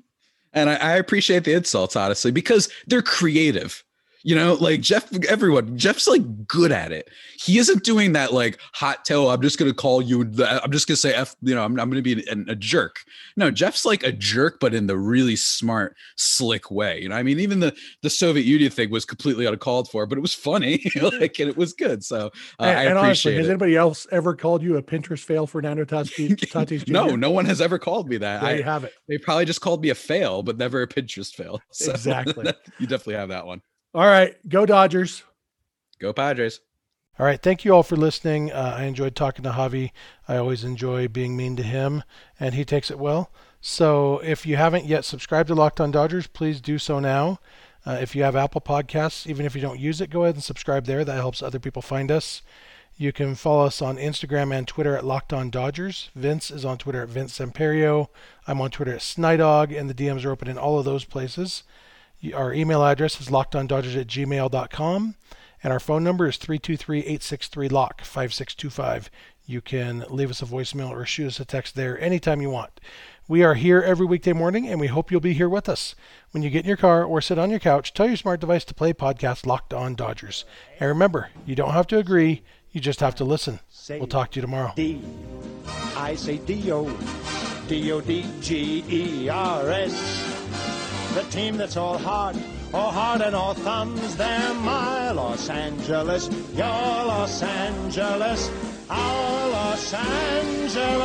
And 0.54 0.68
I, 0.68 0.74
I 0.74 0.92
appreciate 0.96 1.44
the 1.44 1.54
insults, 1.54 1.96
honestly, 1.96 2.30
because 2.30 2.68
they're 2.86 3.00
creative 3.00 3.82
You 4.24 4.34
know, 4.34 4.54
like 4.54 4.80
Jeff, 4.80 5.12
everyone, 5.26 5.76
Jeff's 5.76 6.06
like 6.06 6.46
good 6.46 6.72
at 6.72 6.92
it. 6.92 7.10
He 7.38 7.58
isn't 7.58 7.82
doing 7.84 8.12
that 8.12 8.32
like 8.32 8.60
hot 8.72 9.04
tail. 9.04 9.30
I'm 9.30 9.42
just 9.42 9.58
gonna 9.58 9.74
call 9.74 10.00
you. 10.02 10.22
I'm 10.22 10.70
just 10.70 10.86
gonna 10.86 10.96
say 10.96 11.14
f. 11.14 11.34
You 11.42 11.54
know, 11.54 11.64
I'm, 11.64 11.78
I'm 11.78 11.90
gonna 11.90 12.02
be 12.02 12.24
a, 12.28 12.34
a 12.48 12.54
jerk. 12.54 12.96
No, 13.36 13.50
Jeff's 13.50 13.84
like 13.84 14.02
a 14.02 14.12
jerk, 14.12 14.58
but 14.60 14.74
in 14.74 14.86
the 14.86 14.96
really 14.96 15.36
smart, 15.36 15.96
slick 16.16 16.70
way. 16.70 17.00
You 17.00 17.08
know, 17.08 17.16
I 17.16 17.22
mean, 17.22 17.40
even 17.40 17.60
the 17.60 17.74
the 18.02 18.10
Soviet 18.10 18.44
Union 18.44 18.70
thing 18.70 18.90
was 18.90 19.04
completely 19.04 19.46
uncalled 19.46 19.90
for, 19.90 20.06
but 20.06 20.18
it 20.18 20.22
was 20.22 20.34
funny, 20.34 20.84
like, 21.00 21.38
and 21.38 21.48
it 21.48 21.56
was 21.56 21.72
good. 21.72 22.04
So 22.04 22.26
uh, 22.60 22.64
and, 22.64 22.78
I 22.78 22.82
and 22.84 22.98
honestly, 22.98 23.32
appreciate 23.32 23.36
has 23.38 23.48
anybody 23.48 23.76
else 23.76 24.06
ever 24.12 24.34
called 24.36 24.62
you 24.62 24.76
a 24.76 24.82
Pinterest 24.82 25.24
fail, 25.24 25.46
Fernando 25.46 25.84
Tatis? 25.84 26.36
Tatis 26.52 26.88
no, 26.88 27.16
no 27.16 27.30
one 27.30 27.44
has 27.44 27.60
ever 27.60 27.78
called 27.78 28.08
me 28.08 28.18
that. 28.18 28.42
There 28.42 28.50
I, 28.50 28.62
have 28.62 28.84
it. 28.84 28.92
they 29.08 29.18
probably 29.18 29.44
just 29.44 29.60
called 29.60 29.82
me 29.82 29.90
a 29.90 29.94
fail, 29.94 30.42
but 30.42 30.58
never 30.58 30.82
a 30.82 30.86
Pinterest 30.86 31.34
fail. 31.34 31.60
So 31.72 31.90
Exactly. 31.90 32.52
you 32.78 32.86
definitely 32.86 33.14
have 33.14 33.30
that 33.30 33.46
one. 33.46 33.62
All 33.94 34.06
right, 34.06 34.36
go 34.48 34.64
Dodgers. 34.64 35.22
Go 35.98 36.12
Padres. 36.12 36.60
All 37.18 37.26
right. 37.26 37.40
Thank 37.40 37.64
you 37.64 37.74
all 37.74 37.82
for 37.82 37.94
listening. 37.94 38.50
Uh, 38.50 38.74
I 38.78 38.84
enjoyed 38.84 39.14
talking 39.14 39.42
to 39.44 39.50
Javi. 39.50 39.90
I 40.26 40.38
always 40.38 40.64
enjoy 40.64 41.08
being 41.08 41.36
mean 41.36 41.56
to 41.56 41.62
him, 41.62 42.02
and 42.40 42.54
he 42.54 42.64
takes 42.64 42.90
it 42.90 42.98
well. 42.98 43.30
So 43.60 44.18
if 44.24 44.46
you 44.46 44.56
haven't 44.56 44.86
yet 44.86 45.04
subscribed 45.04 45.48
to 45.48 45.54
Locked 45.54 45.80
On 45.80 45.90
Dodgers, 45.90 46.26
please 46.26 46.60
do 46.60 46.78
so 46.78 46.98
now. 46.98 47.38
Uh, 47.84 47.98
if 48.00 48.16
you 48.16 48.22
have 48.22 48.34
Apple 48.34 48.62
Podcasts, 48.62 49.26
even 49.26 49.44
if 49.44 49.54
you 49.54 49.60
don't 49.60 49.78
use 49.78 50.00
it, 50.00 50.10
go 50.10 50.24
ahead 50.24 50.36
and 50.36 50.42
subscribe 50.42 50.86
there. 50.86 51.04
That 51.04 51.16
helps 51.16 51.42
other 51.42 51.58
people 51.58 51.82
find 51.82 52.10
us. 52.10 52.40
You 52.96 53.12
can 53.12 53.34
follow 53.34 53.66
us 53.66 53.82
on 53.82 53.96
Instagram 53.96 54.56
and 54.56 54.66
Twitter 54.66 54.96
at 54.96 55.04
Locked 55.04 55.32
On 55.32 55.50
Dodgers. 55.50 56.10
Vince 56.14 56.50
is 56.50 56.64
on 56.64 56.78
Twitter 56.78 57.02
at 57.02 57.08
Vince 57.08 57.38
Semperio. 57.38 58.08
I'm 58.46 58.60
on 58.60 58.70
Twitter 58.70 58.94
at 58.94 59.00
Snydog, 59.00 59.78
and 59.78 59.88
the 59.90 59.94
DMs 59.94 60.24
are 60.24 60.30
open 60.30 60.48
in 60.48 60.58
all 60.58 60.78
of 60.78 60.84
those 60.84 61.04
places. 61.04 61.62
Our 62.34 62.52
email 62.52 62.84
address 62.84 63.20
is 63.20 63.28
lockedondodgers 63.28 64.00
at 64.00 64.06
gmail.com. 64.06 65.14
And 65.64 65.72
our 65.72 65.80
phone 65.80 66.02
number 66.02 66.26
is 66.28 66.38
323-863-LOCK, 66.38 68.00
5625. 68.02 69.10
You 69.44 69.60
can 69.60 70.04
leave 70.08 70.30
us 70.30 70.42
a 70.42 70.46
voicemail 70.46 70.90
or 70.90 71.04
shoot 71.06 71.28
us 71.28 71.38
a 71.40 71.44
text 71.44 71.76
there 71.76 72.00
anytime 72.00 72.40
you 72.40 72.50
want. 72.50 72.80
We 73.28 73.44
are 73.44 73.54
here 73.54 73.80
every 73.80 74.04
weekday 74.04 74.32
morning, 74.32 74.66
and 74.68 74.80
we 74.80 74.88
hope 74.88 75.12
you'll 75.12 75.20
be 75.20 75.34
here 75.34 75.48
with 75.48 75.68
us. 75.68 75.94
When 76.32 76.42
you 76.42 76.50
get 76.50 76.64
in 76.64 76.68
your 76.68 76.76
car 76.76 77.04
or 77.04 77.20
sit 77.20 77.38
on 77.38 77.50
your 77.50 77.60
couch, 77.60 77.94
tell 77.94 78.08
your 78.08 78.16
smart 78.16 78.40
device 78.40 78.64
to 78.64 78.74
play 78.74 78.92
podcast 78.92 79.46
Locked 79.46 79.72
On 79.72 79.94
Dodgers. 79.94 80.44
And 80.80 80.88
remember, 80.88 81.30
you 81.46 81.54
don't 81.54 81.70
have 81.70 81.86
to 81.88 81.98
agree, 81.98 82.42
you 82.72 82.80
just 82.80 82.98
have 83.00 83.14
to 83.16 83.24
listen. 83.24 83.60
We'll 83.88 84.08
talk 84.08 84.32
to 84.32 84.36
you 84.36 84.42
tomorrow. 84.42 84.72
D. 84.74 85.00
I 85.96 86.16
say 86.16 86.38
D-O. 86.38 86.90
D-O-D-G-E-R-S. 87.68 88.32
The 91.14 91.22
team 91.24 91.58
that's 91.58 91.76
all 91.76 91.98
heart, 91.98 92.36
all 92.72 92.90
heart 92.90 93.20
and 93.20 93.34
all 93.36 93.52
thumbs. 93.52 94.16
They're 94.16 94.54
my 94.54 95.10
Los 95.10 95.50
Angeles, 95.50 96.30
your 96.54 96.66
Los 96.66 97.42
Angeles, 97.42 98.50
our 98.88 99.48
Los 99.50 99.92
Angeles. 99.92 101.02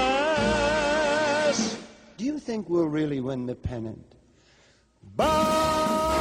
Do 2.16 2.24
you 2.24 2.40
think 2.40 2.70
we'll 2.70 2.88
really 2.88 3.20
win 3.20 3.48
the 3.48 3.56
pennant? 3.56 4.16
But 5.18 6.17